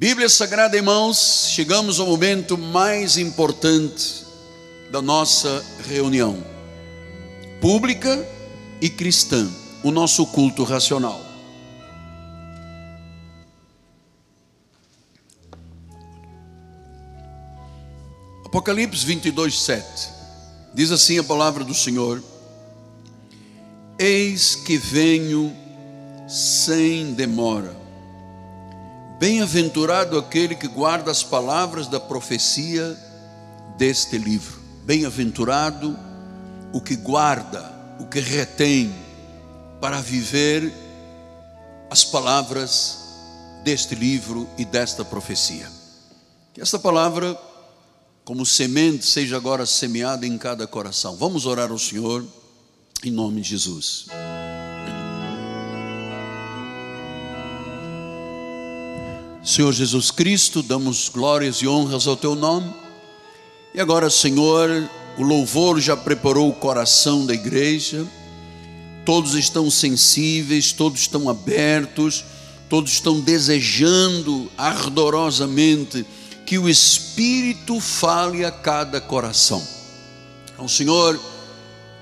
Bíblia 0.00 0.30
Sagrada, 0.30 0.78
irmãos, 0.78 1.50
chegamos 1.50 2.00
ao 2.00 2.06
momento 2.06 2.56
mais 2.56 3.18
importante 3.18 4.24
da 4.90 5.02
nossa 5.02 5.62
reunião 5.86 6.42
pública 7.60 8.26
e 8.80 8.88
cristã, 8.88 9.46
o 9.84 9.90
nosso 9.90 10.24
culto 10.28 10.64
racional. 10.64 11.20
Apocalipse 18.46 19.04
22, 19.04 19.60
7 19.60 20.08
diz 20.72 20.90
assim 20.90 21.18
a 21.18 21.22
palavra 21.22 21.62
do 21.62 21.74
Senhor: 21.74 22.24
Eis 23.98 24.54
que 24.54 24.78
venho 24.78 25.54
sem 26.26 27.12
demora. 27.12 27.89
Bem-aventurado 29.20 30.16
aquele 30.16 30.54
que 30.54 30.66
guarda 30.66 31.10
as 31.10 31.22
palavras 31.22 31.86
da 31.86 32.00
profecia 32.00 32.96
deste 33.76 34.16
livro. 34.16 34.58
Bem-aventurado 34.86 35.94
o 36.72 36.80
que 36.80 36.96
guarda, 36.96 37.70
o 37.98 38.06
que 38.06 38.18
retém 38.18 38.90
para 39.78 40.00
viver 40.00 40.72
as 41.90 42.02
palavras 42.02 42.96
deste 43.62 43.94
livro 43.94 44.48
e 44.56 44.64
desta 44.64 45.04
profecia. 45.04 45.70
Que 46.54 46.62
esta 46.62 46.78
palavra, 46.78 47.38
como 48.24 48.46
semente, 48.46 49.04
seja 49.04 49.36
agora 49.36 49.66
semeada 49.66 50.26
em 50.26 50.38
cada 50.38 50.66
coração. 50.66 51.14
Vamos 51.18 51.44
orar 51.44 51.70
ao 51.70 51.78
Senhor 51.78 52.24
em 53.04 53.10
nome 53.10 53.42
de 53.42 53.50
Jesus. 53.50 54.06
Senhor 59.50 59.72
Jesus 59.72 60.12
Cristo, 60.12 60.62
damos 60.62 61.08
glórias 61.08 61.56
e 61.56 61.66
honras 61.66 62.06
ao 62.06 62.16
teu 62.16 62.36
nome. 62.36 62.72
E 63.74 63.80
agora, 63.80 64.08
Senhor, 64.08 64.88
o 65.18 65.24
louvor 65.24 65.80
já 65.80 65.96
preparou 65.96 66.48
o 66.48 66.54
coração 66.54 67.26
da 67.26 67.34
igreja. 67.34 68.06
Todos 69.04 69.34
estão 69.34 69.68
sensíveis, 69.68 70.72
todos 70.72 71.00
estão 71.00 71.28
abertos, 71.28 72.24
todos 72.68 72.92
estão 72.92 73.18
desejando 73.18 74.48
ardorosamente 74.56 76.06
que 76.46 76.56
o 76.56 76.68
Espírito 76.68 77.80
fale 77.80 78.44
a 78.44 78.52
cada 78.52 79.00
coração. 79.00 79.66
Então, 80.54 80.68
Senhor, 80.68 81.20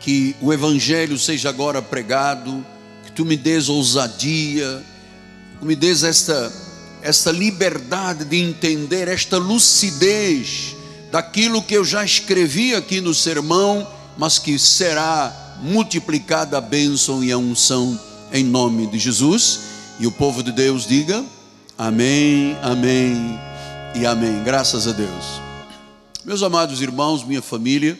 que 0.00 0.36
o 0.42 0.52
Evangelho 0.52 1.18
seja 1.18 1.48
agora 1.48 1.80
pregado, 1.80 2.62
que 3.06 3.12
tu 3.12 3.24
me 3.24 3.38
des 3.38 3.70
ousadia, 3.70 4.84
que 5.58 5.64
me 5.64 5.74
des 5.74 6.02
esta, 6.02 6.67
esta 7.08 7.32
liberdade 7.32 8.26
de 8.26 8.36
entender, 8.36 9.08
esta 9.08 9.38
lucidez 9.38 10.76
daquilo 11.10 11.62
que 11.62 11.72
eu 11.72 11.82
já 11.82 12.04
escrevi 12.04 12.74
aqui 12.74 13.00
no 13.00 13.14
sermão, 13.14 13.90
mas 14.18 14.38
que 14.38 14.58
será 14.58 15.56
multiplicada 15.62 16.58
a 16.58 16.60
bênção 16.60 17.24
e 17.24 17.32
a 17.32 17.38
unção 17.38 17.98
em 18.30 18.44
nome 18.44 18.86
de 18.88 18.98
Jesus. 18.98 19.60
E 19.98 20.06
o 20.06 20.12
povo 20.12 20.42
de 20.42 20.52
Deus 20.52 20.86
diga: 20.86 21.24
Amém, 21.78 22.54
Amém 22.60 23.16
e 23.94 24.04
Amém. 24.04 24.44
Graças 24.44 24.86
a 24.86 24.92
Deus. 24.92 25.24
Meus 26.26 26.42
amados 26.42 26.82
irmãos, 26.82 27.24
minha 27.24 27.40
família, 27.40 27.98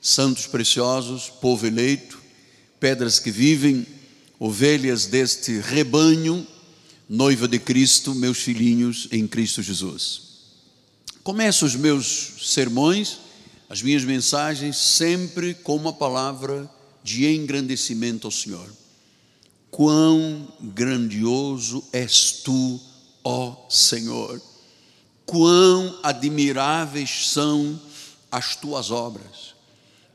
santos 0.00 0.46
preciosos, 0.46 1.28
povo 1.28 1.66
eleito, 1.66 2.18
pedras 2.80 3.18
que 3.18 3.30
vivem, 3.30 3.86
ovelhas 4.38 5.04
deste 5.04 5.60
rebanho, 5.60 6.46
noiva 7.10 7.48
de 7.48 7.58
Cristo, 7.58 8.14
meus 8.14 8.38
filhinhos 8.38 9.08
em 9.10 9.26
Cristo 9.26 9.60
Jesus. 9.60 10.22
Começo 11.24 11.66
os 11.66 11.74
meus 11.74 12.34
sermões, 12.40 13.18
as 13.68 13.82
minhas 13.82 14.04
mensagens, 14.04 14.76
sempre 14.76 15.54
com 15.54 15.74
uma 15.74 15.92
palavra 15.92 16.70
de 17.02 17.26
engrandecimento 17.26 18.28
ao 18.28 18.30
Senhor. 18.30 18.70
Quão 19.72 20.54
grandioso 20.60 21.82
és 21.92 22.30
tu, 22.44 22.80
ó 23.24 23.56
Senhor! 23.68 24.40
Quão 25.26 25.98
admiráveis 26.04 27.26
são 27.26 27.80
as 28.30 28.54
tuas 28.54 28.92
obras! 28.92 29.56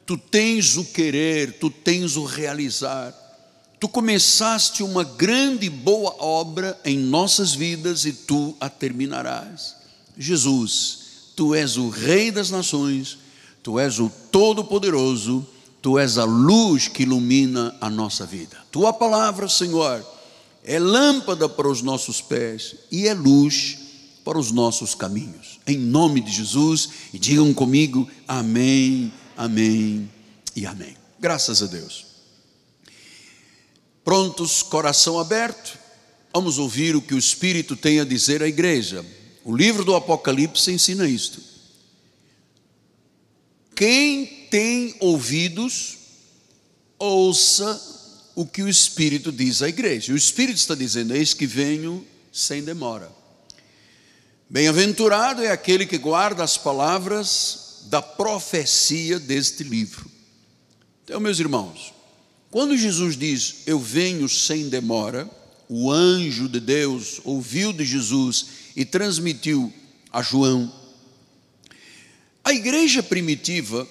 Tu 0.05 0.17
tens 0.17 0.77
o 0.77 0.85
querer, 0.85 1.59
tu 1.59 1.69
tens 1.69 2.15
o 2.15 2.23
realizar. 2.23 3.13
Tu 3.79 3.87
começaste 3.89 4.81
uma 4.83 5.03
grande 5.03 5.67
e 5.67 5.69
boa 5.69 6.15
obra 6.19 6.79
em 6.83 6.97
nossas 6.97 7.53
vidas 7.53 8.05
e 8.05 8.13
tu 8.13 8.55
a 8.59 8.69
terminarás. 8.69 9.75
Jesus, 10.17 10.99
tu 11.35 11.53
és 11.53 11.77
o 11.77 11.89
Rei 11.89 12.31
das 12.31 12.49
nações, 12.49 13.17
tu 13.61 13.79
és 13.79 13.99
o 13.99 14.11
Todo-Poderoso, 14.31 15.45
tu 15.81 15.99
és 15.99 16.17
a 16.17 16.23
luz 16.23 16.87
que 16.87 17.03
ilumina 17.03 17.75
a 17.81 17.89
nossa 17.89 18.25
vida. 18.25 18.57
Tua 18.71 18.93
palavra, 18.93 19.49
Senhor, 19.49 20.05
é 20.63 20.79
lâmpada 20.79 21.47
para 21.49 21.67
os 21.67 21.81
nossos 21.81 22.21
pés 22.21 22.75
e 22.91 23.07
é 23.07 23.13
luz 23.13 23.77
para 24.23 24.39
os 24.39 24.51
nossos 24.51 24.95
caminhos. 24.95 25.59
Em 25.67 25.77
nome 25.77 26.21
de 26.21 26.31
Jesus, 26.31 26.89
e 27.13 27.19
digam 27.19 27.53
comigo: 27.53 28.07
Amém 28.27 29.11
Amém 29.37 30.09
e 30.55 30.65
amém. 30.65 30.95
Graças 31.19 31.61
a 31.61 31.65
Deus. 31.65 32.14
Prontos, 34.05 34.61
coração 34.61 35.19
aberto, 35.19 35.79
vamos 36.31 36.59
ouvir 36.59 36.95
o 36.95 37.01
que 37.01 37.15
o 37.15 37.17
Espírito 37.17 37.75
tem 37.75 37.99
a 37.99 38.05
dizer 38.05 38.43
à 38.43 38.47
igreja. 38.47 39.03
O 39.43 39.55
livro 39.55 39.83
do 39.83 39.95
Apocalipse 39.95 40.71
ensina 40.71 41.07
isto. 41.09 41.41
Quem 43.75 44.27
tem 44.51 44.95
ouvidos, 44.99 45.97
ouça 46.99 47.81
o 48.35 48.45
que 48.45 48.61
o 48.61 48.69
Espírito 48.69 49.31
diz 49.31 49.63
à 49.63 49.69
igreja. 49.69 50.13
O 50.13 50.15
Espírito 50.15 50.57
está 50.57 50.75
dizendo: 50.75 51.15
Eis 51.15 51.33
que 51.33 51.47
venho 51.47 52.05
sem 52.31 52.63
demora. 52.63 53.11
Bem-aventurado 54.47 55.41
é 55.41 55.49
aquele 55.49 55.87
que 55.87 55.97
guarda 55.97 56.43
as 56.43 56.59
palavras 56.59 57.85
da 57.85 58.03
profecia 58.03 59.19
deste 59.19 59.63
livro. 59.63 60.11
Então, 61.03 61.19
meus 61.19 61.39
irmãos, 61.39 61.94
quando 62.55 62.77
Jesus 62.77 63.17
diz 63.17 63.63
eu 63.65 63.77
venho 63.77 64.29
sem 64.29 64.69
demora, 64.69 65.29
o 65.67 65.91
anjo 65.91 66.47
de 66.47 66.61
Deus 66.61 67.19
ouviu 67.25 67.73
de 67.73 67.83
Jesus 67.83 68.45
e 68.77 68.85
transmitiu 68.85 69.73
a 70.09 70.21
João. 70.21 70.73
A 72.45 72.53
igreja 72.53 73.03
primitiva 73.03 73.85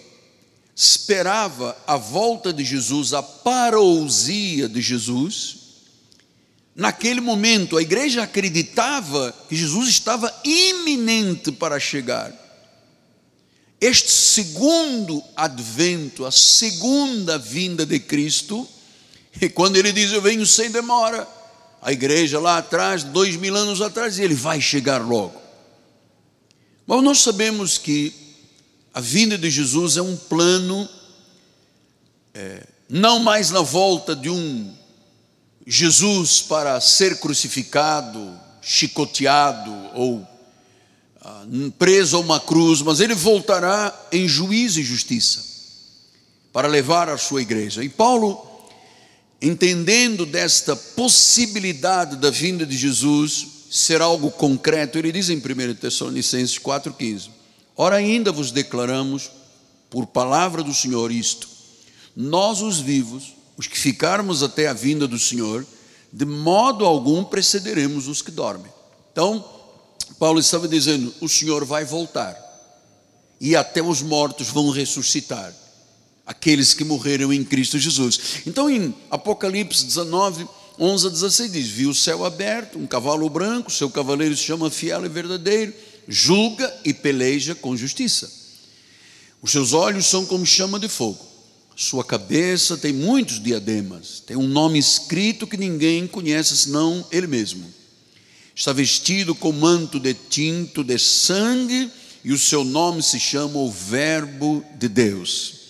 esperava 0.74 1.76
a 1.86 1.98
volta 1.98 2.54
de 2.54 2.64
Jesus, 2.64 3.12
a 3.12 3.22
parousia 3.22 4.66
de 4.66 4.80
Jesus. 4.80 5.56
Naquele 6.74 7.20
momento, 7.20 7.76
a 7.76 7.82
igreja 7.82 8.22
acreditava 8.22 9.30
que 9.46 9.54
Jesus 9.54 9.90
estava 9.90 10.34
iminente 10.42 11.52
para 11.52 11.78
chegar. 11.78 12.32
Este 13.80 14.10
segundo 14.10 15.22
advento, 15.36 16.24
a 16.24 16.30
segunda 16.30 17.38
vinda 17.38 17.84
de 17.84 17.98
Cristo, 17.98 18.66
e 19.40 19.48
quando 19.48 19.76
ele 19.76 19.92
diz 19.92 20.12
eu 20.12 20.22
venho 20.22 20.46
sem 20.46 20.70
demora, 20.70 21.28
a 21.82 21.92
igreja 21.92 22.40
lá 22.40 22.58
atrás, 22.58 23.02
dois 23.02 23.36
mil 23.36 23.54
anos 23.54 23.82
atrás, 23.82 24.18
ele 24.18 24.34
vai 24.34 24.60
chegar 24.60 25.06
logo. 25.06 25.40
Mas 26.86 27.02
nós 27.02 27.20
sabemos 27.20 27.76
que 27.76 28.12
a 28.92 29.00
vinda 29.00 29.36
de 29.36 29.50
Jesus 29.50 29.96
é 29.96 30.02
um 30.02 30.16
plano, 30.16 30.88
é, 32.32 32.66
não 32.88 33.18
mais 33.18 33.50
na 33.50 33.60
volta 33.60 34.14
de 34.14 34.30
um 34.30 34.74
Jesus 35.66 36.40
para 36.42 36.80
ser 36.80 37.18
crucificado, 37.18 38.38
chicoteado 38.62 39.72
ou 39.94 40.26
preso 41.78 42.16
a 42.16 42.20
uma 42.20 42.40
cruz, 42.40 42.82
mas 42.82 43.00
ele 43.00 43.14
voltará 43.14 44.08
em 44.12 44.28
juízo 44.28 44.80
e 44.80 44.84
justiça 44.84 45.42
para 46.52 46.68
levar 46.68 47.08
a 47.08 47.18
sua 47.18 47.42
igreja. 47.42 47.82
E 47.82 47.88
Paulo, 47.88 48.46
entendendo 49.40 50.26
desta 50.26 50.76
possibilidade 50.76 52.16
da 52.16 52.30
vinda 52.30 52.64
de 52.64 52.76
Jesus 52.76 53.46
ser 53.70 54.00
algo 54.00 54.30
concreto, 54.30 54.98
ele 54.98 55.10
diz 55.10 55.30
em 55.30 55.38
1 55.38 55.74
Tessalonicenses 55.74 56.58
4,15: 56.58 57.30
Ora, 57.76 57.96
ainda 57.96 58.30
vos 58.30 58.52
declaramos, 58.52 59.30
por 59.90 60.06
palavra 60.06 60.62
do 60.62 60.74
Senhor, 60.74 61.10
isto: 61.10 61.48
nós, 62.14 62.60
os 62.60 62.78
vivos, 62.78 63.34
os 63.56 63.66
que 63.66 63.78
ficarmos 63.78 64.42
até 64.42 64.68
a 64.68 64.72
vinda 64.72 65.08
do 65.08 65.18
Senhor, 65.18 65.66
de 66.12 66.24
modo 66.24 66.84
algum 66.84 67.24
precederemos 67.24 68.06
os 68.06 68.22
que 68.22 68.30
dormem. 68.30 68.70
Então, 69.10 69.44
Paulo 70.24 70.40
estava 70.40 70.66
dizendo: 70.66 71.14
o 71.20 71.28
Senhor 71.28 71.66
vai 71.66 71.84
voltar, 71.84 72.34
e 73.38 73.54
até 73.54 73.82
os 73.82 74.00
mortos 74.00 74.48
vão 74.48 74.70
ressuscitar, 74.70 75.54
aqueles 76.24 76.72
que 76.72 76.82
morreram 76.82 77.30
em 77.30 77.44
Cristo 77.44 77.78
Jesus. 77.78 78.40
Então, 78.46 78.70
em 78.70 78.94
Apocalipse 79.10 79.84
19, 79.84 80.48
11 80.80 81.06
a 81.06 81.10
16 81.10 81.52
diz: 81.52 81.66
Viu 81.66 81.90
o 81.90 81.94
céu 81.94 82.24
aberto, 82.24 82.78
um 82.78 82.86
cavalo 82.86 83.28
branco, 83.28 83.70
seu 83.70 83.90
cavaleiro 83.90 84.34
se 84.34 84.44
chama 84.44 84.70
fiel 84.70 85.04
e 85.04 85.10
verdadeiro, 85.10 85.74
julga 86.08 86.74
e 86.86 86.94
peleja 86.94 87.54
com 87.54 87.76
justiça. 87.76 88.32
Os 89.42 89.50
seus 89.50 89.74
olhos 89.74 90.06
são 90.06 90.24
como 90.24 90.46
chama 90.46 90.80
de 90.80 90.88
fogo, 90.88 91.22
sua 91.76 92.02
cabeça 92.02 92.78
tem 92.78 92.94
muitos 92.94 93.42
diademas, 93.42 94.22
tem 94.26 94.38
um 94.38 94.48
nome 94.48 94.78
escrito 94.78 95.46
que 95.46 95.58
ninguém 95.58 96.06
conhece 96.06 96.56
senão 96.56 97.06
ele 97.12 97.26
mesmo. 97.26 97.83
Está 98.54 98.72
vestido 98.72 99.34
com 99.34 99.50
manto 99.50 99.98
de 99.98 100.14
tinto 100.14 100.84
de 100.84 100.96
sangue 100.98 101.90
e 102.22 102.32
o 102.32 102.38
seu 102.38 102.62
nome 102.64 103.02
se 103.02 103.18
chama 103.18 103.58
o 103.58 103.70
Verbo 103.70 104.64
de 104.78 104.88
Deus. 104.88 105.64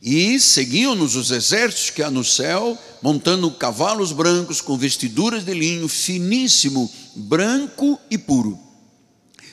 E 0.00 0.40
seguiam-nos 0.40 1.14
os 1.14 1.30
exércitos 1.30 1.90
que 1.90 2.02
há 2.02 2.10
no 2.10 2.24
céu, 2.24 2.78
montando 3.02 3.50
cavalos 3.50 4.12
brancos 4.12 4.60
com 4.60 4.78
vestiduras 4.78 5.44
de 5.44 5.52
linho 5.52 5.88
finíssimo, 5.88 6.90
branco 7.14 7.98
e 8.10 8.16
puro. 8.16 8.58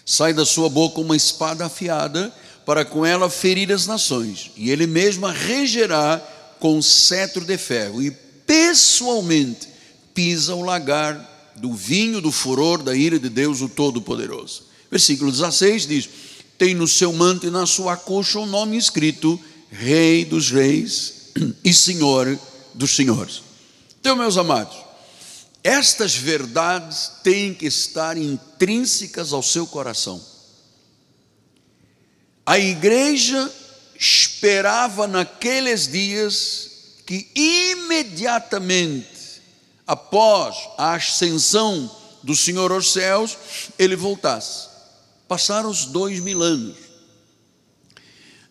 Sai 0.06 0.34
da 0.34 0.46
sua 0.46 0.70
boca 0.70 1.02
uma 1.02 1.16
espada 1.16 1.66
afiada, 1.66 2.34
para 2.66 2.86
com 2.86 3.06
ela 3.06 3.30
ferir 3.30 3.72
as 3.74 3.88
nações, 3.88 4.52
e 4.56 4.70
ele 4.70 4.88
mesmo 4.88 5.26
a 5.26 5.32
regerá 5.32 6.18
com 6.60 6.82
cetro 6.82 7.44
de 7.44 7.58
ferro, 7.58 8.02
e 8.02 8.10
pessoalmente 8.12 9.68
pisa 10.14 10.56
o 10.56 10.62
lagar 10.62 11.33
do 11.56 11.74
vinho 11.74 12.22
do 12.22 12.32
furor 12.32 12.82
da 12.82 12.96
ira 12.96 13.20
de 13.20 13.30
Deus, 13.30 13.62
o 13.62 13.70
Todo-Poderoso. 13.70 14.64
Versículo 14.90 15.32
16 15.32 15.88
diz: 15.88 16.10
Tem 16.58 16.76
no 16.76 16.88
seu 16.88 17.12
manto 17.14 17.48
e 17.48 17.52
na 17.52 17.66
sua 17.66 17.98
coxa 17.98 18.40
um 18.40 18.46
nome 18.46 18.78
escrito 18.78 19.40
Rei 19.72 20.26
dos 20.26 20.52
Reis 20.52 21.32
e 21.64 21.74
Senhor 21.74 22.38
dos 22.74 22.96
Senhores. 22.96 23.42
Então, 24.00 24.16
meus 24.16 24.38
amados, 24.38 24.78
estas 25.64 26.16
verdades 26.16 27.12
têm 27.24 27.54
que 27.54 27.66
estar 27.66 28.18
intrínsecas 28.18 29.32
ao 29.32 29.42
seu 29.42 29.66
coração. 29.66 30.22
A 32.46 32.60
igreja 32.60 33.50
esperava 33.98 35.08
naqueles 35.08 35.88
dias 35.88 36.70
que 37.06 37.30
imediatamente 37.34 39.13
após 39.86 40.56
a 40.78 40.94
ascensão 40.94 41.90
do 42.24 42.36
Senhor 42.36 42.72
aos 42.72 42.92
céus, 42.92 43.38
ele 43.78 43.96
voltasse. 43.96 44.68
Passaram 45.28 45.70
os 45.70 45.86
dois 45.86 46.20
mil 46.20 46.42
anos. 46.42 46.78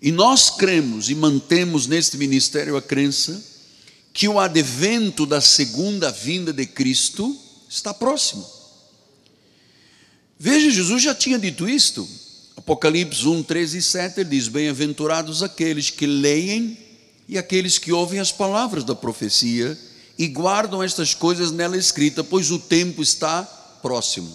E 0.01 0.11
nós 0.11 0.51
cremos 0.51 1.09
e 1.09 1.15
mantemos 1.15 1.87
neste 1.87 2.17
ministério 2.19 2.77
a 2.77 2.83
crença 2.83 3.43
que 4.13 4.29
o 4.29 4.39
advento 4.39 5.25
da 5.25 5.41
segunda 5.41 6.11
vinda 6.11 6.53
de 6.53 6.67
Cristo 6.67 7.35
está 7.69 7.95
próximo. 7.95 8.47
Veja, 10.39 10.71
Jesus 10.71 11.03
já 11.03 11.15
tinha 11.15 11.39
dito 11.39 11.69
isto. 11.69 12.07
Apocalipse 12.57 13.27
1, 13.27 13.45
13 13.45 13.79
e 13.79 13.83
7, 13.83 14.21
ele 14.21 14.31
diz: 14.31 14.49
Bem-aventurados 14.49 15.43
aqueles 15.43 15.89
que 15.89 16.05
leem 16.05 16.77
e 17.29 17.39
aqueles 17.39 17.79
que 17.79 17.93
ouvem 17.93 18.19
as 18.19 18.33
palavras 18.33 18.85
da 18.85 18.95
profecia 18.95 19.79
e 20.23 20.29
guardam 20.29 20.81
estas 20.81 21.15
coisas 21.15 21.51
nela 21.51 21.77
escrita, 21.77 22.23
pois 22.23 22.53
o 22.53 22.59
tempo 22.61 23.03
está 23.03 23.43
próximo. 23.83 24.33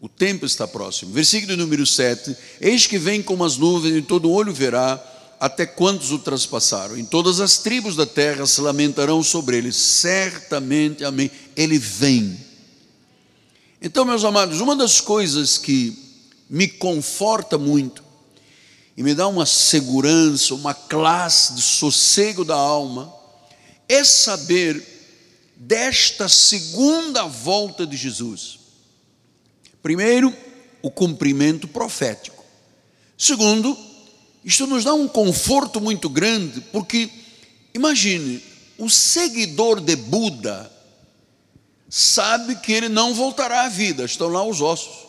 O 0.00 0.08
tempo 0.08 0.46
está 0.46 0.66
próximo. 0.66 1.12
Versículo 1.12 1.54
número 1.54 1.86
7: 1.86 2.34
Eis 2.62 2.86
que 2.86 2.96
vem 2.96 3.22
como 3.22 3.44
as 3.44 3.58
nuvens, 3.58 3.94
e 3.94 4.00
todo 4.00 4.30
olho 4.30 4.54
verá, 4.54 4.98
até 5.38 5.66
quantos 5.66 6.12
o 6.12 6.18
transpassaram. 6.18 6.96
Em 6.96 7.04
todas 7.04 7.40
as 7.40 7.58
tribos 7.58 7.94
da 7.94 8.06
terra 8.06 8.46
se 8.46 8.62
lamentarão 8.62 9.22
sobre 9.22 9.58
ele. 9.58 9.70
Certamente, 9.70 11.04
amém. 11.04 11.30
Ele 11.54 11.78
vem. 11.78 12.40
Então, 13.82 14.06
meus 14.06 14.24
amados, 14.24 14.62
uma 14.62 14.74
das 14.74 14.98
coisas 14.98 15.58
que 15.58 15.94
me 16.48 16.66
conforta 16.66 17.58
muito 17.58 18.02
e 18.96 19.02
me 19.02 19.14
dá 19.14 19.28
uma 19.28 19.44
segurança, 19.44 20.54
uma 20.54 20.72
classe 20.72 21.52
de 21.52 21.60
sossego 21.60 22.46
da 22.46 22.56
alma, 22.56 23.19
é 23.90 24.04
saber 24.04 24.86
desta 25.56 26.28
segunda 26.28 27.24
volta 27.24 27.84
de 27.84 27.96
Jesus. 27.96 28.60
Primeiro, 29.82 30.34
o 30.80 30.90
cumprimento 30.90 31.66
profético. 31.66 32.44
Segundo, 33.18 33.76
isto 34.44 34.66
nos 34.66 34.84
dá 34.84 34.94
um 34.94 35.08
conforto 35.08 35.80
muito 35.80 36.08
grande, 36.08 36.60
porque 36.72 37.10
imagine, 37.74 38.42
o 38.78 38.88
seguidor 38.88 39.80
de 39.80 39.96
Buda 39.96 40.70
sabe 41.88 42.54
que 42.56 42.72
ele 42.72 42.88
não 42.88 43.12
voltará 43.12 43.64
à 43.64 43.68
vida, 43.68 44.04
estão 44.04 44.28
lá 44.28 44.44
os 44.44 44.60
ossos. 44.60 45.08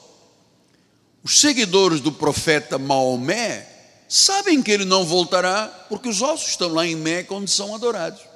Os 1.24 1.40
seguidores 1.40 2.02
do 2.02 2.12
profeta 2.12 2.80
Maomé 2.80 3.68
sabem 4.10 4.62
que 4.64 4.72
ele 4.72 4.86
não 4.86 5.06
voltará, 5.06 5.68
porque 5.88 6.10
os 6.10 6.22
ossos 6.22 6.50
estão 6.50 6.70
lá 6.70 6.86
em 6.86 6.96
Meca, 6.96 7.36
onde 7.36 7.52
são 7.52 7.76
adorados. 7.76 8.31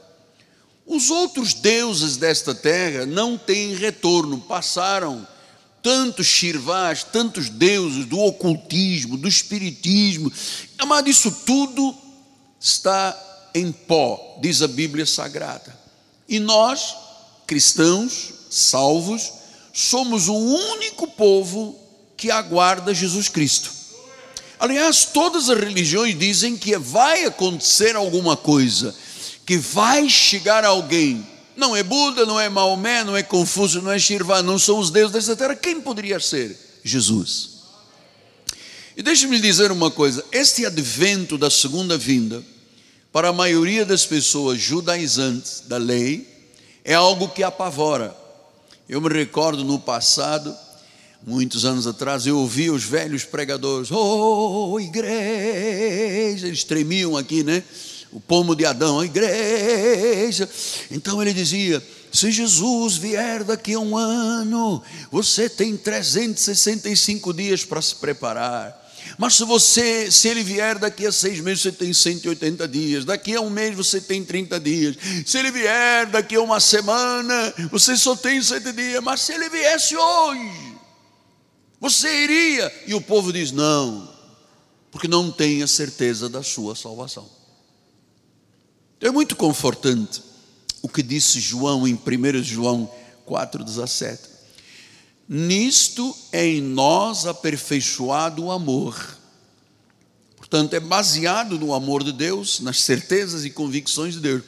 Os 0.85 1.09
outros 1.09 1.53
deuses 1.53 2.15
desta 2.17 2.53
terra 2.53 3.05
não 3.05 3.37
têm 3.37 3.73
retorno, 3.73 4.39
passaram 4.39 5.27
tantos 5.81 6.27
shirvás, 6.27 7.03
tantos 7.03 7.49
deuses 7.49 8.05
do 8.05 8.19
ocultismo, 8.19 9.17
do 9.17 9.27
espiritismo. 9.27 10.31
Amado, 10.77 11.09
isso 11.09 11.31
tudo 11.45 11.95
está 12.59 13.15
em 13.53 13.71
pó, 13.71 14.37
diz 14.41 14.61
a 14.61 14.67
Bíblia 14.67 15.05
Sagrada. 15.05 15.77
E 16.27 16.39
nós, 16.39 16.95
cristãos, 17.45 18.33
salvos, 18.49 19.31
somos 19.73 20.27
o 20.27 20.35
único 20.35 21.07
povo 21.07 21.79
que 22.17 22.31
aguarda 22.31 22.93
Jesus 22.93 23.29
Cristo. 23.29 23.71
Aliás, 24.59 25.05
todas 25.05 25.49
as 25.49 25.59
religiões 25.59 26.17
dizem 26.17 26.57
que 26.57 26.77
vai 26.77 27.25
acontecer 27.25 27.95
alguma 27.95 28.37
coisa, 28.37 28.95
que 29.45 29.57
vai 29.57 30.09
chegar 30.09 30.65
alguém 30.65 31.25
não 31.55 31.75
é 31.75 31.83
Buda, 31.83 32.25
não 32.25 32.39
é 32.39 32.49
Maomé, 32.49 33.03
não 33.03 33.15
é 33.15 33.23
Confúcio, 33.23 33.81
não 33.81 33.91
é 33.91 33.97
Shirvan, 33.97 34.41
não 34.41 34.59
são 34.59 34.77
os 34.79 34.89
deuses 34.89 35.13
dessa 35.13 35.35
terra. 35.35 35.55
Quem 35.55 35.79
poderia 35.79 36.19
ser? 36.19 36.57
Jesus. 36.83 37.55
E 38.97 39.01
deixe-me 39.01 39.39
dizer 39.39 39.71
uma 39.71 39.89
coisa: 39.89 40.23
este 40.31 40.65
advento 40.65 41.37
da 41.37 41.49
segunda 41.49 41.97
vinda, 41.97 42.43
para 43.11 43.29
a 43.29 43.33
maioria 43.33 43.85
das 43.85 44.05
pessoas 44.05 44.59
judaizantes 44.59 45.63
da 45.65 45.77
lei, 45.77 46.27
é 46.83 46.93
algo 46.93 47.29
que 47.29 47.43
apavora. 47.43 48.15
Eu 48.87 49.01
me 49.01 49.09
recordo 49.09 49.63
no 49.63 49.79
passado, 49.79 50.55
muitos 51.25 51.65
anos 51.65 51.87
atrás, 51.87 52.27
eu 52.27 52.37
ouvi 52.37 52.69
os 52.69 52.83
velhos 52.83 53.23
pregadores, 53.23 53.89
oh, 53.91 54.79
igreja, 54.79 56.47
eles 56.47 56.63
tremiam 56.63 57.17
aqui, 57.17 57.43
né? 57.43 57.63
O 58.15 58.19
pomo 58.21 58.55
de 58.55 58.65
Adão, 58.65 59.01
a 59.01 59.05
igreja. 59.05 60.49
Então 60.89 61.21
ele 61.21 61.33
dizia: 61.33 61.85
se 62.13 62.31
Jesus 62.31 62.95
vier 62.95 63.43
daqui 63.43 63.73
a 63.73 63.79
um 63.79 63.97
ano, 63.97 64.81
você 65.11 65.49
tem 65.49 65.75
365 65.75 67.33
dias 67.33 67.65
para 67.65 67.81
se 67.81 67.95
preparar. 67.95 68.83
Mas 69.17 69.35
se 69.35 69.43
você, 69.43 70.09
se 70.09 70.29
ele 70.29 70.43
vier 70.43 70.79
daqui 70.79 71.05
a 71.05 71.11
seis 71.11 71.41
meses, 71.41 71.63
você 71.63 71.71
tem 71.73 71.91
180 71.91 72.65
dias. 72.69 73.03
Daqui 73.03 73.35
a 73.35 73.41
um 73.41 73.49
mês 73.49 73.75
você 73.75 73.99
tem 73.99 74.23
30 74.23 74.59
dias. 74.61 74.95
Se 75.25 75.37
ele 75.37 75.51
vier 75.51 76.07
daqui 76.07 76.35
a 76.35 76.41
uma 76.41 76.61
semana, 76.61 77.53
você 77.69 77.97
só 77.97 78.15
tem 78.15 78.41
sete 78.41 78.71
dias. 78.71 79.03
Mas 79.03 79.21
se 79.21 79.33
ele 79.33 79.49
viesse 79.49 79.95
hoje, 79.95 80.77
você 81.81 82.23
iria. 82.23 82.71
E 82.87 82.93
o 82.93 83.01
povo 83.01 83.33
diz: 83.33 83.51
não, 83.51 84.09
porque 84.89 85.09
não 85.09 85.29
tem 85.29 85.61
a 85.61 85.67
certeza 85.67 86.29
da 86.29 86.41
sua 86.41 86.77
salvação. 86.77 87.29
É 89.01 89.11
muito 89.11 89.35
confortante 89.35 90.23
o 90.81 90.87
que 90.87 91.03
disse 91.03 91.39
João 91.39 91.87
em 91.87 91.95
1 91.95 92.43
João 92.43 92.89
4,17. 93.27 94.19
Nisto 95.27 96.15
é 96.31 96.45
em 96.45 96.61
nós 96.61 97.25
aperfeiçoado 97.25 98.45
o 98.45 98.51
amor. 98.51 99.17
Portanto, 100.37 100.75
é 100.75 100.79
baseado 100.79 101.59
no 101.59 101.73
amor 101.73 102.03
de 102.03 102.13
Deus, 102.13 102.59
nas 102.59 102.81
certezas 102.81 103.43
e 103.43 103.49
convicções 103.49 104.13
de 104.13 104.19
Deus. 104.19 104.43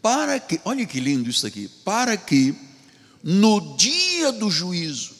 Para 0.00 0.38
que, 0.38 0.60
olha 0.64 0.86
que 0.86 1.00
lindo 1.00 1.30
isso 1.30 1.46
aqui, 1.46 1.68
para 1.84 2.16
que 2.16 2.54
no 3.22 3.76
dia 3.76 4.30
do 4.30 4.50
juízo 4.50 5.12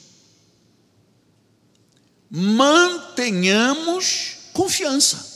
mantenhamos 2.31 4.37
confiança 4.53 5.32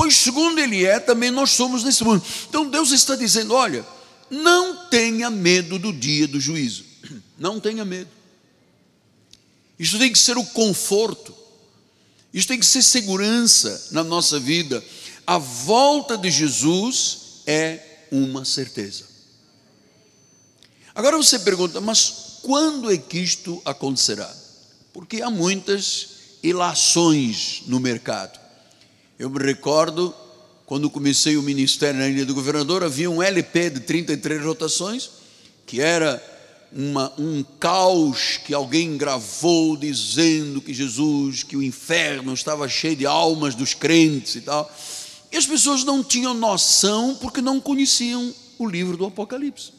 pois 0.00 0.16
segundo 0.16 0.58
Ele 0.58 0.86
é, 0.86 0.98
também 0.98 1.30
nós 1.30 1.50
somos 1.50 1.84
nesse 1.84 2.02
mundo. 2.02 2.24
Então 2.48 2.70
Deus 2.70 2.90
está 2.90 3.14
dizendo: 3.14 3.52
olha, 3.52 3.84
não 4.30 4.88
tenha 4.88 5.28
medo 5.28 5.78
do 5.78 5.92
dia 5.92 6.26
do 6.26 6.40
juízo, 6.40 6.86
não 7.38 7.60
tenha 7.60 7.84
medo. 7.84 8.08
Isso 9.78 9.98
tem 9.98 10.10
que 10.10 10.18
ser 10.18 10.38
o 10.38 10.44
conforto, 10.46 11.36
isso 12.32 12.48
tem 12.48 12.58
que 12.58 12.64
ser 12.64 12.82
segurança 12.82 13.88
na 13.90 14.02
nossa 14.02 14.40
vida. 14.40 14.82
A 15.26 15.36
volta 15.36 16.16
de 16.16 16.30
Jesus 16.30 17.42
é 17.46 18.06
uma 18.10 18.46
certeza. 18.46 19.04
Agora 20.94 21.18
você 21.18 21.38
pergunta, 21.40 21.78
mas 21.78 22.38
quando 22.40 22.90
é 22.90 22.96
que 22.96 23.18
isto 23.18 23.60
acontecerá? 23.66 24.34
Porque 24.94 25.20
há 25.20 25.28
muitas 25.28 26.08
ilações 26.42 27.64
no 27.66 27.78
mercado. 27.78 28.39
Eu 29.20 29.28
me 29.28 29.38
recordo, 29.38 30.14
quando 30.64 30.88
comecei 30.88 31.36
o 31.36 31.42
ministério 31.42 32.00
na 32.00 32.08
Ilha 32.08 32.24
do 32.24 32.34
Governador, 32.34 32.82
havia 32.82 33.10
um 33.10 33.22
LP 33.22 33.68
de 33.68 33.80
33 33.80 34.42
rotações, 34.42 35.10
que 35.66 35.78
era 35.78 36.18
uma, 36.72 37.12
um 37.18 37.44
caos 37.58 38.38
que 38.38 38.54
alguém 38.54 38.96
gravou 38.96 39.76
dizendo 39.76 40.62
que 40.62 40.72
Jesus, 40.72 41.42
que 41.42 41.54
o 41.54 41.62
inferno 41.62 42.32
estava 42.32 42.66
cheio 42.66 42.96
de 42.96 43.04
almas 43.04 43.54
dos 43.54 43.74
crentes 43.74 44.36
e 44.36 44.40
tal. 44.40 44.74
E 45.30 45.36
as 45.36 45.44
pessoas 45.44 45.84
não 45.84 46.02
tinham 46.02 46.32
noção 46.32 47.14
porque 47.16 47.42
não 47.42 47.60
conheciam 47.60 48.34
o 48.58 48.66
livro 48.66 48.96
do 48.96 49.04
Apocalipse. 49.04 49.70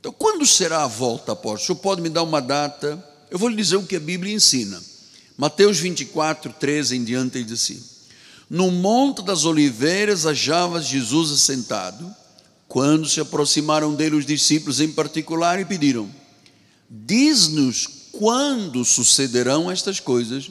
Então, 0.00 0.10
quando 0.10 0.44
será 0.44 0.82
a 0.82 0.88
volta, 0.88 1.30
apóstolo? 1.30 1.62
O 1.62 1.66
senhor 1.66 1.78
pode 1.78 2.02
me 2.02 2.08
dar 2.08 2.24
uma 2.24 2.42
data? 2.42 3.00
Eu 3.30 3.38
vou 3.38 3.48
lhe 3.48 3.54
dizer 3.54 3.76
o 3.76 3.86
que 3.86 3.94
a 3.94 4.00
Bíblia 4.00 4.34
ensina. 4.34 4.82
Mateus 5.36 5.78
24, 5.78 6.52
13 6.52 6.96
em 6.96 7.04
diante, 7.04 7.38
ele 7.38 7.44
diz 7.44 7.62
assim: 7.62 7.82
No 8.48 8.70
Monte 8.70 9.22
das 9.22 9.44
Oliveiras 9.44 10.26
achava 10.26 10.80
Jesus 10.80 11.32
assentado, 11.32 12.14
quando 12.68 13.08
se 13.08 13.20
aproximaram 13.20 13.94
dele 13.94 14.16
os 14.16 14.26
discípulos 14.26 14.80
em 14.80 14.90
particular 14.92 15.60
e 15.60 15.64
pediram: 15.64 16.08
Diz-nos 16.88 17.88
quando 18.12 18.84
sucederão 18.84 19.70
estas 19.70 19.98
coisas 19.98 20.50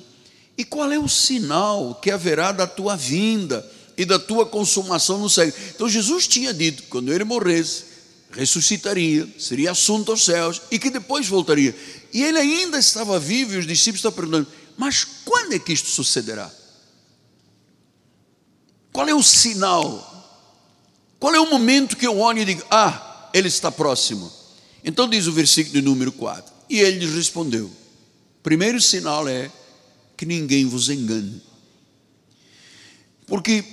e 0.57 0.65
qual 0.65 0.91
é 0.91 0.99
o 0.99 1.07
sinal 1.07 1.95
que 1.95 2.11
haverá 2.11 2.51
da 2.51 2.67
tua 2.67 2.95
vinda 2.97 3.65
e 3.97 4.05
da 4.05 4.19
tua 4.19 4.45
consumação 4.45 5.17
no 5.17 5.29
céu. 5.29 5.51
Então 5.73 5.87
Jesus 5.87 6.27
tinha 6.27 6.53
dito: 6.53 6.83
quando 6.89 7.13
ele 7.13 7.23
morresse, 7.23 7.85
ressuscitaria, 8.31 9.27
seria 9.39 9.71
assunto 9.71 10.11
aos 10.11 10.25
céus 10.25 10.61
e 10.69 10.77
que 10.77 10.89
depois 10.89 11.27
voltaria. 11.27 11.73
E 12.13 12.23
ele 12.23 12.37
ainda 12.37 12.77
estava 12.77 13.19
vivo 13.19 13.53
e 13.53 13.57
os 13.57 13.67
discípulos 13.67 13.99
estão 13.99 14.11
perguntando: 14.11 14.47
mas 14.77 15.03
quando 15.03 15.53
é 15.53 15.59
que 15.59 15.73
isto 15.73 15.89
sucederá? 15.89 16.51
Qual 18.91 19.07
é 19.07 19.13
o 19.13 19.23
sinal? 19.23 20.11
Qual 21.19 21.33
é 21.33 21.39
o 21.39 21.49
momento 21.49 21.97
que 21.97 22.05
eu 22.05 22.19
olho 22.19 22.39
e 22.39 22.45
digo: 22.45 22.63
ah, 22.69 23.29
ele 23.33 23.47
está 23.47 23.71
próximo? 23.71 24.31
Então 24.83 25.09
diz 25.09 25.27
o 25.27 25.31
versículo 25.31 25.73
de 25.73 25.81
número 25.81 26.11
4: 26.11 26.53
E 26.69 26.79
ele 26.79 26.99
lhes 26.99 27.15
respondeu: 27.15 27.71
primeiro 28.43 28.79
sinal 28.81 29.27
é 29.27 29.51
que 30.15 30.25
ninguém 30.25 30.65
vos 30.65 30.89
engane. 30.89 31.41
Porque 33.25 33.63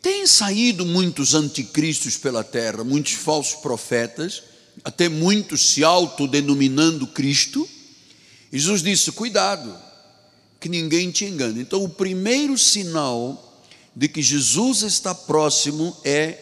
tem 0.00 0.26
saído 0.26 0.84
muitos 0.84 1.34
anticristos 1.34 2.16
pela 2.16 2.44
terra, 2.44 2.84
muitos 2.84 3.12
falsos 3.12 3.54
profetas, 3.60 4.42
até 4.84 5.08
muitos 5.08 5.70
se 5.70 5.82
autodenominando 5.82 7.06
Cristo. 7.06 7.68
Jesus 8.52 8.82
disse: 8.82 9.10
cuidado, 9.12 9.74
que 10.62 10.68
ninguém 10.68 11.10
te 11.10 11.24
engane. 11.24 11.60
Então, 11.60 11.82
o 11.82 11.88
primeiro 11.88 12.56
sinal 12.56 13.60
de 13.96 14.06
que 14.06 14.22
Jesus 14.22 14.82
está 14.82 15.12
próximo 15.12 15.96
é 16.04 16.38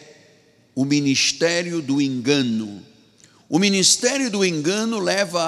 o 0.75 0.85
ministério 0.85 1.81
do 1.81 1.99
engano. 1.99 2.85
O 3.49 3.57
ministério 3.57 4.29
do 4.29 4.45
engano 4.45 4.99
leva 4.99 5.41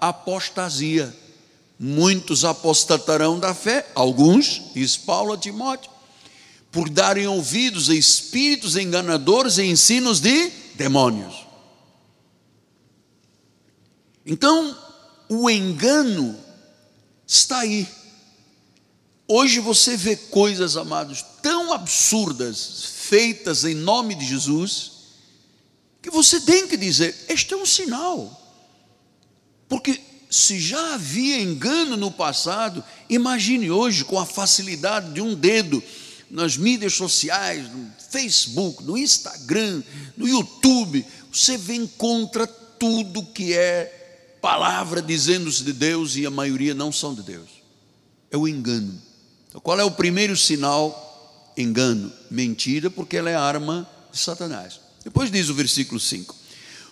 à 0.00 0.08
apostasia. 0.08 1.14
Muitos 1.78 2.44
apostatarão 2.44 3.38
da 3.38 3.54
fé, 3.54 3.86
alguns, 3.94 4.60
diz 4.74 4.96
Paulo 4.96 5.34
a 5.34 5.38
Timóteo, 5.38 5.90
por 6.72 6.90
darem 6.90 7.28
ouvidos 7.28 7.88
a 7.88 7.94
espíritos 7.94 8.76
enganadores 8.76 9.56
e 9.58 9.62
ensinos 9.62 10.18
de 10.18 10.50
demônios. 10.74 11.46
Então, 14.26 14.76
o 15.28 15.48
engano 15.48 16.36
está 17.24 17.60
aí. 17.60 17.86
Hoje 19.28 19.58
você 19.58 19.96
vê 19.96 20.14
coisas, 20.16 20.76
amados, 20.76 21.24
tão 21.42 21.72
absurdas, 21.72 22.84
feitas 22.84 23.64
em 23.64 23.74
nome 23.74 24.14
de 24.14 24.24
Jesus, 24.24 24.92
que 26.00 26.10
você 26.10 26.40
tem 26.40 26.68
que 26.68 26.76
dizer: 26.76 27.14
este 27.28 27.52
é 27.52 27.56
um 27.56 27.66
sinal. 27.66 28.42
Porque 29.68 30.00
se 30.30 30.60
já 30.60 30.94
havia 30.94 31.40
engano 31.40 31.96
no 31.96 32.10
passado, 32.10 32.84
imagine 33.08 33.70
hoje 33.70 34.04
com 34.04 34.18
a 34.18 34.26
facilidade 34.26 35.12
de 35.12 35.20
um 35.20 35.34
dedo 35.34 35.82
nas 36.30 36.56
mídias 36.56 36.94
sociais, 36.94 37.68
no 37.72 37.90
Facebook, 38.10 38.82
no 38.84 38.96
Instagram, 38.96 39.82
no 40.16 40.28
YouTube, 40.28 41.04
você 41.32 41.56
vê 41.56 41.86
contra 41.96 42.46
tudo 42.46 43.24
que 43.24 43.52
é 43.52 44.38
palavra 44.40 45.02
dizendo-se 45.02 45.64
de 45.64 45.72
Deus 45.72 46.16
e 46.16 46.26
a 46.26 46.30
maioria 46.30 46.74
não 46.74 46.92
são 46.92 47.14
de 47.14 47.22
Deus. 47.22 47.48
É 48.30 48.36
o 48.36 48.46
engano. 48.46 49.05
Então, 49.56 49.62
qual 49.62 49.80
é 49.80 49.84
o 49.84 49.90
primeiro 49.90 50.36
sinal? 50.36 51.54
Engano, 51.56 52.12
mentira, 52.30 52.90
porque 52.90 53.16
ela 53.16 53.30
é 53.30 53.34
arma 53.34 53.88
de 54.12 54.18
Satanás. 54.18 54.78
Depois 55.02 55.30
diz 55.30 55.48
o 55.48 55.54
versículo 55.54 55.98
5: 55.98 56.36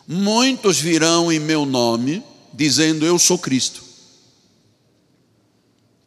Muitos 0.09 0.81
virão 0.81 1.31
em 1.31 1.39
meu 1.39 1.67
nome, 1.67 2.25
dizendo 2.55 3.05
eu 3.05 3.19
sou 3.19 3.39
Cristo. 3.39 3.85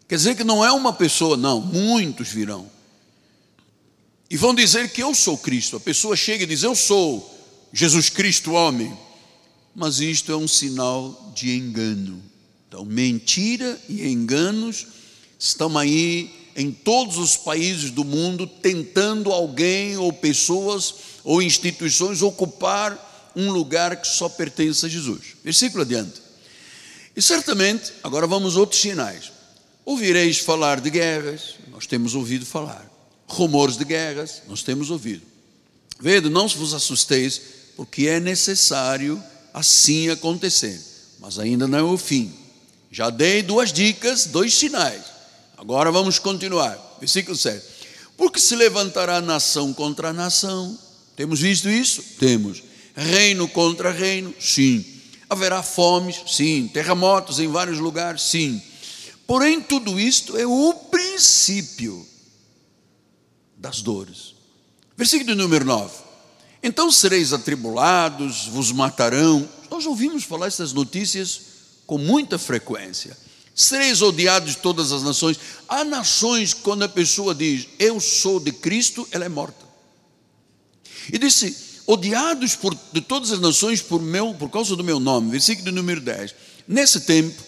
Quer 0.07 0.15
dizer 0.15 0.35
que 0.35 0.43
não 0.43 0.65
é 0.65 0.71
uma 0.71 0.91
pessoa, 0.91 1.37
não, 1.37 1.61
muitos 1.61 2.29
virão. 2.29 2.67
E 4.27 4.35
vão 4.35 4.55
dizer 4.55 4.91
que 4.91 5.03
eu 5.03 5.13
sou 5.13 5.37
Cristo. 5.37 5.77
A 5.77 5.79
pessoa 5.79 6.15
chega 6.15 6.43
e 6.43 6.47
diz: 6.47 6.63
Eu 6.63 6.73
sou 6.73 7.39
Jesus 7.71 8.09
Cristo, 8.09 8.53
homem. 8.53 8.97
Mas 9.75 9.99
isto 9.99 10.31
é 10.31 10.35
um 10.35 10.47
sinal 10.47 11.31
de 11.35 11.55
engano. 11.55 12.19
Então, 12.67 12.83
mentira 12.83 13.79
e 13.87 14.07
enganos 14.07 14.87
estão 15.37 15.77
aí 15.77 16.36
em 16.57 16.71
todos 16.71 17.17
os 17.17 17.37
países 17.37 17.91
do 17.91 18.03
mundo, 18.03 18.45
tentando 18.47 19.31
alguém 19.31 19.95
ou 19.95 20.11
pessoas 20.11 20.93
ou 21.23 21.41
instituições 21.41 22.21
ocupar 22.21 23.31
um 23.35 23.51
lugar 23.51 24.01
que 24.01 24.07
só 24.07 24.27
pertence 24.27 24.85
a 24.85 24.89
Jesus. 24.89 25.35
Versículo 25.43 25.83
adiante. 25.83 26.21
E 27.15 27.21
certamente, 27.21 27.93
agora 28.03 28.27
vamos 28.27 28.57
a 28.57 28.59
outros 28.59 28.81
sinais. 28.81 29.31
Ouvireis 29.85 30.39
falar 30.39 30.81
de 30.81 30.89
guerras, 30.89 31.55
nós 31.71 31.85
temos 31.85 32.15
ouvido 32.15 32.45
falar 32.45 32.97
rumores 33.27 33.77
de 33.77 33.83
guerras, 33.83 34.41
nós 34.47 34.63
temos 34.63 34.89
ouvido. 34.89 35.21
Vede, 35.99 36.29
não 36.29 36.47
vos 36.47 36.73
assusteis, 36.73 37.41
porque 37.75 38.07
é 38.07 38.19
necessário 38.19 39.21
assim 39.53 40.09
acontecer, 40.09 40.79
mas 41.19 41.37
ainda 41.37 41.67
não 41.67 41.77
é 41.77 41.83
o 41.83 41.97
fim. 41.97 42.33
Já 42.89 43.09
dei 43.09 43.43
duas 43.43 43.73
dicas, 43.73 44.25
dois 44.25 44.53
sinais. 44.53 45.16
Agora 45.57 45.91
vamos 45.91 46.19
continuar. 46.19 46.79
Versículo 46.99 47.35
7. 47.35 47.65
Porque 48.15 48.39
se 48.39 48.55
levantará 48.55 49.19
nação 49.19 49.73
contra 49.73 50.13
nação. 50.13 50.77
Temos 51.15 51.39
visto 51.39 51.67
isso? 51.67 52.03
Temos. 52.19 52.63
Reino 52.95 53.47
contra 53.47 53.91
reino? 53.91 54.33
Sim. 54.39 54.85
Haverá 55.27 55.63
fomes? 55.63 56.21
Sim. 56.27 56.69
Terremotos 56.71 57.39
em 57.39 57.47
vários 57.47 57.79
lugares? 57.79 58.21
Sim. 58.21 58.61
Porém, 59.25 59.59
tudo 59.59 59.99
isto 59.99 60.37
é 60.37 60.45
o 60.45 60.73
princípio 60.91 62.07
das 63.57 63.81
dores. 63.81 64.35
Versículo 64.95 65.35
número 65.35 65.65
9. 65.65 65.91
Então 66.61 66.91
sereis 66.91 67.33
atribulados, 67.33 68.47
vos 68.47 68.71
matarão. 68.71 69.47
Nós 69.69 69.85
ouvimos 69.85 70.23
falar 70.23 70.47
essas 70.47 70.71
notícias 70.71 71.41
com 71.85 71.97
muita 71.97 72.37
frequência. 72.37 73.17
Sereis 73.57 74.03
odiados 74.03 74.51
de 74.51 74.57
todas 74.59 74.91
as 74.91 75.01
nações. 75.01 75.39
Há 75.67 75.83
nações, 75.83 76.53
quando 76.53 76.83
a 76.83 76.87
pessoa 76.87 77.33
diz, 77.33 77.67
eu 77.79 77.99
sou 77.99 78.39
de 78.39 78.51
Cristo, 78.51 79.07
ela 79.09 79.25
é 79.25 79.29
morta. 79.29 79.65
E 81.11 81.17
disse, 81.17 81.57
odiados 81.87 82.55
por, 82.55 82.77
de 82.93 83.01
todas 83.01 83.31
as 83.31 83.39
nações 83.39 83.81
por, 83.81 83.99
meu, 83.99 84.35
por 84.35 84.51
causa 84.51 84.75
do 84.75 84.83
meu 84.83 84.99
nome. 84.99 85.31
Versículo 85.31 85.71
número 85.71 85.99
10. 85.99 86.35
Nesse 86.67 87.01
tempo, 87.01 87.41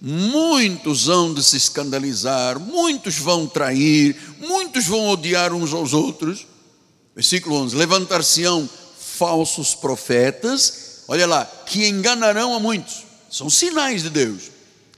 muitos 0.00 1.08
hão 1.08 1.32
de 1.32 1.44
se 1.44 1.58
escandalizar, 1.58 2.58
muitos 2.58 3.16
vão 3.18 3.46
trair, 3.46 4.16
muitos 4.40 4.84
vão 4.86 5.10
odiar 5.10 5.52
uns 5.52 5.72
aos 5.72 5.92
outros. 5.92 6.44
Versículo 7.14 7.54
11: 7.54 7.76
Levantar-se-ão 7.76 8.68
falsos 8.98 9.76
profetas, 9.76 11.04
olha 11.06 11.24
lá, 11.24 11.44
que 11.44 11.86
enganarão 11.86 12.52
a 12.52 12.58
muitos, 12.58 13.04
são 13.30 13.48
sinais 13.48 14.02
de 14.02 14.10
Deus. 14.10 14.51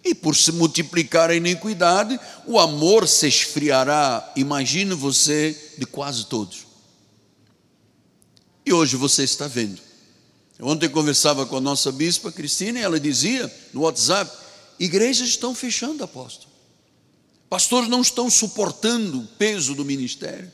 E 0.05 0.15
por 0.15 0.37
se 0.37 0.53
multiplicar 0.53 1.31
a 1.31 1.35
iniquidade, 1.35 2.19
o 2.47 2.59
amor 2.59 3.09
se 3.09 3.27
esfriará, 3.27 4.33
imagine 4.37 4.95
você, 4.95 5.75
de 5.79 5.87
quase 5.87 6.27
todos. 6.27 6.67
E 8.67 8.73
hoje 8.73 8.97
você 8.97 9.25
está 9.25 9.49
vendo. 9.49 9.81
Ontem 10.61 10.89
conversava 10.89 11.47
com 11.47 11.57
a 11.57 11.61
nossa 11.61 11.91
bispa 11.91 12.31
Cristina 12.31 12.79
e 12.79 12.83
ela 12.83 13.01
dizia 13.01 13.53
no 13.73 13.83
WhatsApp: 13.83 14.31
Igrejas 14.79 15.29
estão 15.29 15.55
fechando, 15.55 16.05
apóstolo. 16.05 16.53
Pastores 17.49 17.89
não 17.89 18.03
estão 18.03 18.31
suportando 18.31 19.21
o 19.21 19.27
peso 19.27 19.75
do 19.75 19.85
ministério. 19.85 20.51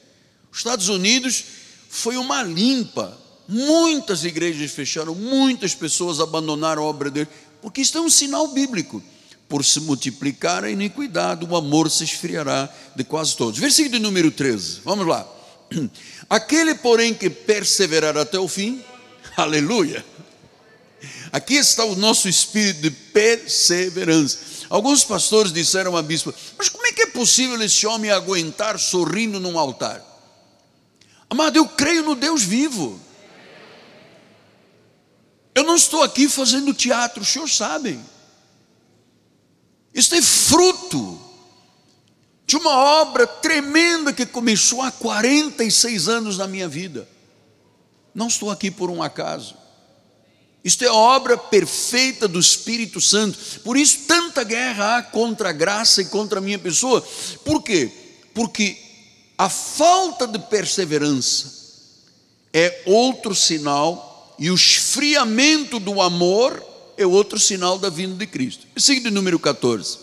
Os 0.51 0.59
Estados 0.59 0.89
Unidos 0.89 1.45
foi 1.89 2.17
uma 2.17 2.43
limpa 2.43 3.19
muitas 3.51 4.25
igrejas 4.25 4.71
fecharam, 4.71 5.13
muitas 5.13 5.75
pessoas 5.75 6.21
abandonaram 6.21 6.83
a 6.83 6.87
obra 6.87 7.11
dele, 7.11 7.29
porque 7.61 7.81
isso 7.81 7.99
é 7.99 8.01
um 8.01 8.09
sinal 8.09 8.47
bíblico. 8.49 9.03
Por 9.51 9.65
se 9.65 9.81
multiplicar 9.81 10.63
a 10.63 10.71
iniquidade, 10.71 11.45
o 11.45 11.57
amor 11.57 11.91
se 11.91 12.05
esfriará 12.05 12.73
de 12.95 13.03
quase 13.03 13.37
todos. 13.37 13.59
Versículo 13.59 13.99
número 13.99 14.31
13, 14.31 14.81
vamos 14.85 15.07
lá. 15.07 15.27
Aquele, 16.31 16.77
porém, 16.77 17.13
que 17.13 17.29
perseverar 17.29 18.17
até 18.17 18.39
o 18.39 18.47
fim, 18.47 18.81
aleluia. 19.37 20.05
Aqui 21.33 21.55
está 21.55 21.85
o 21.85 21.97
nosso 21.97 22.29
espírito 22.29 22.83
de 22.83 22.91
perseverança. 22.91 24.39
Alguns 24.69 25.03
pastores 25.03 25.53
disseram 25.53 25.97
à 25.97 26.03
bispa: 26.03 26.33
Mas 26.57 26.69
como 26.69 26.87
é 26.87 26.93
que 26.93 27.03
é 27.03 27.07
possível 27.07 27.61
esse 27.61 27.85
homem 27.89 28.13
aguentar 28.13 28.79
sorrindo 28.79 29.41
num 29.41 29.59
altar? 29.59 30.01
Amado, 31.29 31.57
eu 31.57 31.67
creio 31.67 32.05
no 32.05 32.15
Deus 32.15 32.45
vivo. 32.45 33.01
Eu 35.57 35.65
não 35.65 35.75
estou 35.75 36.05
aqui 36.05 36.29
fazendo 36.29 36.73
teatro, 36.73 37.23
os 37.23 37.29
senhores 37.29 37.57
sabem. 37.57 38.01
Isso 39.95 40.15
é 40.15 40.23
fruto 40.23 41.21
de 42.47 42.57
uma 42.57 42.77
obra 42.77 43.27
tremenda 43.27 44.13
que 44.13 44.27
começou 44.27 44.83
há 44.83 44.91
46 44.91 46.09
anos 46.09 46.39
na 46.39 46.47
minha 46.47 46.69
vida. 46.69 47.09
Não 48.15 48.27
estou 48.27 48.51
aqui 48.51 48.71
por 48.71 48.91
um 48.91 49.03
acaso. 49.03 49.55
Isto 50.63 50.85
é 50.85 50.91
obra 50.91 51.39
perfeita 51.39 52.29
do 52.29 52.39
Espírito 52.39 53.01
Santo. 53.01 53.39
Por 53.61 53.77
isso, 53.77 54.01
tanta 54.07 54.45
guerra 54.45 54.99
há 54.99 55.03
contra 55.03 55.51
a 55.51 55.53
graça 55.53 56.03
e 56.03 56.07
contra 56.07 56.39
a 56.39 56.43
minha 56.43 56.59
pessoa. 56.59 57.01
Por 57.45 57.63
quê? 57.63 57.91
Porque 58.35 58.77
a 59.39 59.49
falta 59.49 60.27
de 60.27 60.39
perseverança 60.39 61.61
é 62.53 62.83
outro 62.85 63.35
sinal, 63.35 64.35
e 64.39 64.51
o 64.51 64.55
esfriamento 64.55 65.79
do 65.79 66.01
amor 66.01 66.63
é 67.03 67.07
outro 67.07 67.39
sinal 67.39 67.79
da 67.79 67.89
vinda 67.89 68.15
de 68.15 68.27
Cristo. 68.27 68.67
Seguindo 68.77 69.11
número 69.11 69.39
14. 69.39 69.99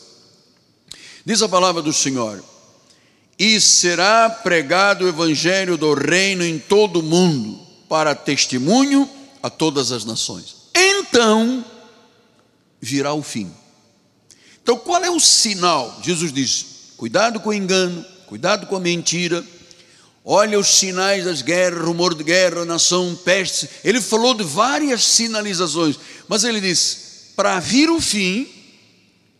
Diz 1.23 1.41
a 1.41 1.49
palavra 1.49 1.81
do 1.81 1.93
Senhor: 1.93 2.43
E 3.37 3.61
será 3.61 4.29
pregado 4.29 5.05
o 5.05 5.07
evangelho 5.07 5.77
do 5.77 5.93
reino 5.93 6.43
em 6.43 6.57
todo 6.57 6.99
o 6.99 7.03
mundo, 7.03 7.59
para 7.87 8.15
testemunho 8.15 9.09
a 9.43 9.49
todas 9.49 9.91
as 9.91 10.05
nações. 10.05 10.55
Então 10.75 11.63
virá 12.81 13.13
o 13.13 13.21
fim. 13.21 13.51
Então, 14.61 14.77
qual 14.77 15.03
é 15.03 15.09
o 15.09 15.19
sinal? 15.19 15.99
Jesus 16.03 16.33
diz: 16.33 16.65
cuidado 16.97 17.39
com 17.39 17.49
o 17.49 17.53
engano, 17.53 18.03
cuidado 18.25 18.65
com 18.65 18.75
a 18.75 18.79
mentira. 18.79 19.45
Olha 20.29 20.60
os 20.60 20.67
sinais 20.67 21.24
das 21.24 21.41
guerras, 21.41 21.86
rumor 21.86 22.13
de 22.13 22.22
guerra, 22.22 22.65
nação, 22.65 23.17
peste. 23.24 23.69
Ele 23.81 24.01
falou 24.01 24.34
de 24.34 24.43
várias 24.43 25.05
sinalizações, 25.05 25.98
mas 26.27 26.43
ele 26.43 26.60
diz: 26.60 27.31
para 27.34 27.62
vir 27.62 27.89
o 27.89 28.01
fim, 28.01 28.46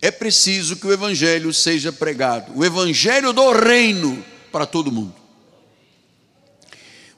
é 0.01 0.10
preciso 0.10 0.77
que 0.77 0.88
o 0.88 0.94
evangelho 0.94 1.53
seja 1.53 1.91
pregado 1.91 2.53
o 2.56 2.63
evangelho 2.63 3.34
do 3.34 3.51
reino 3.51 4.24
para 4.50 4.65
todo 4.65 4.89
mundo. 4.89 5.13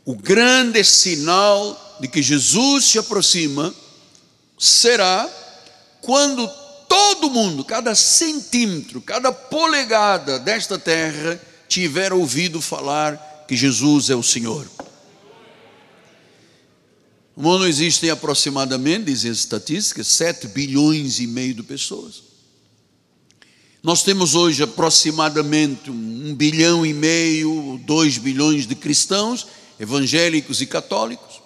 O 0.04 0.16
grande 0.16 0.84
sinal 0.84 2.00
de 2.00 2.08
que 2.08 2.24
Jesus 2.24 2.86
se 2.86 2.98
aproxima 2.98 3.72
será 4.58 5.30
quando 6.02 6.50
todo 6.88 7.30
mundo, 7.30 7.64
cada 7.64 7.94
centímetro, 7.94 9.00
cada 9.00 9.32
polegada 9.32 10.40
desta 10.40 10.80
terra 10.80 11.40
tiver 11.68 12.12
ouvido 12.12 12.60
falar 12.60 13.29
que 13.50 13.58
Jesus 13.58 14.12
é 14.12 14.16
o 14.16 14.22
Senhor. 14.22 14.70
No 17.36 17.42
mundo 17.42 17.66
existem 17.66 18.12
aproximadamente, 18.12 19.06
dizem 19.06 19.32
as 19.32 19.40
estatísticas, 19.40 20.06
7 20.06 20.50
bilhões 20.50 21.20
e 21.20 21.26
meio 21.26 21.56
de 21.56 21.64
pessoas. 21.64 22.22
Nós 23.82 24.04
temos 24.04 24.36
hoje 24.36 24.62
aproximadamente 24.62 25.90
um 25.90 26.36
bilhão 26.36 26.86
e 26.86 26.94
meio, 26.94 27.82
dois 27.88 28.20
bilhões 28.20 28.68
de 28.68 28.76
cristãos, 28.76 29.48
evangélicos 29.80 30.62
e 30.62 30.68
católicos. 30.68 31.42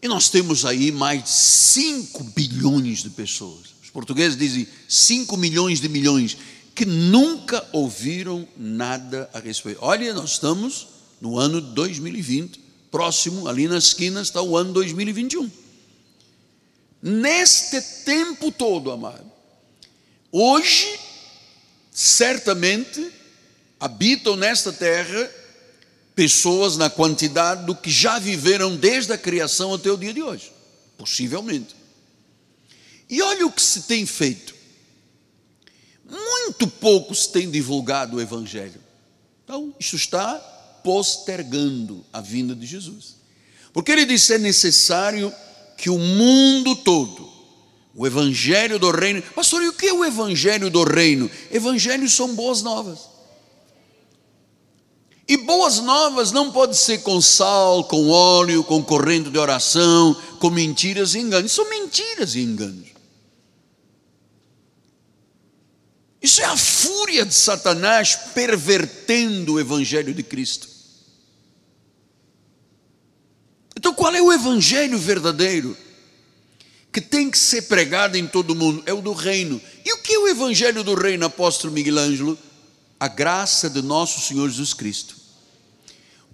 E 0.00 0.08
nós 0.08 0.30
temos 0.30 0.64
aí 0.64 0.90
mais 0.90 1.24
de 1.24 1.28
5 1.28 2.24
bilhões 2.24 3.02
de 3.02 3.10
pessoas. 3.10 3.66
Os 3.82 3.90
portugueses 3.90 4.38
dizem 4.38 4.66
5 4.88 5.36
milhões 5.36 5.78
de 5.78 5.90
milhões 5.90 6.38
que 6.76 6.84
nunca 6.84 7.66
ouviram 7.72 8.46
nada 8.54 9.30
a 9.32 9.40
respeito. 9.40 9.78
Olha, 9.80 10.12
nós 10.12 10.32
estamos 10.32 10.88
no 11.22 11.38
ano 11.38 11.62
de 11.62 11.72
2020, 11.72 12.60
próximo, 12.90 13.48
ali 13.48 13.66
na 13.66 13.78
esquina 13.78 14.20
está 14.20 14.42
o 14.42 14.58
ano 14.58 14.74
2021. 14.74 15.50
Neste 17.02 17.80
tempo 18.04 18.52
todo, 18.52 18.90
amado, 18.90 19.24
hoje, 20.30 21.00
certamente, 21.90 23.10
habitam 23.80 24.36
nesta 24.36 24.70
terra 24.70 25.30
pessoas 26.14 26.76
na 26.76 26.90
quantidade 26.90 27.64
do 27.64 27.74
que 27.74 27.90
já 27.90 28.18
viveram 28.18 28.76
desde 28.76 29.14
a 29.14 29.18
criação 29.18 29.72
até 29.72 29.90
o 29.90 29.96
dia 29.96 30.12
de 30.12 30.22
hoje. 30.22 30.52
Possivelmente. 30.98 31.74
E 33.08 33.22
olha 33.22 33.46
o 33.46 33.52
que 33.52 33.62
se 33.62 33.82
tem 33.82 34.04
feito. 34.04 34.55
Muito 36.08 36.66
pouco 36.68 37.14
se 37.14 37.30
tem 37.30 37.50
divulgado 37.50 38.16
o 38.16 38.20
Evangelho. 38.20 38.80
Então, 39.44 39.74
isso 39.78 39.96
está 39.96 40.34
postergando 40.82 42.04
a 42.12 42.20
vinda 42.20 42.54
de 42.54 42.66
Jesus. 42.66 43.16
Porque 43.72 43.92
ele 43.92 44.06
disse: 44.06 44.34
é 44.34 44.38
necessário 44.38 45.32
que 45.76 45.90
o 45.90 45.98
mundo 45.98 46.76
todo, 46.76 47.28
o 47.94 48.06
Evangelho 48.06 48.78
do 48.78 48.90
Reino. 48.90 49.22
Pastor, 49.34 49.62
e 49.62 49.68
o 49.68 49.72
que 49.72 49.86
é 49.86 49.92
o 49.92 50.04
Evangelho 50.04 50.70
do 50.70 50.84
Reino? 50.84 51.30
Evangelhos 51.50 52.14
são 52.14 52.34
boas 52.34 52.62
novas. 52.62 53.16
E 55.28 55.36
boas 55.36 55.80
novas 55.80 56.30
não 56.30 56.52
pode 56.52 56.76
ser 56.76 56.98
com 56.98 57.20
sal, 57.20 57.82
com 57.84 58.08
óleo, 58.08 58.62
com 58.62 58.80
corrente 58.80 59.28
de 59.28 59.38
oração, 59.38 60.16
com 60.38 60.50
mentiras 60.50 61.14
e 61.14 61.18
enganos. 61.18 61.50
São 61.50 61.68
mentiras 61.68 62.36
e 62.36 62.40
enganos. 62.40 62.95
Isso 66.26 66.42
é 66.42 66.44
a 66.44 66.56
fúria 66.56 67.24
de 67.24 67.32
Satanás 67.32 68.16
pervertendo 68.34 69.52
o 69.52 69.60
Evangelho 69.60 70.12
de 70.12 70.24
Cristo. 70.24 70.68
Então, 73.76 73.94
qual 73.94 74.12
é 74.12 74.20
o 74.20 74.32
Evangelho 74.32 74.98
verdadeiro? 74.98 75.76
Que 76.92 77.00
tem 77.00 77.30
que 77.30 77.38
ser 77.38 77.68
pregado 77.68 78.16
em 78.16 78.26
todo 78.26 78.56
mundo? 78.56 78.82
É 78.86 78.92
o 78.92 79.00
do 79.00 79.12
reino. 79.12 79.62
E 79.84 79.92
o 79.92 79.98
que 79.98 80.14
é 80.14 80.18
o 80.18 80.26
Evangelho 80.26 80.82
do 80.82 80.96
reino, 80.96 81.24
apóstolo 81.24 81.72
Miguel 81.72 81.96
Ângelo? 81.96 82.36
A 82.98 83.06
graça 83.06 83.70
de 83.70 83.80
nosso 83.80 84.20
Senhor 84.20 84.48
Jesus 84.48 84.74
Cristo. 84.74 85.14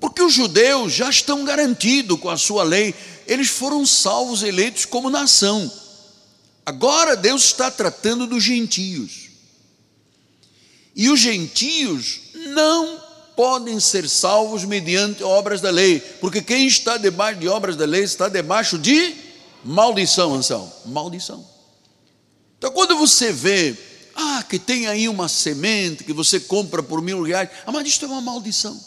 Porque 0.00 0.22
os 0.22 0.32
judeus 0.32 0.94
já 0.94 1.10
estão 1.10 1.44
garantidos 1.44 2.18
com 2.18 2.30
a 2.30 2.38
sua 2.38 2.62
lei, 2.62 2.94
eles 3.26 3.48
foram 3.48 3.84
salvos, 3.84 4.42
eleitos 4.42 4.86
como 4.86 5.10
nação. 5.10 5.70
Agora 6.64 7.14
Deus 7.14 7.44
está 7.44 7.70
tratando 7.70 8.26
dos 8.26 8.42
gentios. 8.42 9.31
E 10.94 11.08
os 11.08 11.20
gentios 11.20 12.20
não 12.34 13.00
podem 13.34 13.80
ser 13.80 14.08
salvos 14.08 14.64
mediante 14.64 15.22
obras 15.22 15.60
da 15.60 15.70
lei, 15.70 16.00
porque 16.20 16.42
quem 16.42 16.66
está 16.66 16.98
debaixo 16.98 17.40
de 17.40 17.48
obras 17.48 17.76
da 17.76 17.86
lei 17.86 18.02
está 18.02 18.28
debaixo 18.28 18.78
de 18.78 19.14
maldição, 19.64 20.34
Ansão, 20.34 20.72
maldição. 20.86 21.44
Então, 22.58 22.70
quando 22.72 22.96
você 22.96 23.32
vê, 23.32 23.76
ah, 24.14 24.44
que 24.48 24.58
tem 24.58 24.86
aí 24.86 25.08
uma 25.08 25.28
semente 25.28 26.04
que 26.04 26.12
você 26.12 26.38
compra 26.38 26.82
por 26.82 27.00
mil 27.00 27.22
reais, 27.22 27.48
ah, 27.66 27.72
mas 27.72 27.88
isto 27.88 28.04
é 28.04 28.08
uma 28.08 28.20
maldição. 28.20 28.78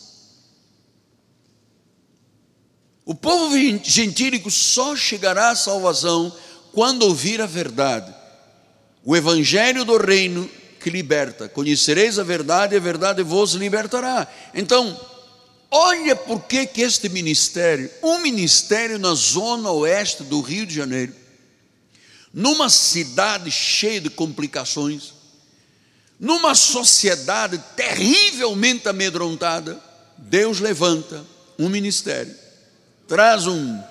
O 3.03 3.13
povo 3.13 3.55
gentílico 3.83 4.49
só 4.49 4.95
chegará 4.95 5.51
à 5.51 5.55
salvação 5.55 6.35
quando 6.71 7.03
ouvir 7.03 7.41
a 7.41 7.45
verdade. 7.45 8.13
O 9.03 9.15
evangelho 9.15 9.85
do 9.85 9.97
reino 9.97 10.49
que 10.85 10.91
liberta. 10.91 11.49
Conhecereis 11.49 12.19
a 12.19 12.23
verdade 12.23 12.75
e 12.75 12.77
a 12.77 12.79
verdade 12.79 13.23
vos 13.23 13.53
libertará. 13.53 14.31
Então, 14.53 14.95
olha 15.71 16.15
por 16.15 16.43
que 16.43 16.67
que 16.67 16.83
este 16.83 17.09
ministério, 17.09 17.89
um 18.03 18.19
ministério 18.19 18.99
na 18.99 19.15
zona 19.15 19.71
oeste 19.71 20.21
do 20.21 20.41
Rio 20.41 20.63
de 20.63 20.75
Janeiro, 20.75 21.11
numa 22.31 22.69
cidade 22.69 23.49
cheia 23.49 23.99
de 23.99 24.11
complicações, 24.11 25.15
numa 26.19 26.53
sociedade 26.53 27.57
terrivelmente 27.75 28.87
amedrontada, 28.87 29.81
Deus 30.19 30.59
levanta 30.59 31.25
um 31.57 31.67
ministério 31.67 32.45
traz 33.07 33.45
um 33.47 33.81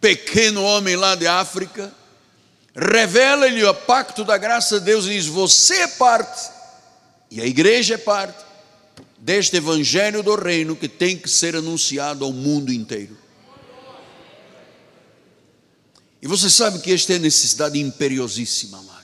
pequeno 0.00 0.62
homem 0.62 0.96
lá 0.96 1.14
de 1.14 1.26
África, 1.26 1.92
revela-lhe 2.78 3.64
o 3.64 3.74
pacto 3.74 4.24
da 4.24 4.38
graça 4.38 4.78
de 4.78 4.86
Deus 4.86 5.04
e 5.06 5.10
diz: 5.10 5.26
Você 5.26 5.74
é 5.74 5.88
parte, 5.88 6.50
e 7.30 7.40
a 7.40 7.46
igreja 7.46 7.94
é 7.94 7.98
parte, 7.98 8.44
deste 9.18 9.56
evangelho 9.56 10.22
do 10.22 10.36
reino 10.36 10.76
que 10.76 10.88
tem 10.88 11.16
que 11.16 11.28
ser 11.28 11.56
anunciado 11.56 12.24
ao 12.24 12.32
mundo 12.32 12.72
inteiro. 12.72 13.16
E 16.20 16.26
você 16.26 16.50
sabe 16.50 16.80
que 16.80 16.92
esta 16.92 17.14
é 17.14 17.18
necessidade 17.18 17.78
imperiosíssima, 17.78 18.78
amado. 18.78 18.98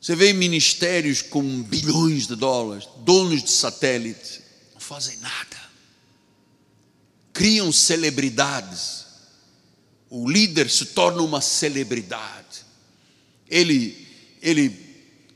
Você 0.00 0.14
vê 0.14 0.32
ministérios 0.32 1.22
com 1.22 1.62
bilhões 1.62 2.26
de 2.26 2.36
dólares, 2.36 2.86
donos 2.98 3.42
de 3.42 3.50
satélite, 3.50 4.42
não 4.74 4.80
fazem 4.80 5.16
nada. 5.18 5.56
Criam 7.32 7.72
celebridades. 7.72 9.04
O 10.08 10.30
líder 10.30 10.70
se 10.70 10.86
torna 10.86 11.22
uma 11.22 11.40
celebridade. 11.40 12.45
Ele, 13.48 14.06
ele 14.42 14.70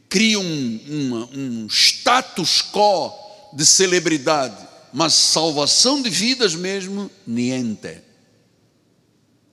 cria 0.08 0.38
um, 0.38 0.80
uma, 0.88 1.28
um 1.32 1.66
status 1.68 2.62
quo 2.62 3.12
de 3.54 3.64
celebridade, 3.64 4.56
mas 4.92 5.14
salvação 5.14 6.02
de 6.02 6.10
vidas 6.10 6.54
mesmo, 6.54 7.10
niente. 7.26 7.98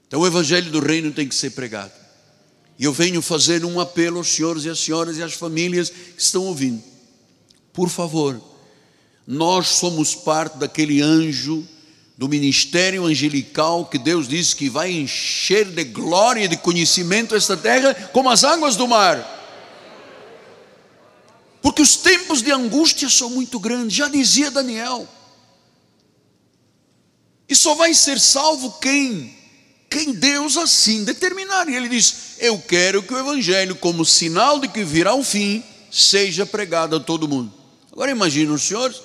Então 0.08 0.22
o 0.22 0.28
evangelho 0.28 0.72
do 0.72 0.80
reino 0.80 1.12
tem 1.12 1.28
que 1.28 1.36
ser 1.36 1.52
pregado. 1.52 1.92
E 2.80 2.86
eu 2.86 2.94
venho 2.94 3.22
fazer 3.22 3.66
um 3.66 3.80
apelo 3.80 4.18
aos 4.18 4.28
senhores 4.28 4.64
e 4.66 4.70
às 4.70 4.80
senhoras 4.80 5.18
e 5.18 5.24
às 5.24 5.34
famílias 5.34 5.90
que 5.90 6.22
estão 6.22 6.46
ouvindo. 6.46 6.82
Por 7.74 7.90
favor, 7.90 8.42
nós 9.26 9.68
somos 9.68 10.16
parte 10.16 10.58
daquele 10.58 11.02
anjo 11.02 11.68
do 12.18 12.28
ministério 12.28 13.06
angelical 13.06 13.86
que 13.86 14.00
Deus 14.00 14.28
disse 14.28 14.56
que 14.56 14.70
vai 14.70 14.92
encher 14.92 15.66
de 15.66 15.84
glória 15.84 16.46
e 16.46 16.48
de 16.48 16.58
conhecimento 16.58 17.36
esta 17.36 17.56
terra 17.56 17.94
como 18.12 18.30
as 18.30 18.44
águas 18.44 18.76
do 18.76 18.88
mar. 18.88 19.36
Porque 21.62 21.82
os 21.82 21.96
tempos 21.96 22.42
de 22.42 22.52
angústia 22.52 23.08
são 23.08 23.30
muito 23.30 23.60
grandes, 23.60 23.96
já 23.96 24.08
dizia 24.08 24.50
Daniel. 24.50 25.08
E 27.48 27.56
só 27.56 27.76
vai 27.76 27.94
ser 27.94 28.20
salvo 28.20 28.72
quem 28.82 29.38
quem 29.90 30.12
Deus 30.14 30.58
assim 30.58 31.04
determinar. 31.04 31.70
E 31.70 31.76
ele 31.76 31.88
diz: 31.88 32.36
Eu 32.40 32.60
quero 32.60 33.04
que 33.04 33.14
o 33.14 33.18
Evangelho, 33.18 33.76
como 33.76 34.06
sinal 34.06 34.60
de 34.60 34.68
que 34.68 34.84
virá 34.84 35.14
o 35.14 35.24
fim, 35.24 35.64
seja 35.92 36.46
pregado 36.46 36.96
a 36.96 37.00
todo 37.00 37.28
mundo. 37.28 37.54
Agora 37.92 38.12
imagine 38.12 38.52
os 38.52 38.64
senhores, 38.64 39.02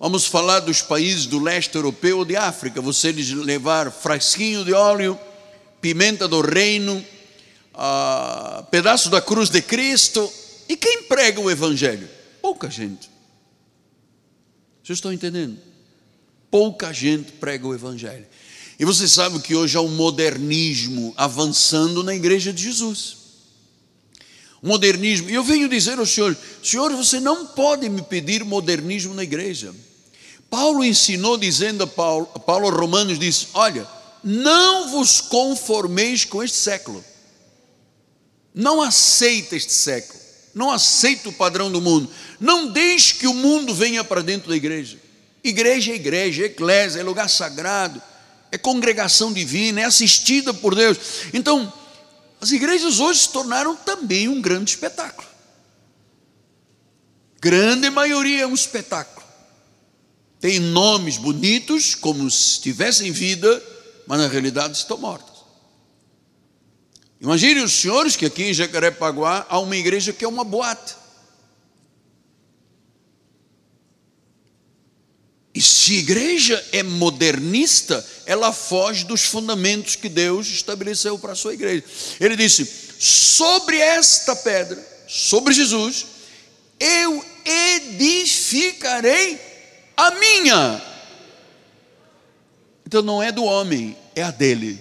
vamos 0.00 0.24
falar 0.24 0.60
dos 0.60 0.80
países 0.80 1.26
do 1.26 1.38
leste 1.38 1.74
europeu 1.74 2.18
ou 2.18 2.24
de 2.24 2.34
África. 2.34 2.80
Você 2.80 3.12
levar 3.12 3.92
frasquinho 3.92 4.64
de 4.64 4.72
óleo, 4.72 5.20
pimenta 5.78 6.26
do 6.26 6.40
reino, 6.40 7.04
ah, 7.74 8.66
pedaço 8.70 9.10
da 9.10 9.20
cruz 9.20 9.50
de 9.50 9.60
Cristo. 9.60 10.32
E 10.66 10.76
quem 10.76 11.02
prega 11.02 11.38
o 11.38 11.50
Evangelho? 11.50 12.08
Pouca 12.40 12.70
gente. 12.70 13.10
Vocês 14.82 14.96
estão 14.96 15.12
entendendo? 15.12 15.58
Pouca 16.50 16.92
gente 16.92 17.32
prega 17.32 17.66
o 17.66 17.74
Evangelho. 17.74 18.26
E 18.78 18.84
você 18.86 19.06
sabe 19.06 19.38
que 19.40 19.54
hoje 19.54 19.76
há 19.76 19.82
um 19.82 19.94
modernismo 19.94 21.12
avançando 21.14 22.02
na 22.02 22.14
igreja 22.14 22.50
de 22.50 22.62
Jesus. 22.62 23.18
Modernismo. 24.62 25.28
E 25.28 25.34
eu 25.34 25.44
venho 25.44 25.68
dizer 25.68 25.98
ao 25.98 26.06
Senhor: 26.06 26.34
Senhor, 26.62 26.90
você 26.96 27.20
não 27.20 27.46
pode 27.46 27.88
me 27.90 28.00
pedir 28.00 28.42
modernismo 28.42 29.12
na 29.12 29.22
igreja. 29.22 29.74
Paulo 30.50 30.84
ensinou 30.84 31.38
dizendo 31.38 31.84
a 31.84 31.86
Paulo, 31.86 32.28
a 32.34 32.38
Paulo 32.38 32.68
Romanos 32.68 33.18
disse: 33.18 33.46
Olha, 33.54 33.86
não 34.22 34.90
vos 34.90 35.20
conformeis 35.20 36.24
com 36.24 36.42
este 36.42 36.58
século. 36.58 37.02
Não 38.52 38.82
aceita 38.82 39.54
este 39.54 39.72
século. 39.72 40.18
Não 40.52 40.70
aceita 40.70 41.28
o 41.28 41.32
padrão 41.32 41.70
do 41.70 41.80
mundo. 41.80 42.10
Não 42.40 42.66
deixe 42.66 43.14
que 43.14 43.28
o 43.28 43.34
mundo 43.34 43.72
venha 43.72 44.02
para 44.02 44.22
dentro 44.22 44.50
da 44.50 44.56
igreja. 44.56 44.98
Igreja 45.42 45.92
é 45.92 45.94
igreja, 45.94 46.44
eclésia, 46.44 47.00
é 47.00 47.02
lugar 47.02 47.30
sagrado 47.30 48.02
é 48.50 48.58
congregação 48.58 49.32
divina, 49.32 49.80
é 49.80 49.84
assistida 49.84 50.52
por 50.52 50.74
Deus. 50.74 50.98
Então, 51.32 51.72
as 52.40 52.50
igrejas 52.50 52.98
hoje 52.98 53.20
se 53.20 53.28
tornaram 53.30 53.76
também 53.76 54.28
um 54.28 54.40
grande 54.40 54.70
espetáculo. 54.70 55.28
Grande 57.40 57.88
maioria 57.90 58.42
é 58.42 58.46
um 58.46 58.54
espetáculo. 58.54 59.19
Tem 60.40 60.58
nomes 60.58 61.18
bonitos, 61.18 61.94
como 61.94 62.30
se 62.30 62.60
tivessem 62.60 63.12
vida, 63.12 63.62
mas 64.06 64.18
na 64.18 64.26
realidade 64.26 64.76
estão 64.76 64.96
mortos. 64.96 65.40
Imagine 67.20 67.60
os 67.60 67.72
senhores 67.72 68.16
que 68.16 68.24
aqui 68.24 68.44
em 68.44 68.54
Jacarepaguá 68.54 69.46
há 69.48 69.58
uma 69.58 69.76
igreja 69.76 70.12
que 70.12 70.24
é 70.24 70.28
uma 70.28 70.42
boate. 70.42 70.94
E 75.54 75.60
se 75.60 75.96
a 75.96 75.98
igreja 75.98 76.68
é 76.72 76.82
modernista, 76.82 78.06
ela 78.24 78.52
foge 78.52 79.04
dos 79.04 79.22
fundamentos 79.22 79.96
que 79.96 80.08
Deus 80.08 80.46
estabeleceu 80.46 81.18
para 81.18 81.32
a 81.32 81.36
sua 81.36 81.52
igreja. 81.52 81.84
Ele 82.18 82.36
disse: 82.36 82.64
sobre 82.98 83.76
esta 83.76 84.34
pedra, 84.34 84.82
sobre 85.06 85.52
Jesus, 85.52 86.06
eu 86.78 87.22
edificarei 87.44 89.49
a 90.06 90.10
minha. 90.12 90.82
Então 92.86 93.02
não 93.02 93.22
é 93.22 93.30
do 93.30 93.44
homem, 93.44 93.96
é 94.14 94.22
a 94.22 94.30
dele. 94.30 94.80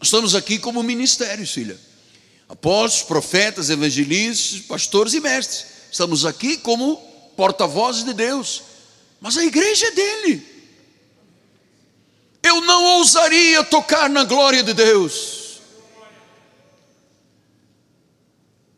Estamos 0.00 0.34
aqui 0.34 0.58
como 0.58 0.82
ministérios, 0.82 1.50
filha. 1.50 1.78
Apóstolos, 2.48 3.02
profetas, 3.06 3.70
evangelistas, 3.70 4.60
pastores 4.60 5.14
e 5.14 5.20
mestres. 5.20 5.66
Estamos 5.90 6.26
aqui 6.26 6.56
como 6.58 6.96
porta-vozes 7.36 8.04
de 8.04 8.12
Deus 8.12 8.74
mas 9.24 9.38
a 9.38 9.42
igreja 9.42 9.86
é 9.86 9.90
dele. 9.90 10.46
Eu 12.42 12.60
não 12.60 12.98
ousaria 12.98 13.64
tocar 13.64 14.10
na 14.10 14.22
glória 14.22 14.62
de 14.62 14.74
Deus. 14.74 15.43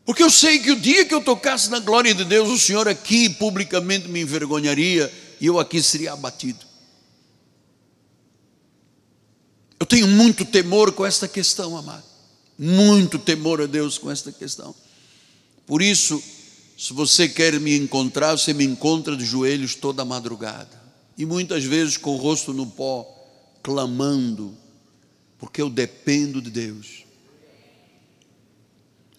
Porque 0.07 0.23
eu 0.23 0.31
sei 0.31 0.61
que 0.61 0.71
o 0.71 0.81
dia 0.81 1.05
que 1.05 1.13
eu 1.13 1.21
tocasse 1.21 1.69
na 1.69 1.81
glória 1.81 2.15
de 2.15 2.25
Deus, 2.25 2.49
o 2.49 2.59
Senhor 2.59 2.87
aqui 2.87 3.29
publicamente 3.29 4.07
me 4.07 4.21
envergonharia 4.21 5.13
e 5.41 5.47
eu 5.47 5.59
aqui 5.59 5.83
seria 5.83 6.13
abatido. 6.13 6.65
Eu 9.81 9.85
tenho 9.85 10.07
muito 10.07 10.45
temor 10.45 10.93
com 10.93 11.05
esta 11.05 11.27
questão, 11.27 11.77
amado. 11.77 12.05
Muito 12.57 13.19
temor 13.19 13.61
a 13.61 13.67
Deus 13.67 13.99
com 13.99 14.09
esta 14.09 14.31
questão. 14.31 14.73
Por 15.67 15.83
isso, 15.83 16.23
se 16.79 16.93
você 16.93 17.29
quer 17.29 17.59
me 17.59 17.77
encontrar, 17.77 18.39
você 18.39 18.55
me 18.55 18.65
encontra 18.65 19.17
de 19.17 19.25
joelhos 19.25 19.75
toda 19.75 20.05
madrugada. 20.05 20.81
E 21.19 21.27
muitas 21.27 21.65
vezes 21.65 21.97
com 21.97 22.15
o 22.15 22.17
rosto 22.17 22.53
no 22.53 22.67
pó, 22.67 23.05
clamando, 23.61 24.57
porque 25.37 25.61
eu 25.61 25.69
dependo 25.69 26.41
de 26.41 26.51
Deus. 26.51 27.06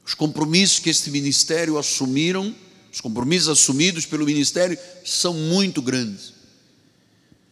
Os 0.07 0.13
compromissos 0.13 0.79
que 0.79 0.89
este 0.89 1.11
ministério 1.11 1.77
assumiram, 1.77 2.55
os 2.89 3.01
compromissos 3.01 3.49
assumidos 3.49 4.05
pelo 4.05 4.25
ministério, 4.25 4.79
são 5.03 5.33
muito 5.33 5.81
grandes. 5.81 6.31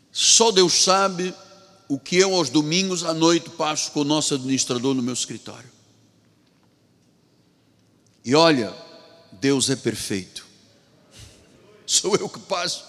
Só 0.09 0.53
Deus 0.53 0.71
sabe 0.71 1.35
o 1.89 1.99
que 1.99 2.15
eu 2.15 2.33
aos 2.33 2.49
domingos 2.49 3.03
à 3.03 3.13
noite 3.13 3.49
passo 3.49 3.91
com 3.91 3.99
o 3.99 4.05
nosso 4.05 4.35
administrador 4.35 4.95
no 4.95 5.03
meu 5.03 5.13
escritório. 5.13 5.69
E 8.23 8.33
olha, 8.33 8.73
Deus 9.33 9.69
é 9.69 9.75
perfeito. 9.75 10.47
Sou 11.85 12.15
eu 12.15 12.29
que 12.29 12.39
passo, 12.39 12.85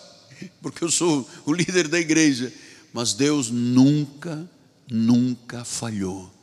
porque 0.62 0.84
eu 0.84 0.92
sou 0.92 1.28
o 1.44 1.52
líder 1.52 1.88
da 1.88 1.98
igreja, 1.98 2.52
mas 2.92 3.14
Deus 3.14 3.50
nunca, 3.50 4.48
nunca 4.88 5.64
falhou. 5.64 6.35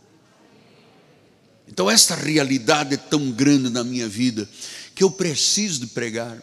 Então, 1.74 1.90
esta 1.90 2.14
realidade 2.14 2.94
é 2.94 2.98
tão 2.98 3.32
grande 3.32 3.68
na 3.68 3.84
minha 3.84 4.08
vida 4.08 4.48
que 4.94 5.04
eu 5.04 5.10
preciso 5.10 5.80
de 5.80 5.88
pregar, 5.88 6.38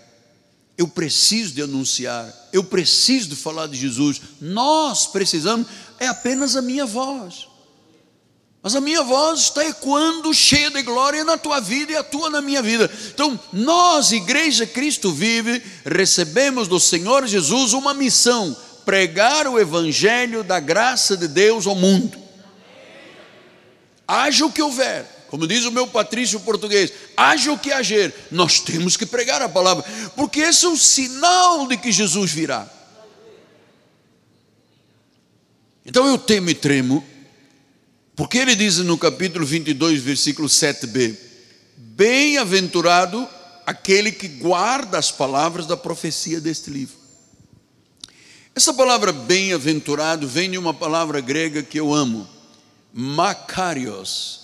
eu 0.76 0.88
preciso 0.88 1.54
de 1.54 1.62
anunciar, 1.62 2.34
eu 2.52 2.64
preciso 2.64 3.28
de 3.28 3.36
falar 3.36 3.68
de 3.68 3.78
Jesus. 3.78 4.20
Nós 4.40 5.06
precisamos, 5.06 5.68
é 6.00 6.08
apenas 6.08 6.56
a 6.56 6.62
minha 6.62 6.84
voz. 6.84 7.46
Mas 8.60 8.74
a 8.74 8.80
minha 8.80 9.04
voz 9.04 9.42
está 9.42 9.64
ecoando 9.64 10.34
cheia 10.34 10.68
de 10.68 10.82
glória 10.82 11.22
na 11.22 11.38
tua 11.38 11.60
vida 11.60 11.92
e 11.92 11.96
a 11.96 12.02
tua 12.02 12.28
na 12.28 12.42
minha 12.42 12.60
vida. 12.60 12.90
Então, 13.14 13.38
nós, 13.52 14.10
Igreja 14.10 14.66
Cristo 14.66 15.12
Vive, 15.12 15.62
recebemos 15.86 16.66
do 16.66 16.80
Senhor 16.80 17.24
Jesus 17.28 17.72
uma 17.72 17.94
missão: 17.94 18.56
pregar 18.84 19.46
o 19.46 19.60
Evangelho 19.60 20.42
da 20.42 20.58
graça 20.58 21.16
de 21.16 21.28
Deus 21.28 21.68
ao 21.68 21.76
mundo. 21.76 22.18
Haja 24.08 24.44
o 24.44 24.50
que 24.50 24.60
houver, 24.60 25.19
como 25.30 25.46
diz 25.46 25.64
o 25.64 25.70
meu 25.70 25.86
patrício 25.86 26.40
português, 26.40 26.92
haja 27.16 27.52
o 27.52 27.58
que 27.58 27.70
hager, 27.70 28.12
nós 28.32 28.58
temos 28.58 28.96
que 28.96 29.06
pregar 29.06 29.40
a 29.40 29.48
palavra, 29.48 29.84
porque 30.16 30.40
esse 30.40 30.66
é 30.66 30.68
o 30.68 30.76
sinal 30.76 31.68
de 31.68 31.76
que 31.76 31.92
Jesus 31.92 32.32
virá. 32.32 32.68
Então 35.86 36.04
eu 36.06 36.18
temo 36.18 36.50
e 36.50 36.54
tremo 36.54 37.04
porque 38.16 38.38
ele 38.38 38.56
diz 38.56 38.78
no 38.78 38.98
capítulo 38.98 39.46
22, 39.46 40.02
versículo 40.02 40.48
7b: 40.48 41.16
Bem-aventurado 41.76 43.26
aquele 43.64 44.10
que 44.10 44.26
guarda 44.26 44.98
as 44.98 45.12
palavras 45.12 45.64
da 45.64 45.76
profecia 45.76 46.40
deste 46.40 46.70
livro. 46.70 46.96
Essa 48.52 48.74
palavra 48.74 49.12
bem-aventurado 49.12 50.26
vem 50.26 50.50
de 50.50 50.58
uma 50.58 50.74
palavra 50.74 51.20
grega 51.20 51.62
que 51.62 51.78
eu 51.78 51.94
amo, 51.94 52.28
Macarios. 52.92 54.39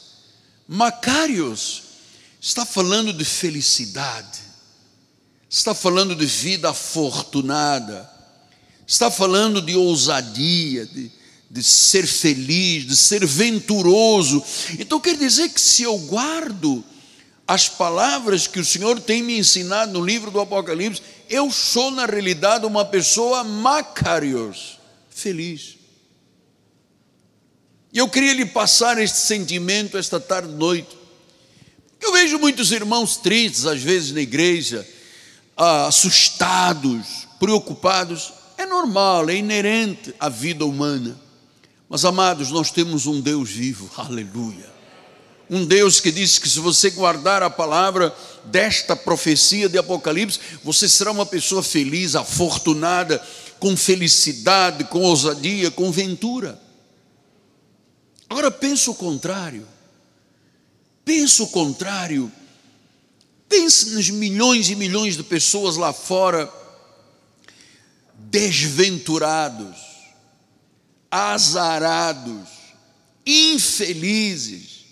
Macarios 0.69 1.83
está 2.41 2.67
falando 2.67 3.13
de 3.13 3.25
felicidade, 3.25 4.41
está 5.49 5.75
falando 5.75 6.15
de 6.15 6.27
vida 6.27 6.71
afortunada, 6.71 8.11
está 8.87 9.11
falando 9.11 9.63
de 9.63 9.77
ousadia, 9.77 10.87
de, 10.87 11.11
de 11.51 11.63
ser 11.63 12.07
feliz, 12.07 12.87
de 12.87 12.97
ser 12.97 13.25
venturoso. 13.25 14.43
Então 14.79 15.01
quer 15.01 15.17
dizer 15.17 15.49
que 15.51 15.61
se 15.61 15.83
eu 15.83 15.97
guardo 15.99 16.85
as 17.47 17.69
palavras 17.69 18.49
que 18.49 18.59
o 18.59 18.65
Senhor 18.65 19.01
tem 19.01 19.23
me 19.23 19.39
ensinado 19.39 19.93
no 19.93 20.05
livro 20.05 20.33
do 20.33 20.41
Apocalipse, 20.41 21.01
eu 21.29 21.51
sou 21.51 21.93
na 21.93 22.07
realidade 22.07 22.67
uma 22.67 22.85
pessoa 22.85 23.45
macarios, 23.45 24.79
feliz. 25.11 25.76
E 27.97 27.99
eu 27.99 28.07
queria 28.11 28.35
lhe 28.35 28.45
passar 28.45 28.99
este 28.99 29.17
sentimento 29.17 29.97
esta 29.97 30.21
tarde 30.21 30.53
noite. 30.53 30.99
Eu 31.99 32.13
vejo 32.13 32.39
muitos 32.39 32.71
irmãos 32.71 33.17
tristes, 33.17 33.65
às 33.65 33.81
vezes, 33.81 34.13
na 34.13 34.21
igreja, 34.21 34.87
ah, 35.57 35.87
assustados, 35.87 37.27
preocupados. 37.41 38.35
É 38.59 38.67
normal, 38.67 39.31
é 39.31 39.37
inerente 39.37 40.15
à 40.21 40.29
vida 40.29 40.67
humana. 40.67 41.19
Mas, 41.89 42.05
amados, 42.05 42.51
nós 42.51 42.71
temos 42.71 43.07
um 43.07 43.19
Deus 43.19 43.49
vivo, 43.49 43.91
aleluia. 43.97 44.71
Um 45.49 45.65
Deus 45.65 45.99
que 45.99 46.13
diz 46.13 46.39
que 46.39 46.51
se 46.51 46.61
você 46.61 46.91
guardar 46.91 47.43
a 47.43 47.49
palavra 47.49 48.15
desta 48.45 48.95
profecia 48.95 49.71
de 49.71 49.79
Apocalipse, 49.79 50.39
você 50.63 50.87
será 50.87 51.13
uma 51.13 51.25
pessoa 51.25 51.63
feliz, 51.63 52.15
afortunada, 52.15 53.27
com 53.59 53.75
felicidade, 53.75 54.85
com 54.85 55.01
ousadia, 55.01 55.71
com 55.71 55.91
ventura. 55.91 56.66
Agora 58.29 58.51
pensa 58.51 58.91
o 58.91 58.95
contrário. 58.95 59.67
Pensa 61.05 61.43
o 61.43 61.49
contrário. 61.49 62.31
Pense 63.49 63.91
nas 63.95 64.11
milhões 64.11 64.69
e 64.69 64.75
milhões 64.75 65.17
de 65.17 65.23
pessoas 65.23 65.77
lá 65.77 65.93
fora 65.93 66.53
desventurados, 68.19 69.77
azarados, 71.11 72.49
infelizes, 73.25 74.87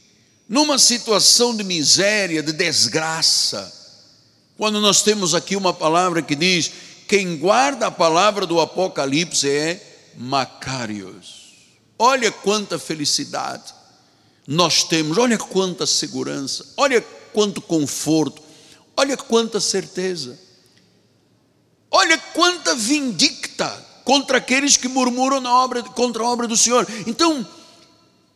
numa 0.49 0.79
situação 0.79 1.57
de 1.57 1.65
miséria, 1.65 2.43
de 2.43 2.53
desgraça. 2.53 3.73
Quando 4.57 4.81
nós 4.81 5.03
temos 5.03 5.35
aqui 5.35 5.57
uma 5.57 5.75
palavra 5.75 6.23
que 6.23 6.37
diz: 6.37 6.71
quem 7.09 7.37
guarda 7.37 7.89
a 7.89 7.91
palavra 7.91 8.47
do 8.47 8.61
Apocalipse 8.61 9.49
é 9.49 10.13
Macários. 10.17 11.44
Olha 11.99 12.31
quanta 12.31 12.79
felicidade 12.79 13.75
nós 14.47 14.83
temos, 14.85 15.17
olha 15.17 15.39
quanta 15.39 15.87
segurança, 15.87 16.67
olha 16.77 17.01
quanto 17.33 17.61
conforto, 17.63 18.43
olha 18.97 19.17
quanta 19.17 19.59
certeza, 19.59 20.39
olha 21.91 22.19
quanta 22.19 22.75
vindicta 22.75 23.69
contra 24.05 24.39
aqueles 24.39 24.77
que 24.77 24.87
murmuram 24.87 25.41
na 25.41 25.53
obra, 25.53 25.83
contra 25.83 26.23
a 26.23 26.27
obra 26.27 26.47
do 26.47 26.57
Senhor. 26.57 26.87
Então, 27.07 27.47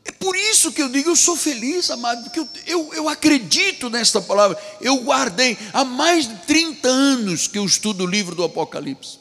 é 0.02 0.12
por 0.12 0.34
isso 0.34 0.72
que 0.72 0.80
eu 0.80 0.88
digo, 0.88 1.10
eu 1.10 1.16
sou 1.16 1.36
feliz, 1.36 1.90
amado, 1.90 2.22
porque 2.22 2.40
eu, 2.40 2.48
eu, 2.66 2.94
eu, 2.94 3.08
acredito 3.10 3.90
nesta 3.90 4.22
palavra. 4.22 4.58
Eu 4.80 4.96
guardei 5.02 5.58
há 5.74 5.84
mais 5.84 6.26
de 6.26 6.34
30 6.46 6.88
anos 6.88 7.46
que 7.46 7.58
eu 7.58 7.64
estudo 7.66 8.04
o 8.04 8.06
livro 8.06 8.34
do 8.34 8.42
Apocalipse. 8.42 9.18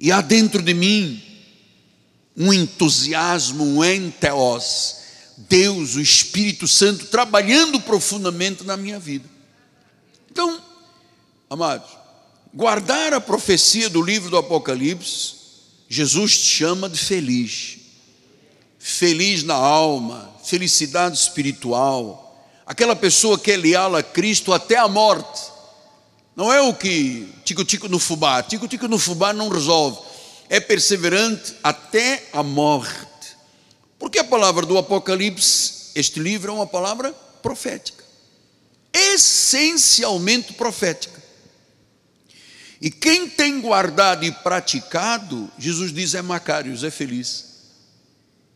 E 0.00 0.10
há 0.10 0.20
dentro 0.20 0.60
de 0.60 0.74
mim 0.74 1.22
um 2.36 2.52
entusiasmo, 2.52 3.64
um 3.64 3.84
enteos, 3.84 4.96
Deus, 5.36 5.96
o 5.96 6.00
Espírito 6.00 6.68
Santo, 6.68 7.06
trabalhando 7.06 7.80
profundamente 7.80 8.64
na 8.64 8.76
minha 8.76 8.98
vida. 8.98 9.28
Então, 10.30 10.60
amados, 11.48 11.88
guardar 12.52 13.14
a 13.14 13.20
profecia 13.20 13.88
do 13.88 14.02
livro 14.02 14.30
do 14.30 14.36
Apocalipse, 14.36 15.34
Jesus 15.88 16.38
te 16.38 16.46
chama 16.46 16.88
de 16.88 16.98
feliz, 16.98 17.78
feliz 18.78 19.42
na 19.42 19.54
alma, 19.54 20.30
felicidade 20.44 21.16
espiritual, 21.16 22.22
aquela 22.66 22.96
pessoa 22.96 23.38
que 23.38 23.52
é 23.52 23.56
leal 23.56 23.96
a 23.96 24.02
Cristo 24.02 24.52
até 24.52 24.76
a 24.76 24.88
morte. 24.88 25.56
Não 26.34 26.52
é 26.52 26.60
o 26.60 26.74
que 26.74 27.32
tico-tico 27.44 27.88
no 27.88 27.98
fubá, 27.98 28.42
tico-tico 28.42 28.86
no 28.88 28.98
fubá 28.98 29.32
não 29.32 29.48
resolve 29.48 30.05
é 30.48 30.60
perseverante 30.60 31.54
até 31.62 32.28
a 32.32 32.42
morte. 32.42 33.06
Porque 33.98 34.18
a 34.18 34.24
palavra 34.24 34.64
do 34.66 34.78
Apocalipse, 34.78 35.90
este 35.94 36.20
livro 36.20 36.52
é 36.52 36.54
uma 36.54 36.66
palavra 36.66 37.12
profética, 37.42 38.04
essencialmente 38.92 40.52
profética. 40.52 41.22
E 42.80 42.90
quem 42.90 43.28
tem 43.28 43.60
guardado 43.60 44.24
e 44.24 44.30
praticado, 44.30 45.50
Jesus 45.58 45.92
diz 45.92 46.14
é 46.14 46.20
Macários, 46.20 46.84
é 46.84 46.90
feliz. 46.90 47.46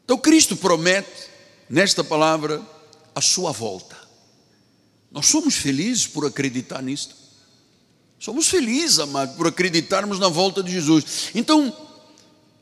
Então 0.05 0.19
Cristo 0.19 0.57
promete 0.57 1.31
nesta 1.69 2.05
palavra 2.05 2.61
a 3.15 3.21
sua 3.21 3.53
volta. 3.53 3.97
Nós 5.11 5.27
somos 5.27 5.57
felizes 5.57 6.07
por 6.07 6.27
acreditar 6.27 6.83
nisto. 6.83 7.20
Somos 8.21 8.49
felizes, 8.49 8.99
amados, 8.99 9.35
por 9.35 9.47
acreditarmos 9.47 10.19
na 10.19 10.29
volta 10.29 10.63
de 10.63 10.71
Jesus. 10.71 11.31
Então, 11.35 11.75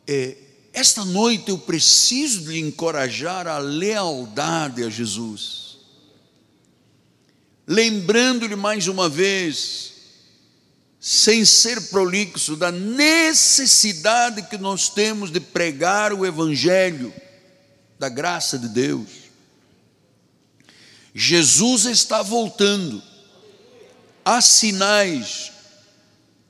é, 0.06 0.36
esta 0.72 1.04
noite 1.04 1.48
eu 1.48 1.58
preciso 1.58 2.44
de 2.44 2.60
encorajar 2.60 3.48
a 3.48 3.58
lealdade 3.58 4.84
a 4.84 4.88
Jesus. 4.88 5.78
Lembrando-lhe 7.66 8.54
mais 8.54 8.86
uma 8.86 9.08
vez, 9.08 9.94
sem 11.00 11.44
ser 11.44 11.90
prolixo, 11.90 12.54
da 12.54 12.70
necessidade 12.70 14.42
que 14.42 14.56
nós 14.56 14.88
temos 14.88 15.28
de 15.28 15.40
pregar 15.40 16.12
o 16.12 16.24
Evangelho 16.24 17.12
da 17.98 18.08
graça 18.08 18.56
de 18.56 18.68
Deus. 18.68 19.08
Jesus 21.12 21.84
está 21.84 22.22
voltando 22.22 23.02
há 24.28 24.42
sinais, 24.42 25.50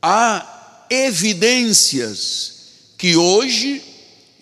há 0.02 0.84
evidências 0.90 2.54
que 2.98 3.14
hoje, 3.14 3.80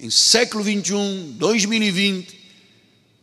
em 0.00 0.08
século 0.08 0.64
21, 0.64 1.32
2020, 1.32 2.34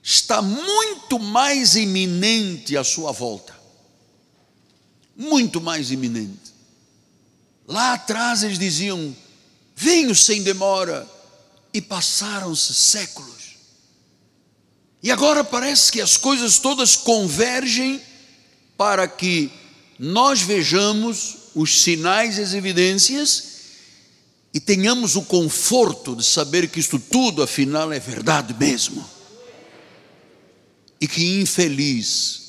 está 0.03 0.39
muito 0.39 1.17
mais 1.17 1.75
iminente 1.75 2.77
a 2.77 2.83
sua 2.83 3.11
volta. 3.11 3.55
Muito 5.17 5.59
mais 5.59 5.89
iminente. 5.89 6.53
Lá 7.67 7.93
atrás 7.93 8.43
eles 8.43 8.59
diziam: 8.59 9.15
venho 9.75 10.13
sem 10.13 10.43
demora, 10.43 11.09
e 11.73 11.81
passaram-se 11.81 12.71
séculos. 12.71 13.57
E 15.01 15.09
agora 15.09 15.43
parece 15.43 15.91
que 15.91 15.99
as 15.99 16.17
coisas 16.17 16.59
todas 16.59 16.95
convergem 16.95 17.99
para 18.77 19.07
que 19.07 19.51
nós 19.97 20.41
vejamos 20.41 21.37
os 21.55 21.81
sinais 21.81 22.37
e 22.37 22.41
as 22.41 22.53
evidências 22.53 23.53
e 24.53 24.59
tenhamos 24.59 25.15
o 25.15 25.23
conforto 25.23 26.15
de 26.15 26.23
saber 26.23 26.69
que 26.69 26.79
isto 26.79 26.99
tudo, 26.99 27.41
afinal, 27.41 27.91
é 27.91 27.99
verdade 27.99 28.53
mesmo. 28.53 29.03
E 31.01 31.07
que 31.07 31.41
infeliz, 31.41 32.41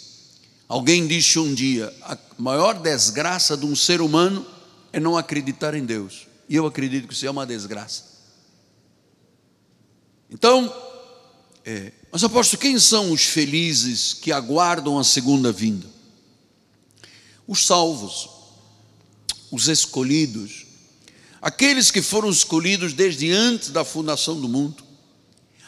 alguém 0.69 1.07
disse 1.07 1.39
um 1.39 1.55
dia: 1.55 1.93
a 2.03 2.17
maior 2.39 2.75
desgraça 2.75 3.57
de 3.57 3.65
um 3.65 3.75
ser 3.75 4.01
humano 4.01 4.47
é 4.93 5.01
não 5.01 5.17
acreditar 5.17 5.75
em 5.75 5.85
Deus. 5.85 6.27
E 6.49 6.57
eu 6.57 6.67
acredito 6.67 7.09
que 7.09 7.15
isso 7.15 7.27
é 7.27 7.31
uma 7.31 7.47
desgraça. 7.47 8.05
Então, 10.31 10.73
é, 11.65 11.91
mas 12.13 12.23
aposto, 12.23 12.59
quem 12.59 12.79
são 12.79 13.11
os 13.13 13.25
felizes 13.25 14.13
que 14.13 14.31
aguardam 14.31 14.99
a 14.99 15.05
segunda 15.05 15.51
vinda? 15.51 15.94
Os 17.47 17.67
salvos, 17.67 18.29
os 19.51 19.69
escolhidos, 19.69 20.67
aqueles 21.41 21.91
que 21.91 22.03
foram 22.03 22.31
escolhidos 22.31 22.93
desde 22.93 23.31
antes 23.31 23.71
da 23.71 23.85
fundação 23.85 24.41
do 24.41 24.49
mundo, 24.49 24.83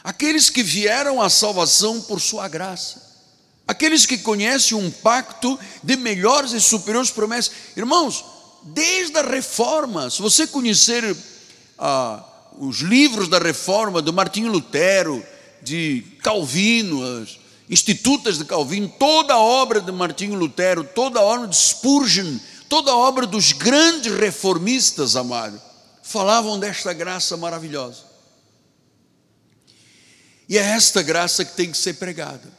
aqueles 0.02 0.48
que 0.48 0.62
vieram 0.62 1.20
à 1.20 1.28
salvação 1.28 2.00
por 2.00 2.20
sua 2.20 2.48
graça, 2.48 3.02
aqueles 3.66 4.06
que 4.06 4.18
conhecem 4.18 4.76
um 4.76 4.90
pacto 4.90 5.58
de 5.82 5.96
melhores 5.96 6.52
e 6.52 6.60
superiores 6.60 7.10
promessas. 7.10 7.52
Irmãos, 7.76 8.24
desde 8.62 9.18
a 9.18 9.22
reforma, 9.22 10.08
se 10.08 10.22
você 10.22 10.46
conhecer 10.46 11.16
ah, 11.78 12.24
os 12.58 12.78
livros 12.80 13.28
da 13.28 13.38
reforma 13.38 14.00
do 14.00 14.12
Martinho 14.12 14.50
Lutero, 14.50 15.24
de 15.62 16.04
Calvino, 16.22 17.02
as, 17.02 17.38
Institutas 17.68 18.38
de 18.38 18.44
Calvino, 18.44 18.88
toda 18.88 19.35
a 19.35 19.40
obra 19.40 19.81
de 19.81 19.90
Martinho 19.90 20.35
Lutero, 20.35 20.85
toda 20.85 21.18
a 21.18 21.22
obra 21.22 21.48
de 21.48 21.57
Spurgeon, 21.57 22.38
toda 22.68 22.92
a 22.92 22.96
obra 22.96 23.26
dos 23.26 23.52
grandes 23.52 24.12
reformistas, 24.12 25.16
amado, 25.16 25.61
falavam 26.02 26.59
desta 26.59 26.92
graça 26.92 27.37
maravilhosa. 27.37 28.05
E 30.48 30.57
é 30.57 30.62
esta 30.62 31.02
graça 31.02 31.44
que 31.44 31.57
tem 31.57 31.70
que 31.70 31.76
ser 31.76 31.94
pregada. 31.94 32.52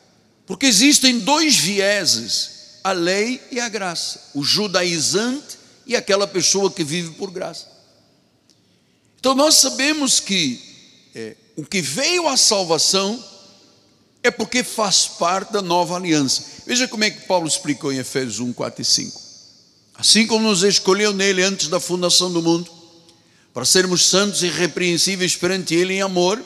Porque 0.45 0.65
existem 0.65 1.19
dois 1.19 1.55
vieses, 1.55 2.79
a 2.83 2.91
lei 2.91 3.41
e 3.51 3.59
a 3.59 3.69
graça, 3.69 4.31
o 4.33 4.43
judaizante 4.43 5.57
e 5.85 5.95
aquela 5.95 6.27
pessoa 6.27 6.71
que 6.71 6.83
vive 6.83 7.11
por 7.11 7.31
graça. 7.31 7.67
Então 9.19 9.33
nós 9.33 9.55
sabemos 9.55 10.19
que 10.19 10.61
é, 11.15 11.35
o 11.55 11.65
que 11.65 11.81
veio 11.81 12.27
à 12.27 12.37
salvação 12.37 13.23
é 14.27 14.31
porque 14.31 14.63
faz 14.63 15.07
parte 15.07 15.53
da 15.53 15.61
nova 15.61 15.95
aliança. 15.95 16.43
Veja 16.65 16.87
como 16.87 17.03
é 17.03 17.09
que 17.09 17.25
Paulo 17.25 17.47
explicou 17.47 17.91
em 17.91 17.97
Efésios 17.97 18.39
1, 18.39 18.53
4 18.53 18.81
e 18.81 18.85
5. 18.85 19.21
Assim 19.95 20.27
como 20.27 20.47
nos 20.47 20.63
escolheu 20.63 21.13
nele 21.13 21.41
antes 21.41 21.67
da 21.67 21.79
fundação 21.79 22.31
do 22.31 22.41
mundo, 22.41 22.69
para 23.53 23.65
sermos 23.65 24.05
santos 24.05 24.43
e 24.43 24.47
irrepreensíveis 24.47 25.35
perante 25.35 25.73
ele 25.73 25.95
em 25.95 26.01
amor, 26.01 26.43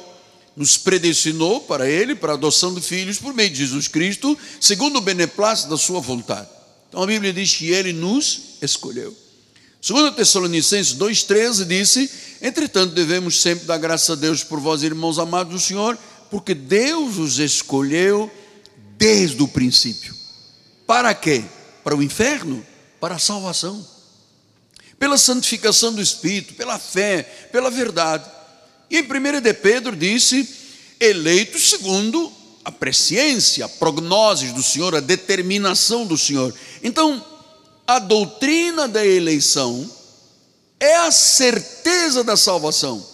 nos 0.55 0.77
predestinou 0.77 1.61
para 1.61 1.89
ele, 1.89 2.15
para 2.15 2.33
a 2.33 2.35
adoção 2.35 2.73
de 2.73 2.81
filhos, 2.81 3.17
por 3.17 3.33
meio 3.33 3.49
de 3.49 3.57
Jesus 3.57 3.87
Cristo, 3.87 4.37
segundo 4.59 4.97
o 4.97 5.01
beneplácito 5.01 5.69
da 5.69 5.77
sua 5.77 5.99
vontade. 5.99 6.47
Então 6.87 7.03
a 7.03 7.07
Bíblia 7.07 7.33
diz 7.33 7.53
que 7.55 7.69
ele 7.69 7.93
nos 7.93 8.57
escolheu. 8.61 9.15
Segundo 9.81 10.11
Tessalonicenses 10.11 10.93
2,13 10.93 11.65
disse, 11.65 12.09
entretanto 12.41 12.93
devemos 12.93 13.41
sempre 13.41 13.65
dar 13.65 13.77
graças 13.77 14.09
a 14.11 14.15
Deus 14.15 14.43
por 14.43 14.59
vós, 14.59 14.83
irmãos 14.83 15.17
amados 15.17 15.53
do 15.53 15.59
Senhor, 15.59 15.97
porque 16.31 16.55
Deus 16.55 17.17
os 17.17 17.39
escolheu 17.39 18.31
desde 18.97 19.43
o 19.43 19.47
princípio. 19.49 20.15
Para 20.87 21.13
quê? 21.13 21.43
Para 21.83 21.95
o 21.95 22.01
inferno? 22.01 22.65
Para 23.01 23.15
a 23.15 23.19
salvação. 23.19 23.85
Pela 24.97 25.17
santificação 25.17 25.93
do 25.93 26.01
Espírito, 26.01 26.53
pela 26.53 26.79
fé, 26.79 27.23
pela 27.51 27.69
verdade. 27.69 28.31
E 28.89 28.97
em 28.97 29.03
1 29.03 29.41
de 29.41 29.53
Pedro 29.53 29.93
disse: 29.93 30.47
eleitos 31.01 31.69
segundo 31.69 32.31
a 32.63 32.71
presciência, 32.71 33.65
a 33.65 33.69
prognose 33.69 34.53
do 34.53 34.63
Senhor, 34.63 34.95
a 34.95 35.01
determinação 35.01 36.05
do 36.05 36.17
Senhor. 36.17 36.53
Então, 36.81 37.25
a 37.85 37.99
doutrina 37.99 38.87
da 38.87 39.05
eleição 39.05 39.89
é 40.79 40.95
a 40.95 41.11
certeza 41.11 42.23
da 42.23 42.37
salvação, 42.37 43.05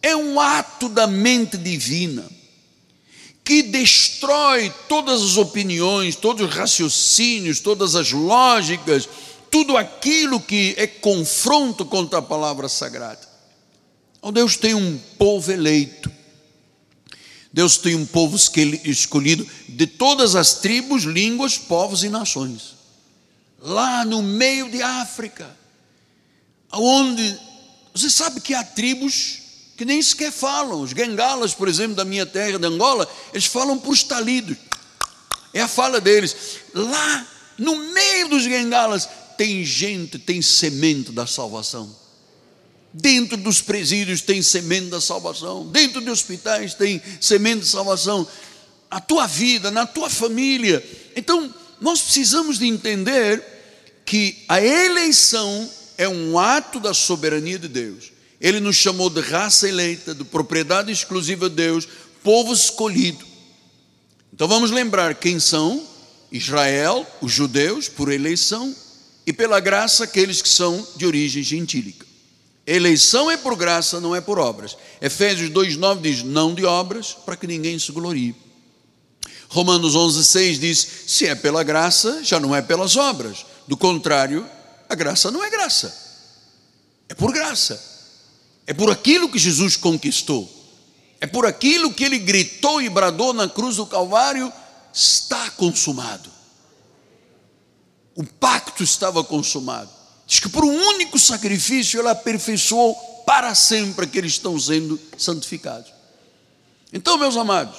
é 0.00 0.16
um 0.16 0.40
ato 0.40 0.88
da 0.88 1.06
mente 1.06 1.58
divina 1.58 2.35
que 3.46 3.62
destrói 3.62 4.74
todas 4.88 5.22
as 5.22 5.36
opiniões, 5.36 6.16
todos 6.16 6.48
os 6.48 6.52
raciocínios, 6.52 7.60
todas 7.60 7.94
as 7.94 8.10
lógicas, 8.10 9.08
tudo 9.48 9.76
aquilo 9.76 10.40
que 10.40 10.74
é 10.76 10.84
confronto 10.88 11.84
contra 11.84 12.18
a 12.18 12.22
palavra 12.22 12.68
sagrada. 12.68 13.20
Então 14.18 14.32
Deus 14.32 14.56
tem 14.56 14.74
um 14.74 14.98
povo 15.16 15.52
eleito, 15.52 16.10
Deus 17.52 17.76
tem 17.76 17.94
um 17.94 18.04
povo 18.04 18.36
escolhido 18.84 19.46
de 19.68 19.86
todas 19.86 20.34
as 20.34 20.54
tribos, 20.54 21.04
línguas, 21.04 21.56
povos 21.56 22.02
e 22.02 22.08
nações. 22.08 22.74
Lá 23.60 24.04
no 24.04 24.24
meio 24.24 24.68
de 24.68 24.82
África, 24.82 25.56
onde 26.72 27.38
você 27.94 28.10
sabe 28.10 28.40
que 28.40 28.54
há 28.54 28.64
tribos 28.64 29.45
que 29.76 29.84
nem 29.84 30.00
sequer 30.00 30.32
falam. 30.32 30.80
Os 30.80 30.90
gengalas, 30.90 31.52
por 31.52 31.68
exemplo, 31.68 31.94
da 31.94 32.04
minha 32.04 32.24
terra, 32.24 32.58
de 32.58 32.66
Angola, 32.66 33.08
eles 33.32 33.46
falam 33.46 33.78
por 33.78 33.92
estalidos. 33.92 34.56
É 35.52 35.60
a 35.60 35.68
fala 35.68 36.00
deles. 36.00 36.34
Lá, 36.74 37.26
no 37.58 37.76
meio 37.92 38.28
dos 38.28 38.42
gengalas, 38.42 39.08
tem 39.36 39.64
gente, 39.64 40.18
tem 40.18 40.40
semente 40.40 41.12
da 41.12 41.26
salvação. 41.26 41.94
Dentro 42.92 43.36
dos 43.36 43.60
presídios 43.60 44.22
tem 44.22 44.40
semente 44.40 44.86
da 44.86 45.00
salvação. 45.00 45.66
Dentro 45.66 46.00
de 46.00 46.10
hospitais 46.10 46.72
tem 46.72 47.02
semente 47.20 47.60
de 47.60 47.68
salvação. 47.68 48.26
A 48.90 49.00
tua 49.00 49.26
vida, 49.26 49.70
na 49.70 49.84
tua 49.84 50.08
família. 50.08 50.82
Então, 51.14 51.54
nós 51.80 52.00
precisamos 52.00 52.58
de 52.58 52.66
entender 52.66 53.44
que 54.06 54.44
a 54.48 54.62
eleição 54.62 55.68
é 55.98 56.08
um 56.08 56.38
ato 56.38 56.80
da 56.80 56.94
soberania 56.94 57.58
de 57.58 57.68
Deus. 57.68 58.15
Ele 58.40 58.60
nos 58.60 58.76
chamou 58.76 59.08
de 59.08 59.20
raça 59.20 59.68
eleita, 59.68 60.14
de 60.14 60.24
propriedade 60.24 60.92
exclusiva 60.92 61.48
de 61.48 61.56
Deus, 61.56 61.88
povo 62.22 62.52
escolhido. 62.52 63.24
Então 64.32 64.46
vamos 64.46 64.70
lembrar 64.70 65.14
quem 65.14 65.40
são: 65.40 65.82
Israel, 66.30 67.06
os 67.22 67.32
judeus, 67.32 67.88
por 67.88 68.12
eleição, 68.12 68.74
e 69.26 69.32
pela 69.32 69.58
graça, 69.60 70.04
aqueles 70.04 70.42
que 70.42 70.48
são 70.48 70.86
de 70.96 71.06
origem 71.06 71.42
gentílica. 71.42 72.06
Eleição 72.66 73.30
é 73.30 73.36
por 73.36 73.56
graça, 73.56 74.00
não 74.00 74.14
é 74.14 74.20
por 74.20 74.38
obras. 74.38 74.76
Efésios 75.00 75.50
2,9 75.50 76.00
diz: 76.00 76.22
não 76.22 76.54
de 76.54 76.64
obras, 76.64 77.16
para 77.24 77.36
que 77.36 77.46
ninguém 77.46 77.78
se 77.78 77.92
glorie. 77.92 78.34
Romanos 79.48 79.94
11,6 79.94 80.58
diz: 80.58 80.86
se 81.06 81.26
é 81.26 81.34
pela 81.34 81.62
graça, 81.62 82.22
já 82.22 82.38
não 82.40 82.54
é 82.54 82.60
pelas 82.60 82.96
obras. 82.96 83.46
Do 83.66 83.76
contrário, 83.76 84.46
a 84.88 84.94
graça 84.94 85.30
não 85.30 85.42
é 85.42 85.50
graça, 85.50 85.96
é 87.08 87.14
por 87.14 87.32
graça. 87.32 87.95
É 88.66 88.74
por 88.74 88.90
aquilo 88.90 89.28
que 89.28 89.38
Jesus 89.38 89.76
conquistou. 89.76 90.50
É 91.20 91.26
por 91.26 91.46
aquilo 91.46 91.92
que 91.92 92.04
ele 92.04 92.18
gritou 92.18 92.82
e 92.82 92.88
bradou 92.88 93.32
na 93.32 93.48
cruz 93.48 93.76
do 93.76 93.86
Calvário: 93.86 94.52
está 94.92 95.50
consumado. 95.50 96.30
O 98.14 98.24
pacto 98.24 98.82
estava 98.82 99.22
consumado. 99.22 99.90
Diz 100.26 100.40
que 100.40 100.48
por 100.48 100.64
um 100.64 100.74
único 100.88 101.18
sacrifício 101.18 102.00
ele 102.00 102.08
aperfeiçoou 102.08 102.94
para 103.26 103.54
sempre 103.54 104.04
aqueles 104.04 104.32
que 104.32 104.38
estão 104.38 104.58
sendo 104.58 104.98
santificados. 105.16 105.92
Então, 106.92 107.18
meus 107.18 107.36
amados, 107.36 107.76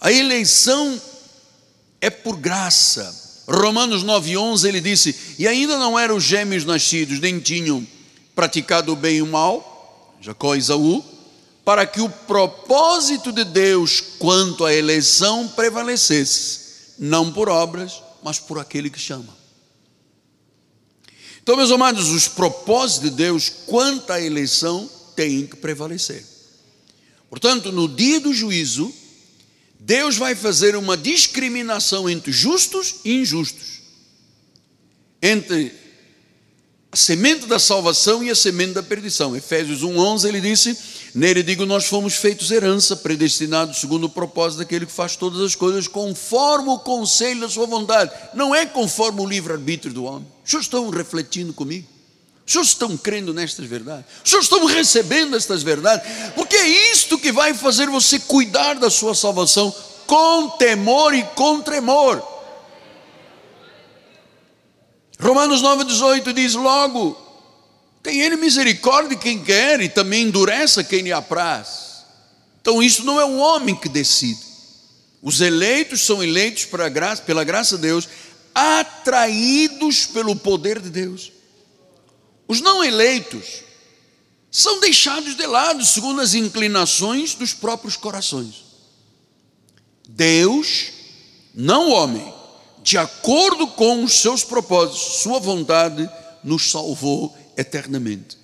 a 0.00 0.10
eleição 0.10 1.00
é 2.00 2.08
por 2.08 2.36
graça. 2.36 3.44
Romanos 3.48 4.04
9,11 4.04 4.68
ele 4.68 4.80
disse: 4.80 5.34
E 5.38 5.46
ainda 5.46 5.78
não 5.78 5.98
eram 5.98 6.18
gêmeos 6.18 6.64
nascidos, 6.64 7.20
nem 7.20 7.38
tinham 7.38 7.86
praticado 8.36 8.92
o 8.92 8.96
bem 8.96 9.16
e 9.16 9.22
o 9.22 9.26
mal, 9.26 10.14
Jacó 10.20 10.54
e 10.54 10.58
Isaú, 10.58 11.02
para 11.64 11.86
que 11.86 12.02
o 12.02 12.08
propósito 12.08 13.32
de 13.32 13.42
Deus 13.42 14.00
quanto 14.18 14.66
à 14.66 14.72
eleição 14.72 15.48
prevalecesse, 15.48 16.94
não 16.98 17.32
por 17.32 17.48
obras, 17.48 18.02
mas 18.22 18.38
por 18.38 18.58
aquele 18.58 18.90
que 18.90 19.00
chama. 19.00 19.34
Então, 21.42 21.56
meus 21.56 21.70
amados, 21.70 22.10
os 22.10 22.28
propósitos 22.28 23.10
de 23.10 23.16
Deus 23.16 23.50
quanto 23.66 24.12
à 24.12 24.20
eleição 24.20 24.88
têm 25.16 25.46
que 25.46 25.56
prevalecer. 25.56 26.22
Portanto, 27.30 27.72
no 27.72 27.88
dia 27.88 28.20
do 28.20 28.34
juízo, 28.34 28.92
Deus 29.80 30.16
vai 30.16 30.34
fazer 30.34 30.76
uma 30.76 30.96
discriminação 30.96 32.08
entre 32.08 32.32
justos 32.32 32.96
e 33.04 33.14
injustos, 33.14 33.80
entre 35.22 35.85
a 36.96 36.98
semente 36.98 37.44
da 37.46 37.58
salvação 37.58 38.24
e 38.24 38.30
a 38.30 38.34
semente 38.34 38.72
da 38.72 38.82
perdição. 38.82 39.36
Efésios 39.36 39.82
1:11 39.82 40.26
ele 40.26 40.40
disse: 40.40 40.74
Nele 41.14 41.42
digo 41.42 41.66
nós 41.66 41.84
fomos 41.84 42.14
feitos 42.14 42.50
herança, 42.50 42.96
predestinados 42.96 43.76
segundo 43.76 44.04
o 44.04 44.08
propósito 44.08 44.60
daquele 44.60 44.86
que 44.86 44.92
faz 44.92 45.14
todas 45.14 45.42
as 45.42 45.54
coisas 45.54 45.86
conforme 45.86 46.70
o 46.70 46.78
conselho 46.78 47.42
da 47.42 47.50
sua 47.50 47.66
vontade. 47.66 48.10
Não 48.32 48.54
é 48.54 48.64
conforme 48.64 49.20
o 49.20 49.26
livre 49.26 49.52
arbítrio 49.52 49.92
do 49.92 50.04
homem. 50.04 50.26
Os 50.42 50.50
senhores 50.50 50.66
estão 50.66 50.88
refletindo 50.88 51.52
comigo? 51.52 51.86
Os 52.46 52.52
senhores 52.52 52.70
estão 52.70 52.96
crendo 52.96 53.34
nestas 53.34 53.66
verdades? 53.66 54.06
Os 54.24 54.30
senhores 54.30 54.50
estão 54.50 54.64
recebendo 54.64 55.36
estas 55.36 55.62
verdades? 55.62 56.10
Porque 56.34 56.56
é 56.56 56.92
isto 56.92 57.18
que 57.18 57.30
vai 57.30 57.52
fazer 57.52 57.90
você 57.90 58.18
cuidar 58.18 58.76
da 58.76 58.88
sua 58.88 59.14
salvação 59.14 59.74
com 60.06 60.48
temor 60.48 61.14
e 61.14 61.22
com 61.34 61.60
tremor. 61.60 62.35
Romanos 65.18 65.62
9,18 65.62 66.32
diz 66.32 66.54
logo: 66.54 67.26
tem 68.06 68.20
ele 68.20 68.36
misericórdia 68.36 69.16
de 69.16 69.16
quem 69.16 69.42
quer 69.42 69.80
e 69.80 69.88
também 69.88 70.28
endurece 70.28 70.84
quem 70.84 71.02
lhe 71.02 71.12
apraz. 71.12 72.04
Então, 72.60 72.80
isso 72.80 73.02
não 73.02 73.20
é 73.20 73.24
um 73.24 73.40
homem 73.40 73.74
que 73.74 73.88
decide. 73.88 74.38
Os 75.20 75.40
eleitos 75.40 76.02
são 76.02 76.22
eleitos 76.22 76.68
graça, 76.92 77.22
pela 77.22 77.42
graça 77.42 77.74
de 77.74 77.82
Deus, 77.82 78.08
atraídos 78.54 80.06
pelo 80.06 80.36
poder 80.36 80.80
de 80.80 80.88
Deus. 80.88 81.32
Os 82.46 82.60
não 82.60 82.84
eleitos 82.84 83.64
são 84.52 84.78
deixados 84.78 85.36
de 85.36 85.44
lado 85.44 85.84
segundo 85.84 86.20
as 86.20 86.32
inclinações 86.34 87.34
dos 87.34 87.52
próprios 87.52 87.96
corações. 87.96 88.66
Deus, 90.08 90.92
não 91.52 91.88
o 91.88 91.92
homem, 91.92 92.32
de 92.86 92.96
acordo 92.96 93.66
com 93.66 94.04
os 94.04 94.20
seus 94.20 94.44
propósitos, 94.44 95.20
sua 95.20 95.40
vontade, 95.40 96.08
nos 96.44 96.70
salvou 96.70 97.36
eternamente. 97.56 98.38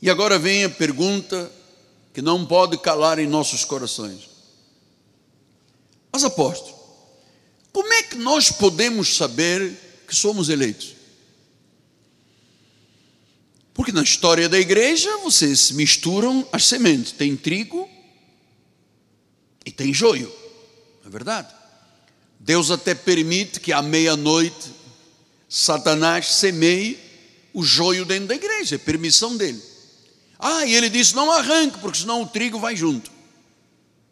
E 0.00 0.08
agora 0.08 0.38
vem 0.38 0.62
a 0.62 0.70
pergunta 0.70 1.50
que 2.14 2.22
não 2.22 2.46
pode 2.46 2.78
calar 2.78 3.18
em 3.18 3.26
nossos 3.26 3.64
corações. 3.64 4.30
Mas 6.12 6.22
apóstolo, 6.22 6.78
como 7.72 7.92
é 7.92 8.04
que 8.04 8.14
nós 8.14 8.48
podemos 8.48 9.16
saber 9.16 9.76
que 10.06 10.14
somos 10.14 10.48
eleitos? 10.48 10.94
Porque 13.74 13.90
na 13.90 14.04
história 14.04 14.48
da 14.48 14.58
igreja 14.60 15.18
vocês 15.18 15.72
misturam 15.72 16.46
as 16.52 16.64
sementes. 16.64 17.10
Tem 17.10 17.36
trigo 17.36 17.88
tem 19.78 19.94
joio, 19.94 20.30
é 21.06 21.08
verdade. 21.08 21.54
Deus 22.40 22.70
até 22.70 22.94
permite 22.94 23.60
que 23.60 23.72
à 23.72 23.82
meia-noite 23.82 24.72
Satanás 25.48 26.34
semeie 26.34 26.98
o 27.52 27.62
joio 27.62 28.04
dentro 28.04 28.28
da 28.28 28.34
igreja, 28.34 28.76
é 28.76 28.78
permissão 28.78 29.36
dele. 29.36 29.62
Ah, 30.38 30.64
e 30.64 30.74
ele 30.74 30.88
disse: 30.88 31.16
não 31.16 31.32
arranque, 31.32 31.78
porque 31.78 31.98
senão 31.98 32.22
o 32.22 32.26
trigo 32.26 32.58
vai 32.58 32.76
junto. 32.76 33.10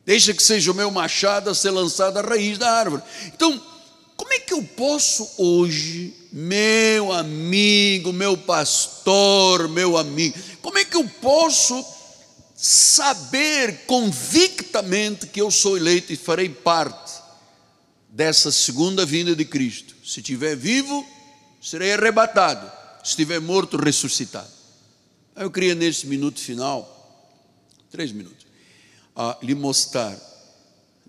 Deixa 0.04 0.32
que 0.32 0.42
seja 0.42 0.70
o 0.70 0.74
meu 0.74 0.90
machado 0.90 1.50
a 1.50 1.54
ser 1.54 1.70
lançado 1.70 2.16
à 2.18 2.22
raiz 2.22 2.58
da 2.58 2.70
árvore. 2.70 3.02
Então, 3.26 3.60
como 4.16 4.32
é 4.32 4.38
que 4.38 4.54
eu 4.54 4.62
posso 4.62 5.28
hoje, 5.36 6.14
meu 6.32 7.12
amigo, 7.12 8.12
meu 8.12 8.36
pastor, 8.36 9.68
meu 9.68 9.96
amigo, 9.96 10.38
como 10.62 10.78
é 10.78 10.84
que 10.84 10.96
eu 10.96 11.08
posso 11.20 11.84
saber 12.54 13.84
convictamente 13.86 15.26
que 15.26 15.40
eu 15.40 15.50
sou 15.50 15.76
eleito 15.76 16.12
e 16.12 16.16
farei 16.16 16.48
parte 16.48 17.05
dessa 18.16 18.50
segunda 18.50 19.04
vinda 19.04 19.36
de 19.36 19.44
Cristo? 19.44 19.94
Se 20.02 20.20
estiver 20.20 20.56
vivo, 20.56 21.06
serei 21.60 21.92
arrebatado, 21.92 22.66
se 23.04 23.10
estiver 23.10 23.38
morto, 23.40 23.76
ressuscitado. 23.76 24.48
Eu 25.36 25.50
queria 25.50 25.74
nesse 25.74 26.06
minuto 26.06 26.40
final, 26.40 27.36
três 27.90 28.10
minutos, 28.10 28.46
a 29.14 29.36
lhe 29.42 29.54
mostrar, 29.54 30.18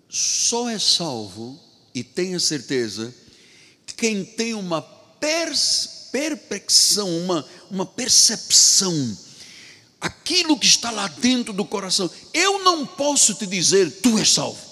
só 0.10 0.70
é 0.70 0.78
salvo 0.78 1.58
e 1.96 2.04
tenha 2.04 2.42
certeza 2.42 3.14
que 3.86 3.94
quem 3.94 4.26
tem 4.26 4.54
uma 4.54 4.82
perplexão, 6.12 7.08
uma, 7.20 7.48
uma 7.72 7.86
percepção, 7.86 9.18
aquilo 10.02 10.60
que 10.60 10.66
está 10.66 10.92
lá 10.92 11.08
dentro 11.08 11.54
do 11.54 11.64
coração, 11.64 12.12
eu 12.34 12.66
não 12.66 12.86
posso 12.86 13.34
te 13.34 13.48
dizer, 13.48 14.02
tu 14.02 14.20
és 14.20 14.30
salvo. 14.30 14.67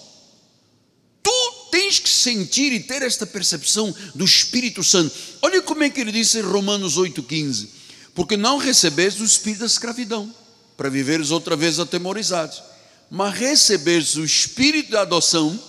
Tens 1.75 1.99
que 1.99 2.07
sentir 2.07 2.71
e 2.71 2.79
ter 2.79 3.01
esta 3.01 3.25
percepção 3.25 3.93
do 4.15 4.23
Espírito 4.23 4.81
Santo. 4.81 5.13
Olha 5.41 5.61
como 5.61 5.83
é 5.83 5.89
que 5.89 5.99
ele 5.99 6.09
disse 6.13 6.39
em 6.39 6.41
Romanos 6.41 6.97
8,15: 6.97 7.67
Porque 8.13 8.37
não 8.37 8.57
recebeste 8.57 9.21
o 9.21 9.25
espírito 9.25 9.59
da 9.59 9.65
escravidão, 9.65 10.33
para 10.77 10.89
viveres 10.89 11.31
outra 11.31 11.53
vez 11.53 11.77
atemorizados, 11.77 12.63
mas 13.11 13.33
recebeste 13.33 14.17
o 14.21 14.23
espírito 14.23 14.91
da 14.91 15.01
adoção, 15.01 15.59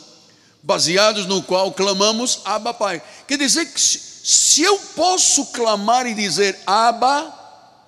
baseados 0.63 1.27
no 1.27 1.43
qual 1.43 1.73
clamamos 1.73 2.39
Abba 2.45 2.73
Pai. 2.73 3.03
Quer 3.27 3.39
dizer 3.39 3.67
que 3.67 3.81
se 3.81 4.63
eu 4.63 4.79
posso 4.95 5.47
clamar 5.47 6.07
e 6.07 6.15
dizer 6.15 6.57
Abba 6.65 7.35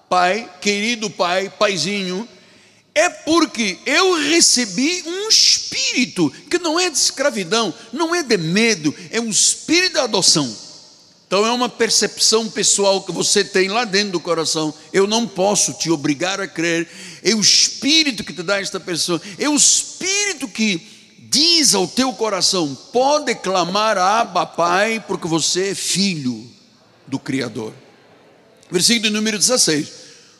Pai, 0.09 0.51
querido 0.61 1.09
Pai, 1.09 1.51
Paizinho, 1.57 2.29
é 2.95 3.09
porque 3.09 3.79
eu 3.87 4.15
recebi 4.15 5.05
um 5.07 5.29
espírito 5.29 6.31
que 6.51 6.59
não 6.59 6.81
é 6.81 6.91
de 6.91 6.99
escravidão, 6.99 7.73
não 7.93 8.15
é 8.15 8.23
de 8.23 8.37
medo, 8.37 8.95
é 9.11 9.21
um 9.21 9.29
espírito 9.29 9.95
de 9.95 10.01
adoção. 10.01 10.53
Então 11.29 11.45
é 11.45 11.53
uma 11.53 11.69
percepção 11.69 12.49
pessoal 12.49 13.03
que 13.03 13.13
você 13.13 13.45
tem 13.45 13.69
lá 13.69 13.85
dentro 13.85 14.13
do 14.13 14.21
coração. 14.21 14.73
Eu 14.93 15.07
não 15.07 15.29
posso 15.29 15.75
te 15.75 15.91
obrigar 15.91 16.41
a 16.41 16.49
crer. 16.49 16.89
É 17.23 17.35
o 17.35 17.41
espírito 17.41 18.25
que 18.25 18.33
te 18.33 18.43
dá 18.43 18.61
esta 18.61 18.81
pessoa. 18.81 19.21
É 19.39 19.47
o 19.47 19.55
espírito 19.55 20.49
que 20.49 20.81
diz 21.19 21.75
ao 21.75 21.87
teu 21.87 22.15
coração: 22.15 22.75
pode 22.93 23.35
clamar 23.35 23.99
a 23.99 24.21
Abba 24.21 24.47
Pai, 24.47 25.05
porque 25.07 25.29
você 25.29 25.69
é 25.69 25.75
filho 25.75 26.51
do 27.07 27.19
Criador. 27.19 27.75
Versículo 28.71 29.13
número 29.13 29.39
16. 29.39 29.93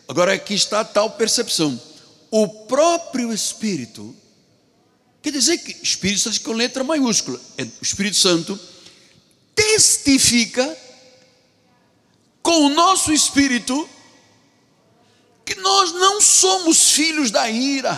Agora 0.09 0.33
aqui 0.33 0.55
está 0.55 0.83
tal 0.83 1.11
percepção 1.11 1.79
o 2.31 2.49
próprio 2.67 3.33
Espírito, 3.33 4.15
quer 5.23 5.33
dizer 5.33 5.59
que 5.59 5.77
Espírito 5.83 6.29
está 6.29 6.45
com 6.45 6.53
letra 6.53 6.85
maiúscula, 6.85 7.41
é 7.57 7.65
o 7.65 7.83
Espírito 7.83 8.17
Santo, 8.17 8.59
testifica 9.55 10.77
com 12.43 12.67
o 12.67 12.69
nosso 12.71 13.13
espírito 13.13 13.89
que 15.45 15.55
nós 15.57 15.93
não 15.93 16.21
somos 16.21 16.93
filhos 16.93 17.31
da 17.31 17.51
ira, 17.51 17.95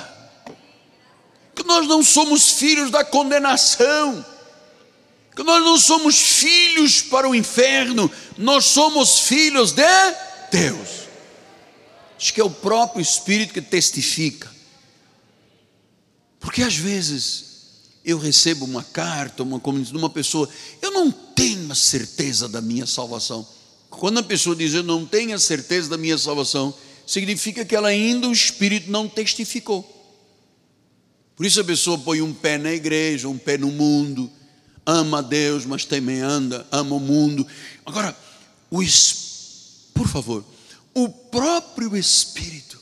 que 1.54 1.64
nós 1.64 1.86
não 1.86 2.02
somos 2.02 2.52
filhos 2.52 2.90
da 2.90 3.04
condenação, 3.04 4.24
que 5.34 5.42
nós 5.42 5.62
não 5.62 5.78
somos 5.78 6.16
filhos 6.16 7.02
para 7.02 7.28
o 7.28 7.34
inferno, 7.34 8.10
nós 8.38 8.64
somos 8.66 9.20
filhos 9.20 9.72
de 9.72 9.82
Deus. 10.50 11.09
Diz 12.20 12.30
que 12.30 12.40
é 12.40 12.44
o 12.44 12.50
próprio 12.50 13.00
Espírito 13.00 13.54
que 13.54 13.62
testifica. 13.62 14.54
Porque 16.38 16.62
às 16.62 16.76
vezes 16.76 17.46
eu 18.04 18.18
recebo 18.18 18.66
uma 18.66 18.84
carta, 18.84 19.42
uma 19.42 19.58
comunicação 19.58 19.96
de 19.96 20.04
uma 20.04 20.10
pessoa, 20.10 20.46
eu 20.82 20.90
não 20.90 21.10
tenho 21.10 21.72
a 21.72 21.74
certeza 21.74 22.46
da 22.46 22.60
minha 22.60 22.86
salvação. 22.86 23.46
Quando 23.88 24.18
a 24.18 24.22
pessoa 24.22 24.54
diz 24.54 24.74
eu 24.74 24.82
não 24.82 25.06
tenho 25.06 25.34
a 25.34 25.38
certeza 25.38 25.88
da 25.88 25.96
minha 25.96 26.18
salvação, 26.18 26.74
significa 27.06 27.64
que 27.64 27.74
ela 27.74 27.88
ainda 27.88 28.28
o 28.28 28.32
Espírito 28.32 28.90
não 28.90 29.08
testificou. 29.08 29.82
Por 31.34 31.46
isso 31.46 31.58
a 31.58 31.64
pessoa 31.64 31.96
põe 31.96 32.20
um 32.20 32.34
pé 32.34 32.58
na 32.58 32.70
igreja, 32.70 33.28
um 33.28 33.38
pé 33.38 33.56
no 33.56 33.68
mundo, 33.68 34.30
ama 34.84 35.20
a 35.20 35.22
Deus, 35.22 35.64
mas 35.64 35.86
também 35.86 36.20
anda, 36.20 36.66
ama 36.70 36.96
o 36.96 37.00
mundo. 37.00 37.46
Agora, 37.86 38.14
o, 38.70 38.82
por 39.94 40.06
favor, 40.06 40.44
o 40.94 41.08
próprio 41.08 41.96
Espírito. 41.96 42.80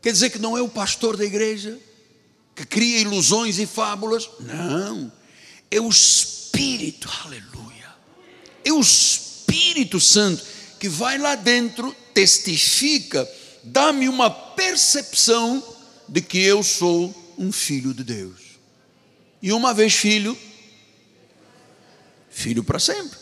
Quer 0.00 0.12
dizer 0.12 0.30
que 0.30 0.38
não 0.38 0.56
é 0.56 0.62
o 0.62 0.68
pastor 0.68 1.16
da 1.16 1.24
igreja 1.24 1.78
que 2.54 2.66
cria 2.66 2.98
ilusões 2.98 3.58
e 3.58 3.66
fábulas? 3.66 4.28
Não. 4.40 5.10
É 5.70 5.80
o 5.80 5.88
Espírito, 5.88 7.08
aleluia. 7.24 7.94
É 8.64 8.72
o 8.72 8.80
Espírito 8.80 10.00
Santo 10.00 10.44
que 10.78 10.88
vai 10.88 11.16
lá 11.16 11.36
dentro, 11.36 11.94
testifica, 12.12 13.28
dá-me 13.62 14.08
uma 14.08 14.28
percepção 14.28 15.62
de 16.08 16.20
que 16.20 16.38
eu 16.38 16.62
sou 16.62 17.14
um 17.38 17.52
filho 17.52 17.94
de 17.94 18.02
Deus. 18.02 18.40
E 19.40 19.52
uma 19.52 19.72
vez 19.72 19.94
filho, 19.94 20.36
filho 22.30 22.64
para 22.64 22.80
sempre. 22.80 23.16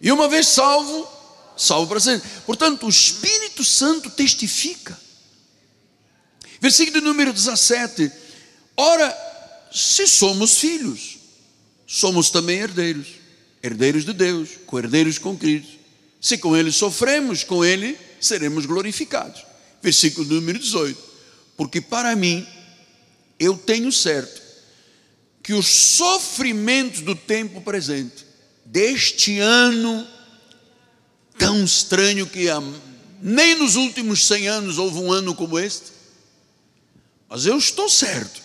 E 0.00 0.10
uma 0.10 0.28
vez 0.28 0.48
salvo, 0.48 1.08
salvo 1.58 1.88
para 1.88 2.00
sempre. 2.00 2.28
Portanto, 2.46 2.86
o 2.86 2.88
Espírito 2.88 3.64
Santo 3.64 4.08
testifica. 4.10 4.98
Versículo 6.60 7.00
número 7.02 7.32
17. 7.32 8.10
Ora, 8.76 9.16
se 9.72 10.06
somos 10.06 10.58
filhos, 10.58 11.18
somos 11.86 12.30
também 12.30 12.58
herdeiros, 12.58 13.08
herdeiros 13.62 14.04
de 14.04 14.12
Deus, 14.12 14.50
co-herdeiros 14.66 15.18
com 15.18 15.36
Cristo. 15.36 15.78
Se 16.20 16.38
com 16.38 16.56
Ele 16.56 16.72
sofremos, 16.72 17.44
com 17.44 17.64
Ele 17.64 17.98
seremos 18.20 18.66
glorificados. 18.66 19.44
Versículo 19.82 20.26
número 20.26 20.58
18. 20.58 21.00
Porque 21.56 21.80
para 21.80 22.14
mim, 22.16 22.46
eu 23.38 23.56
tenho 23.56 23.90
certo 23.92 24.40
que 25.42 25.54
os 25.54 25.66
sofrimentos 25.66 27.00
do 27.00 27.14
tempo 27.14 27.60
presente, 27.60 28.26
deste 28.64 29.38
ano 29.38 30.06
tão 31.38 31.64
estranho 31.64 32.26
que 32.26 32.46
nem 33.22 33.54
nos 33.54 33.76
últimos 33.76 34.26
100 34.26 34.48
anos 34.48 34.78
houve 34.78 34.98
um 34.98 35.12
ano 35.12 35.34
como 35.34 35.58
este. 35.58 35.92
Mas 37.28 37.46
eu 37.46 37.56
estou 37.56 37.88
certo 37.88 38.40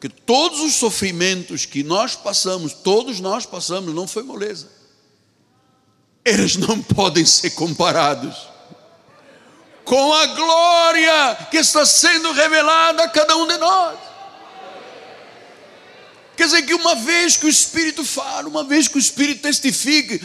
que 0.00 0.08
todos 0.08 0.60
os 0.60 0.74
sofrimentos 0.74 1.64
que 1.64 1.82
nós 1.82 2.14
passamos, 2.14 2.72
todos 2.72 3.20
nós 3.20 3.44
passamos, 3.44 3.94
não 3.94 4.06
foi 4.06 4.22
moleza. 4.22 4.68
Eles 6.24 6.56
não 6.56 6.82
podem 6.82 7.24
ser 7.24 7.50
comparados 7.50 8.36
com 9.84 10.12
a 10.12 10.26
glória 10.26 11.46
que 11.50 11.56
está 11.56 11.84
sendo 11.86 12.30
revelada 12.32 13.04
a 13.04 13.08
cada 13.08 13.36
um 13.36 13.46
de 13.46 13.56
nós. 13.56 13.98
Quer 16.36 16.44
dizer 16.44 16.62
que 16.62 16.74
uma 16.74 16.94
vez 16.94 17.36
que 17.36 17.46
o 17.46 17.48
Espírito 17.48 18.04
fala, 18.04 18.46
uma 18.48 18.62
vez 18.62 18.86
que 18.86 18.96
o 18.96 19.00
Espírito 19.00 19.42
testifique, 19.42 20.20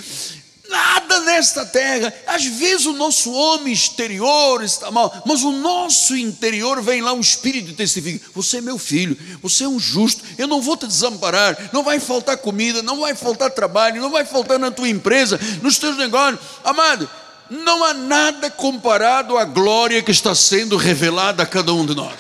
Nada 0.74 1.20
nesta 1.20 1.64
terra. 1.68 2.12
Às 2.26 2.46
vezes 2.46 2.88
o 2.88 2.94
nosso 2.94 3.32
homem 3.32 3.72
exterior 3.72 4.64
está 4.64 4.90
mal, 4.90 5.22
mas 5.24 5.44
o 5.44 5.52
nosso 5.52 6.18
interior 6.18 6.82
vem 6.82 7.00
lá, 7.00 7.14
um 7.14 7.20
espírito 7.20 7.70
e 7.70 7.76
testifica: 7.76 8.26
Você 8.34 8.58
é 8.58 8.62
meu 8.62 8.80
filho, 8.80 9.16
você 9.40 9.66
é 9.66 9.68
um 9.68 9.80
justo, 9.80 10.24
eu 10.36 10.48
não 10.48 10.64
vou 10.64 10.76
te 10.76 10.88
desamparar, 10.88 11.70
não 11.72 11.84
vai 11.84 12.00
faltar 12.00 12.38
comida, 12.38 12.82
não 12.82 13.02
vai 13.02 13.14
faltar 13.14 13.52
trabalho, 13.52 14.02
não 14.02 14.10
vai 14.10 14.26
faltar 14.26 14.58
na 14.58 14.72
tua 14.72 14.90
empresa, 14.90 15.40
nos 15.62 15.78
teus 15.78 15.96
negócios. 15.96 16.40
Amado, 16.64 17.08
não 17.52 17.84
há 17.84 17.94
nada 17.94 18.50
comparado 18.50 19.38
à 19.38 19.46
glória 19.46 20.02
que 20.02 20.10
está 20.10 20.34
sendo 20.34 20.76
revelada 20.76 21.44
a 21.44 21.46
cada 21.46 21.72
um 21.72 21.86
de 21.86 21.94
nós. 21.94 22.16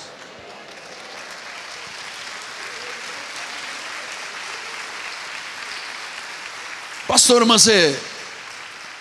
Pastor, 7.08 7.46
mas 7.46 7.68
é 7.68 8.13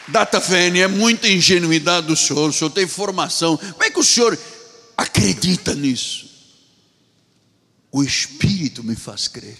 Data 0.08 0.40
vênia, 0.40 0.84
é 0.84 0.88
muita 0.88 1.28
ingenuidade 1.28 2.06
do 2.06 2.16
senhor, 2.16 2.50
o 2.50 2.52
senhor 2.52 2.70
tem 2.70 2.86
formação. 2.86 3.56
Como 3.56 3.84
é 3.84 3.90
que 3.90 4.00
o 4.00 4.04
senhor 4.04 4.38
acredita 4.96 5.74
nisso? 5.74 6.30
O 7.90 8.02
Espírito 8.02 8.82
me 8.82 8.96
faz 8.96 9.28
crer. 9.28 9.58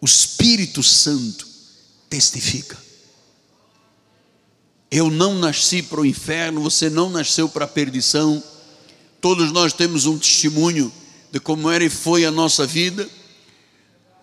O 0.00 0.06
Espírito 0.06 0.82
Santo 0.82 1.46
testifica. 2.08 2.78
Eu 4.90 5.10
não 5.10 5.34
nasci 5.34 5.82
para 5.82 6.00
o 6.00 6.06
inferno, 6.06 6.60
você 6.60 6.88
não 6.88 7.10
nasceu 7.10 7.48
para 7.48 7.64
a 7.64 7.68
perdição. 7.68 8.42
Todos 9.20 9.50
nós 9.50 9.72
temos 9.72 10.06
um 10.06 10.16
testemunho 10.16 10.92
de 11.32 11.40
como 11.40 11.68
era 11.68 11.82
e 11.82 11.90
foi 11.90 12.24
a 12.24 12.30
nossa 12.30 12.64
vida. 12.64 13.08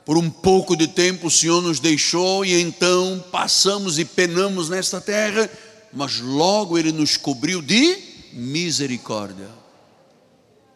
Por 0.06 0.18
um 0.18 0.30
pouco 0.30 0.76
de 0.76 0.88
tempo 0.88 1.28
o 1.28 1.32
Senhor 1.32 1.62
nos 1.62 1.80
deixou 1.80 2.43
e 2.43 2.60
então 2.60 3.24
passamos 3.32 3.99
e 3.99 4.06
penamos 4.06 4.68
nesta 4.70 4.99
terra, 4.99 5.49
mas 5.93 6.20
logo 6.20 6.78
Ele 6.78 6.91
nos 6.91 7.18
cobriu 7.18 7.62
de 7.62 7.97
misericórdia. 8.34 9.49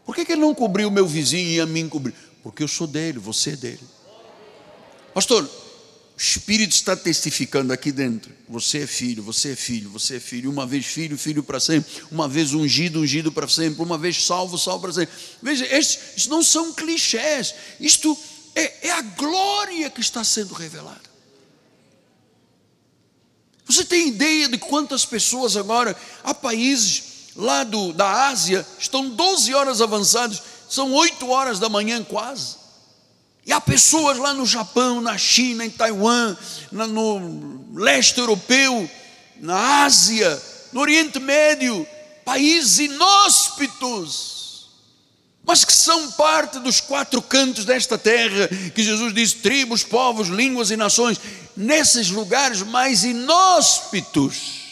Por 0.06 0.16
que, 0.16 0.24
que 0.24 0.34
Ele 0.34 0.42
não 0.42 0.54
cobriu 0.54 0.90
o 0.90 0.92
meu 0.92 1.08
vizinho 1.08 1.50
e 1.50 1.60
a 1.60 1.66
mim 1.66 1.90
cobriu? 1.90 2.14
Porque 2.44 2.62
eu 2.62 2.68
sou 2.68 2.86
dele, 2.86 3.18
você 3.18 3.52
é 3.52 3.56
dele. 3.56 3.80
Pastor, 5.14 5.44
o 5.44 6.22
Espírito 6.22 6.74
está 6.74 6.96
testificando 6.96 7.74
aqui 7.74 7.92
dentro. 7.92 8.32
Você 8.48 8.80
é 8.80 8.88
filho, 8.88 9.24
você 9.24 9.54
é 9.54 9.56
filho, 9.56 9.90
você 9.90 10.18
é 10.18 10.20
filho. 10.20 10.52
Uma 10.52 10.66
vez 10.66 10.86
filho, 10.86 11.18
filho 11.18 11.42
para 11.42 11.60
sempre. 11.60 11.92
Uma 12.12 12.28
vez 12.28 12.54
ungido, 12.54 13.02
ungido 13.02 13.32
para 13.32 13.48
sempre. 13.48 13.82
Uma 13.82 13.98
vez 13.98 14.24
salvo, 14.24 14.58
salvo 14.58 14.82
para 14.82 14.94
sempre. 14.94 15.14
Veja, 15.42 15.66
estes, 15.66 16.28
não 16.28 16.44
são 16.44 16.72
clichés. 16.72 17.56
Isto 17.80 18.18
é, 18.56 18.88
é 18.88 18.92
a 18.92 19.02
glória 19.02 19.90
que 19.90 20.02
está 20.02 20.24
sendo 20.24 20.54
revelada. 20.54 21.16
Você 23.66 23.84
tem 23.84 24.08
ideia 24.08 24.48
de 24.48 24.58
quantas 24.58 25.06
pessoas 25.06 25.58
agora, 25.58 25.96
há 26.24 26.34
países 26.34 27.34
lá 27.36 27.64
do, 27.64 27.92
da 27.92 28.28
Ásia, 28.28 28.66
estão 28.80 29.10
12 29.10 29.54
horas 29.54 29.82
avançados, 29.82 30.42
são 30.70 30.94
8 30.94 31.28
horas 31.30 31.60
da 31.60 31.68
manhã 31.68 32.04
quase 32.04 32.66
e 33.46 33.54
há 33.54 33.62
pessoas 33.62 34.18
lá 34.18 34.34
no 34.34 34.46
Japão, 34.46 35.00
na 35.00 35.18
China, 35.18 35.64
em 35.64 35.70
Taiwan, 35.70 36.36
no 36.72 37.64
leste 37.76 38.20
europeu, 38.20 38.90
na 39.40 39.84
Ásia, 39.84 40.42
no 40.74 40.82
Oriente 40.82 41.20
Médio, 41.20 41.88
países 42.24 42.80
inóspitos, 42.80 44.35
mas 45.46 45.64
que 45.64 45.74
são 45.74 46.12
parte 46.12 46.60
dos 46.60 46.82
quatro 46.82 47.22
cantos 47.22 47.66
desta 47.66 47.98
terra, 47.98 48.48
que 48.74 48.84
Jesus 48.84 49.14
diz: 49.14 49.34
tribos, 49.34 49.84
povos, 49.84 50.28
línguas 50.28 50.72
e 50.72 50.78
nações, 50.78 51.20
nesses 51.56 52.10
lugares 52.10 52.62
mais 52.64 53.04
inóspitos, 53.04 54.64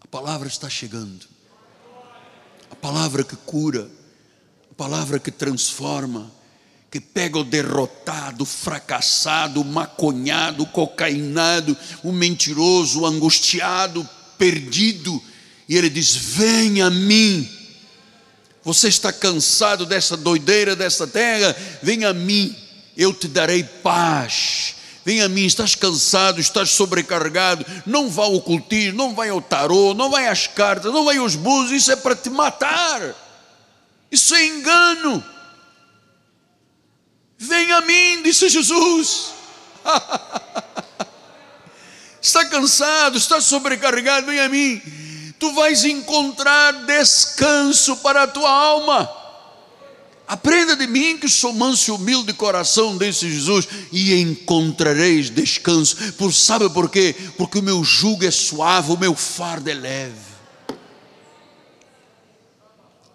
a 0.00 0.06
palavra 0.06 0.48
está 0.48 0.70
chegando, 0.70 1.26
a 2.70 2.74
palavra 2.74 3.22
que 3.22 3.36
cura, 3.36 3.90
a 4.70 4.74
palavra 4.74 5.18
que 5.18 5.30
transforma, 5.30 6.32
que 6.90 7.00
pega 7.00 7.38
o 7.38 7.44
derrotado, 7.44 8.44
o 8.44 8.46
fracassado, 8.46 9.60
o 9.60 9.64
maconhado, 9.64 10.62
o 10.62 10.66
cocainado, 10.66 11.76
o 12.02 12.12
mentiroso, 12.12 13.02
o 13.02 13.06
angustiado, 13.06 14.08
perdido, 14.38 15.22
e 15.68 15.76
ele 15.76 15.90
diz: 15.90 16.16
Venha 16.16 16.86
a 16.86 16.90
mim. 16.90 17.57
Você 18.68 18.88
está 18.88 19.10
cansado 19.10 19.86
dessa 19.86 20.14
doideira 20.14 20.76
dessa 20.76 21.06
terra? 21.06 21.56
Venha 21.82 22.10
a 22.10 22.12
mim, 22.12 22.54
eu 22.94 23.14
te 23.14 23.26
darei 23.26 23.64
paz. 23.64 24.74
Venha 25.06 25.24
a 25.24 25.28
mim, 25.28 25.46
estás 25.46 25.74
cansado, 25.74 26.38
estás 26.38 26.72
sobrecarregado, 26.72 27.64
não 27.86 28.10
vá 28.10 28.24
ao 28.24 28.42
cultismo, 28.42 28.98
não 28.98 29.14
vai 29.14 29.30
ao 29.30 29.40
tarô, 29.40 29.94
não 29.94 30.10
vai 30.10 30.28
às 30.28 30.46
cartas, 30.46 30.92
não 30.92 31.06
vai 31.06 31.16
aos 31.16 31.34
búzios, 31.34 31.80
isso 31.80 31.92
é 31.92 31.96
para 31.96 32.14
te 32.14 32.28
matar. 32.28 33.14
Isso 34.12 34.34
é 34.34 34.44
engano. 34.44 35.24
Vem 37.38 37.72
a 37.72 37.80
mim, 37.80 38.22
disse 38.22 38.50
Jesus. 38.50 39.32
está 42.20 42.44
cansado, 42.44 43.16
está 43.16 43.40
sobrecarregado, 43.40 44.26
vem 44.26 44.40
a 44.40 44.48
mim. 44.50 45.07
Tu 45.38 45.52
vais 45.52 45.84
encontrar 45.84 46.84
descanso 46.84 47.96
para 47.98 48.24
a 48.24 48.26
tua 48.26 48.50
alma. 48.50 49.08
Aprenda 50.26 50.76
de 50.76 50.86
mim 50.86 51.16
que 51.16 51.28
sou 51.28 51.54
manso 51.54 51.90
e 51.90 51.94
humilde 51.94 52.26
de 52.26 52.34
coração, 52.34 52.98
disse 52.98 53.30
Jesus, 53.30 53.66
e 53.90 54.14
encontrareis 54.20 55.30
descanso. 55.30 56.12
Por 56.14 56.34
sabe 56.34 56.68
por 56.68 56.90
quê? 56.90 57.16
Porque 57.38 57.58
o 57.58 57.62
meu 57.62 57.82
jugo 57.82 58.26
é 58.26 58.30
suave, 58.30 58.92
o 58.92 58.98
meu 58.98 59.14
fardo 59.14 59.70
é 59.70 59.74
leve. 59.74 60.28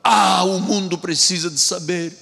Ah, 0.04 0.44
o 0.44 0.60
mundo 0.60 0.98
precisa 0.98 1.52
de 1.52 1.60
saber 1.60 2.18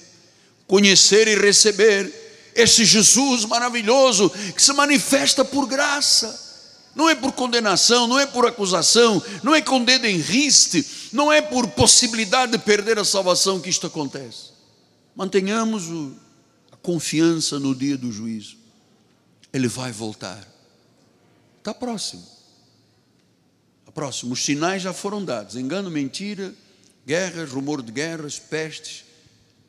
conhecer 0.66 1.26
e 1.26 1.36
receber 1.36 2.50
esse 2.54 2.84
Jesus 2.84 3.44
maravilhoso 3.46 4.30
que 4.54 4.62
se 4.62 4.72
manifesta 4.72 5.44
por 5.44 5.66
graça. 5.66 6.51
Não 6.94 7.08
é 7.08 7.14
por 7.14 7.32
condenação, 7.32 8.06
não 8.06 8.18
é 8.18 8.26
por 8.26 8.46
acusação, 8.46 9.22
não 9.42 9.54
é 9.54 9.62
com 9.62 9.82
dedo 9.82 10.06
em 10.06 10.18
riste, 10.18 11.10
não 11.12 11.32
é 11.32 11.40
por 11.40 11.68
possibilidade 11.68 12.52
de 12.52 12.58
perder 12.58 12.98
a 12.98 13.04
salvação 13.04 13.60
que 13.60 13.70
isto 13.70 13.86
acontece. 13.86 14.50
Mantenhamos 15.16 15.88
o, 15.88 16.12
a 16.70 16.76
confiança 16.76 17.58
no 17.58 17.74
dia 17.74 17.96
do 17.96 18.12
juízo. 18.12 18.56
Ele 19.52 19.68
vai 19.68 19.92
voltar. 19.92 20.46
Está 21.58 21.72
próximo. 21.72 22.26
Próximo. 23.94 24.32
Os 24.32 24.42
sinais 24.42 24.82
já 24.82 24.92
foram 24.92 25.22
dados: 25.22 25.54
engano, 25.54 25.90
mentira, 25.90 26.54
guerras, 27.06 27.50
rumor 27.50 27.82
de 27.82 27.92
guerras, 27.92 28.38
pestes 28.38 29.04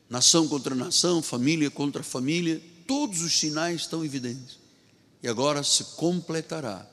nação 0.08 0.46
contra 0.46 0.74
nação, 0.74 1.22
família 1.22 1.70
contra 1.70 2.02
família, 2.02 2.62
todos 2.86 3.22
os 3.22 3.38
sinais 3.38 3.82
estão 3.82 4.04
evidentes. 4.04 4.58
E 5.22 5.28
agora 5.28 5.62
se 5.62 5.82
completará, 5.96 6.86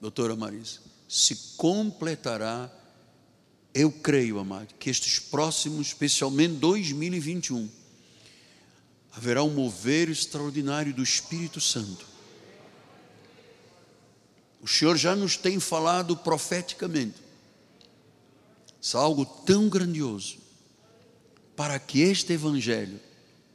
doutora 0.00 0.36
Marisa, 0.36 0.80
se 1.08 1.36
completará, 1.56 2.70
eu 3.72 3.90
creio, 3.90 4.38
amado, 4.38 4.74
que 4.78 4.90
estes 4.90 5.18
próximos, 5.18 5.88
especialmente 5.88 6.54
2021, 6.54 7.68
haverá 9.12 9.42
um 9.42 9.50
mover 9.50 10.08
extraordinário 10.08 10.92
do 10.92 11.02
Espírito 11.02 11.60
Santo. 11.60 12.04
O 14.60 14.68
Senhor 14.68 14.96
já 14.96 15.14
nos 15.14 15.36
tem 15.36 15.60
falado 15.60 16.16
profeticamente. 16.16 17.14
Isso 18.80 18.96
é 18.96 19.00
algo 19.00 19.24
tão 19.24 19.68
grandioso 19.68 20.38
para 21.54 21.78
que 21.78 22.00
este 22.00 22.32
Evangelho, 22.32 23.00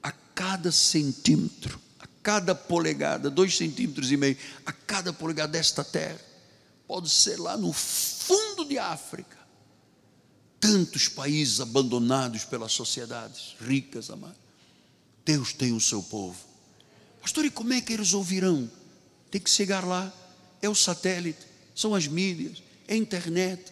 a 0.01 0.11
cada 0.11 0.71
centímetro, 0.71 1.79
a 1.99 2.07
cada 2.23 2.55
polegada, 2.55 3.29
dois 3.29 3.55
centímetros 3.55 4.11
e 4.11 4.17
meio, 4.17 4.37
a 4.65 4.71
cada 4.71 5.13
polegada 5.13 5.51
desta 5.51 5.83
terra, 5.83 6.30
pode 6.91 7.09
ser 7.09 7.39
lá 7.39 7.55
no 7.55 7.71
fundo 7.71 8.65
de 8.65 8.77
África, 8.77 9.37
tantos 10.59 11.07
países 11.07 11.61
abandonados 11.61 12.43
pelas 12.43 12.73
sociedades 12.73 13.55
ricas, 13.61 14.09
amados. 14.09 14.35
Deus 15.23 15.53
tem 15.53 15.71
o 15.71 15.79
seu 15.79 16.03
povo. 16.03 16.37
Pastor, 17.21 17.45
e 17.45 17.49
como 17.49 17.71
é 17.71 17.79
que 17.79 17.93
eles 17.93 18.13
ouvirão? 18.13 18.69
Tem 19.31 19.39
que 19.39 19.49
chegar 19.49 19.85
lá. 19.85 20.11
É 20.61 20.67
o 20.67 20.75
satélite, 20.75 21.39
são 21.73 21.95
as 21.95 22.07
mídias, 22.07 22.61
é 22.89 22.93
a 22.95 22.97
internet, 22.97 23.71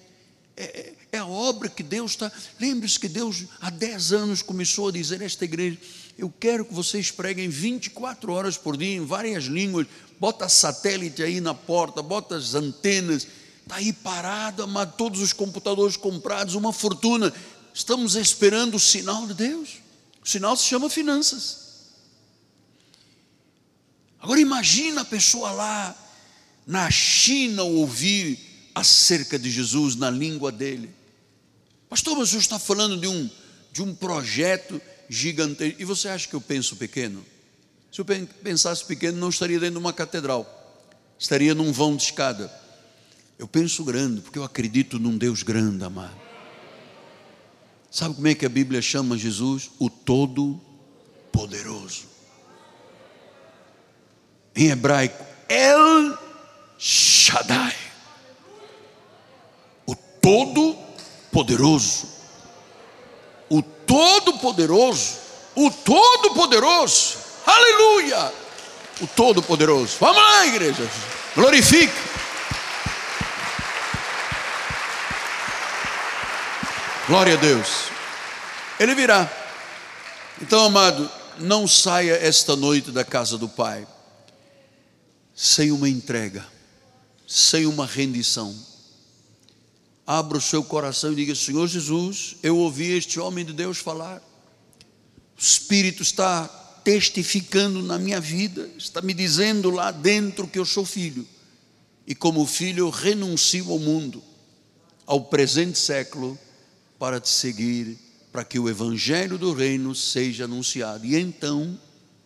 é, 0.55 0.63
é, 0.63 0.95
é 1.11 1.17
a 1.17 1.27
obra 1.27 1.67
que 1.67 1.83
Deus 1.83 2.11
está. 2.11 2.31
Lembre-se 2.57 2.97
que 2.97 3.09
Deus 3.09 3.47
há 3.59 3.69
10 3.69 4.13
anos 4.13 4.41
começou 4.41 4.87
a 4.87 4.91
dizer 4.93 5.21
a 5.21 5.25
esta 5.25 5.43
igreja: 5.43 5.77
Eu 6.19 6.29
quero 6.37 6.65
que 6.65 6.73
vocês 6.73 7.09
preguem 7.11 7.47
24 7.47 8.33
horas 8.33 8.57
por 8.57 8.75
dia 8.75 8.97
em 8.97 9.05
várias 9.05 9.45
línguas. 9.45 9.87
Bota 10.19 10.49
satélite 10.49 11.23
aí 11.23 11.39
na 11.39 11.53
porta, 11.53 12.01
bota 12.01 12.35
as 12.35 12.55
antenas. 12.55 13.25
Está 13.63 13.75
aí 13.75 13.93
parado, 13.93 14.67
mas 14.67 14.93
todos 14.97 15.21
os 15.21 15.31
computadores 15.31 15.95
comprados, 15.95 16.55
uma 16.55 16.73
fortuna. 16.73 17.33
Estamos 17.73 18.15
esperando 18.15 18.75
o 18.75 18.79
sinal 18.79 19.25
de 19.27 19.33
Deus. 19.33 19.77
O 20.21 20.27
sinal 20.27 20.57
se 20.57 20.65
chama 20.65 20.89
finanças. 20.89 21.69
Agora 24.19 24.41
imagina 24.41 24.99
a 25.01 25.05
pessoa 25.05 25.51
lá 25.51 25.95
na 26.67 26.91
China 26.91 27.63
ouvir 27.63 28.37
acerca 28.75 29.39
de 29.39 29.49
Jesus 29.49 29.95
na 29.95 30.09
língua 30.09 30.51
dele. 30.51 30.93
Pastor, 31.87 32.17
mas 32.17 32.27
o 32.27 32.31
senhor 32.31 32.41
está 32.41 32.59
falando 32.59 32.99
de 32.99 33.07
um, 33.07 33.29
de 33.71 33.81
um 33.81 33.95
projeto 33.95 34.81
gigantesco. 35.09 35.81
E 35.81 35.85
você 35.85 36.09
acha 36.09 36.27
que 36.27 36.35
eu 36.35 36.41
penso 36.41 36.75
pequeno? 36.75 37.25
Se 37.91 37.99
eu 37.99 38.05
pensasse 38.05 38.85
pequeno, 38.85 39.17
não 39.17 39.29
estaria 39.29 39.59
dentro 39.59 39.73
de 39.75 39.79
uma 39.79 39.91
catedral, 39.91 40.45
estaria 41.17 41.55
num 41.55 41.71
vão 41.71 41.95
de 41.95 42.03
escada. 42.03 42.53
Eu 43.37 43.47
penso 43.47 43.83
grande, 43.83 44.21
porque 44.21 44.37
eu 44.37 44.43
acredito 44.43 44.99
num 44.99 45.17
Deus 45.17 45.41
grande, 45.43 45.83
amado. 45.83 46.15
Sabe 47.89 48.13
como 48.15 48.27
é 48.27 48.35
que 48.35 48.45
a 48.45 48.49
Bíblia 48.49 48.81
chama 48.81 49.17
Jesus? 49.17 49.71
O 49.79 49.89
Todo-Poderoso. 49.89 52.03
Em 54.55 54.69
hebraico, 54.69 55.25
El 55.47 56.17
Shaddai 56.77 57.89
o 59.89 59.95
Todo-Poderoso, 59.95 62.07
o 65.55 65.71
Todo-Poderoso, 65.71 67.17
aleluia, 67.45 68.33
o 69.01 69.07
Todo-Poderoso. 69.07 69.97
Vamos 69.99 70.21
lá, 70.21 70.45
igreja, 70.47 70.89
glorifique. 71.35 71.93
Glória 77.07 77.33
a 77.33 77.37
Deus. 77.37 77.85
Ele 78.79 78.93
virá. 78.93 79.27
Então, 80.39 80.63
amado, 80.65 81.09
não 81.39 81.67
saia 81.67 82.13
esta 82.13 82.55
noite 82.55 82.91
da 82.91 83.03
casa 83.03 83.37
do 83.37 83.49
Pai 83.49 83.87
sem 85.33 85.71
uma 85.71 85.89
entrega, 85.89 86.45
sem 87.25 87.65
uma 87.65 87.85
rendição. 87.85 88.53
Abra 90.11 90.39
o 90.39 90.41
seu 90.41 90.63
coração 90.63 91.13
e 91.13 91.17
diga: 91.17 91.35
Senhor 91.35 91.67
Jesus, 91.67 92.37
eu 92.41 92.57
ouvi 92.57 92.85
este 92.93 93.19
homem 93.19 93.45
de 93.45 93.53
Deus 93.53 93.77
falar. 93.77 94.19
O 95.37 95.39
Espírito 95.39 96.01
está 96.01 96.47
testificando 96.83 97.83
na 97.83 97.99
minha 97.99 98.19
vida, 98.19 98.67
está 98.75 99.03
me 99.03 99.13
dizendo 99.13 99.69
lá 99.69 99.91
dentro 99.91 100.47
que 100.47 100.57
eu 100.57 100.65
sou 100.65 100.83
filho. 100.83 101.27
E 102.07 102.15
como 102.15 102.43
filho, 102.47 102.87
eu 102.87 102.89
renuncio 102.89 103.71
ao 103.71 103.77
mundo, 103.77 104.23
ao 105.05 105.25
presente 105.25 105.77
século, 105.77 106.39
para 106.97 107.19
te 107.19 107.29
seguir 107.29 107.95
para 108.31 108.43
que 108.43 108.57
o 108.57 108.67
evangelho 108.67 109.37
do 109.37 109.53
reino 109.53 109.93
seja 109.93 110.45
anunciado 110.45 111.05
e 111.05 111.15
então 111.15 111.79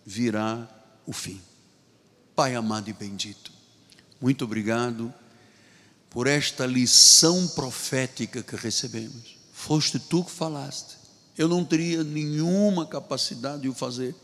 virá 0.05 0.69
o 1.05 1.11
fim. 1.11 1.41
Pai 2.33 2.55
amado 2.55 2.89
e 2.89 2.93
bendito, 2.93 3.51
muito 4.21 4.45
obrigado 4.45 5.13
por 6.13 6.27
esta 6.27 6.67
lição 6.67 7.47
profética 7.47 8.43
que 8.43 8.55
recebemos. 8.55 9.35
Foste 9.51 9.97
tu 9.97 10.23
que 10.23 10.31
falaste. 10.31 10.95
Eu 11.35 11.47
não 11.47 11.65
teria 11.65 12.03
nenhuma 12.03 12.85
capacidade 12.85 13.63
de 13.63 13.69
o 13.69 13.73
fazer. 13.73 14.15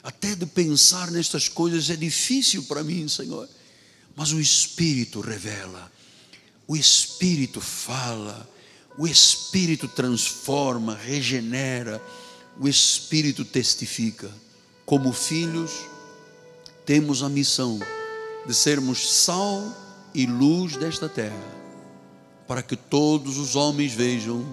Até 0.00 0.36
de 0.36 0.46
pensar 0.46 1.10
nestas 1.10 1.48
coisas 1.48 1.90
é 1.90 1.96
difícil 1.96 2.62
para 2.64 2.84
mim, 2.84 3.08
Senhor. 3.08 3.48
Mas 4.14 4.32
o 4.32 4.40
Espírito 4.40 5.20
revela, 5.20 5.90
o 6.68 6.76
Espírito 6.76 7.60
fala, 7.60 8.48
o 8.96 9.08
Espírito 9.08 9.88
transforma, 9.88 10.94
regenera, 10.94 12.00
o 12.60 12.68
Espírito 12.68 13.44
testifica. 13.44 14.30
Como 14.86 15.12
filhos, 15.12 15.72
temos 16.86 17.24
a 17.24 17.28
missão 17.28 17.80
de 18.46 18.54
sermos 18.54 19.24
sal 19.24 19.83
e 20.14 20.26
luz 20.26 20.76
desta 20.76 21.08
terra, 21.08 21.42
para 22.46 22.62
que 22.62 22.76
todos 22.76 23.36
os 23.36 23.56
homens 23.56 23.92
vejam 23.92 24.44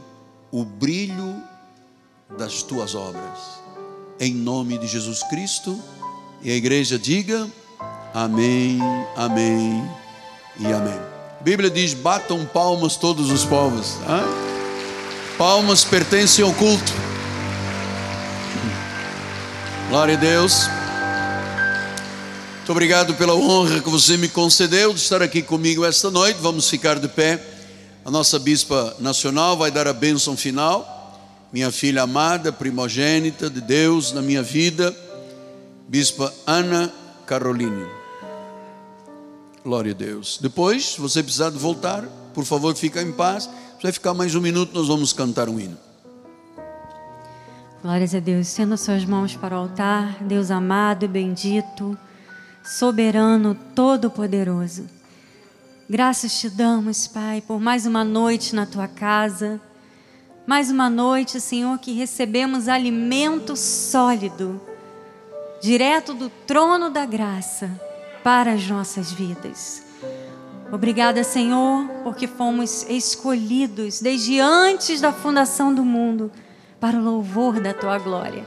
o 0.52 0.66
brilho 0.66 1.36
das 2.38 2.64
tuas 2.64 2.96
obras. 2.96 3.62
Em 4.20 4.34
nome 4.34 4.78
de 4.78 4.88
Jesus 4.88 5.22
Cristo, 5.24 5.80
e 6.42 6.52
a 6.52 6.56
igreja 6.56 6.98
diga: 6.98 7.48
Amém, 8.14 8.80
Amém 9.16 9.88
e 10.60 10.66
Amém. 10.66 11.00
A 11.40 11.44
Bíblia 11.44 11.70
diz: 11.70 11.94
batam 11.94 12.46
palmas 12.46 12.96
todos 12.96 13.32
os 13.32 13.46
povos. 13.46 13.98
Palmas 15.38 15.84
pertencem 15.84 16.44
ao 16.44 16.54
culto. 16.54 16.94
Glória 19.90 20.16
a 20.16 20.20
Deus. 20.20 20.81
Muito 22.62 22.74
obrigado 22.74 23.16
pela 23.16 23.34
honra 23.34 23.82
que 23.82 23.90
você 23.90 24.16
me 24.16 24.30
concedeu 24.30 24.94
de 24.94 25.00
estar 25.00 25.20
aqui 25.20 25.42
comigo 25.42 25.84
esta 25.84 26.12
noite. 26.12 26.38
Vamos 26.40 26.70
ficar 26.70 27.00
de 27.00 27.08
pé. 27.08 27.44
A 28.06 28.12
nossa 28.12 28.38
bispa 28.38 28.96
nacional 29.00 29.58
vai 29.58 29.72
dar 29.72 29.88
a 29.88 29.94
bênção 29.94 30.38
final. 30.38 31.20
Minha 31.52 31.72
filha 31.72 32.04
amada, 32.04 32.52
primogênita 32.54 33.50
de 33.50 33.62
Deus 33.62 34.12
na 34.12 34.22
minha 34.22 34.44
vida, 34.44 34.96
bispa 35.88 36.32
Ana 36.46 36.94
Caroline. 37.26 37.88
Glória 39.64 39.92
a 39.92 39.96
Deus. 39.96 40.38
Depois, 40.40 40.94
se 40.94 41.02
você 41.02 41.24
precisar 41.24 41.50
de 41.50 41.58
voltar, 41.58 42.04
por 42.32 42.46
favor, 42.46 42.76
fica 42.76 43.02
em 43.02 43.12
paz. 43.12 43.46
Você 43.46 43.82
vai 43.82 43.92
ficar 43.92 44.14
mais 44.14 44.36
um 44.36 44.40
minuto, 44.40 44.72
nós 44.72 44.88
vamos 44.88 45.12
cantar 45.14 45.50
um 45.50 45.60
hino. 45.60 45.78
Glórias 47.82 48.14
a 48.14 48.20
Deus. 48.20 48.48
Sendo 48.48 48.78
suas 48.78 49.04
mãos 49.04 49.36
para 49.36 49.56
o 49.56 49.62
altar, 49.62 50.24
Deus 50.24 50.52
amado 50.52 51.06
e 51.06 51.08
bendito, 51.08 51.98
soberano, 52.64 53.56
todo-poderoso. 53.76 54.88
Graças 55.90 56.40
te 56.40 56.50
damos, 56.50 57.08
Pai, 57.08 57.42
por 57.46 57.60
mais 57.60 57.86
uma 57.86 58.04
noite 58.04 58.56
na 58.56 58.66
tua 58.66 58.88
casa. 58.88 59.60
Mais 60.46 60.72
uma 60.72 60.90
noite, 60.90 61.40
Senhor, 61.40 61.78
que 61.80 61.94
recebemos 61.94 62.68
alimento 62.68 63.56
sólido, 63.56 64.62
direto 65.62 66.14
do 66.14 66.30
trono 66.30 66.90
da 66.90 67.06
graça 67.06 67.70
para 68.24 68.54
as 68.54 68.68
nossas 68.68 69.12
vidas. 69.12 69.84
Obrigada, 70.72 71.24
Senhor, 71.24 71.86
porque 72.04 72.28
fomos 72.28 72.84
escolhidos 72.90 74.00
desde 74.00 74.40
antes 74.40 75.02
da 75.02 75.12
fundação 75.12 75.74
do 75.74 75.84
mundo 75.84 76.32
para 76.80 76.98
o 76.98 77.04
louvor 77.04 77.60
da 77.60 77.74
tua 77.74 77.98
glória. 77.98 78.46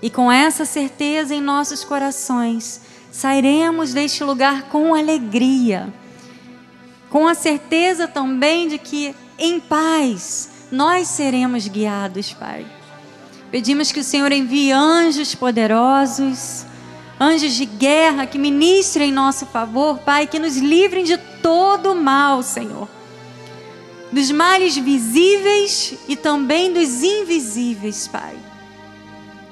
E 0.00 0.08
com 0.08 0.30
essa 0.30 0.64
certeza 0.64 1.34
em 1.34 1.40
nossos 1.40 1.82
corações, 1.82 2.80
sairemos 3.14 3.94
deste 3.94 4.24
lugar 4.24 4.64
com 4.64 4.92
alegria, 4.92 5.94
com 7.08 7.28
a 7.28 7.34
certeza 7.34 8.08
também 8.08 8.66
de 8.66 8.76
que 8.76 9.14
em 9.38 9.60
paz 9.60 10.50
nós 10.72 11.06
seremos 11.06 11.68
guiados, 11.68 12.32
Pai. 12.32 12.66
Pedimos 13.52 13.92
que 13.92 14.00
o 14.00 14.04
Senhor 14.04 14.32
envie 14.32 14.72
anjos 14.72 15.32
poderosos 15.32 16.66
anjos 17.20 17.52
de 17.52 17.64
guerra 17.64 18.26
que 18.26 18.36
ministrem 18.36 19.10
em 19.10 19.12
nosso 19.12 19.46
favor, 19.46 19.98
Pai, 19.98 20.26
que 20.26 20.40
nos 20.40 20.56
livrem 20.56 21.04
de 21.04 21.16
todo 21.16 21.94
mal, 21.94 22.42
Senhor. 22.42 22.88
Dos 24.10 24.32
males 24.32 24.76
visíveis 24.76 25.94
e 26.08 26.16
também 26.16 26.72
dos 26.72 27.02
invisíveis, 27.02 28.08
Pai. 28.08 28.36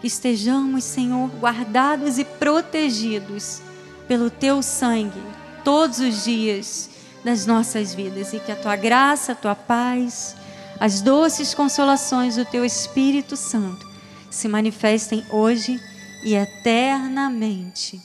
Que 0.03 0.09
estejamos, 0.09 0.83
Senhor, 0.83 1.31
guardados 1.41 2.19
e 2.19 2.25
protegidos 2.25 3.63
pelo 4.09 4.29
Teu 4.29 4.61
sangue 4.61 5.23
todos 5.65 6.01
os 6.01 6.25
dias 6.25 6.91
das 7.25 7.47
nossas 7.47 7.95
vidas 7.95 8.33
e 8.33 8.41
que 8.41 8.51
a 8.51 8.57
Tua 8.57 8.75
graça, 8.75 9.31
a 9.31 9.37
Tua 9.37 9.55
paz, 9.55 10.35
as 10.81 11.01
doces 11.01 11.55
consolações 11.55 12.35
do 12.35 12.45
Teu 12.45 12.65
Espírito 12.65 13.37
Santo 13.37 13.89
se 14.29 14.49
manifestem 14.49 15.25
hoje 15.31 15.81
e 16.25 16.35
eternamente 16.35 18.01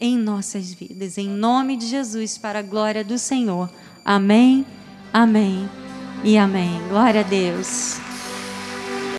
em 0.00 0.16
nossas 0.16 0.72
vidas. 0.72 1.18
Em 1.18 1.28
nome 1.28 1.76
de 1.76 1.86
Jesus, 1.86 2.38
para 2.38 2.60
a 2.60 2.62
glória 2.62 3.02
do 3.02 3.18
Senhor. 3.18 3.68
Amém, 4.04 4.64
amém 5.12 5.68
e 6.22 6.38
amém. 6.38 6.80
Glória 6.88 7.22
a 7.22 7.24
Deus. 7.24 8.13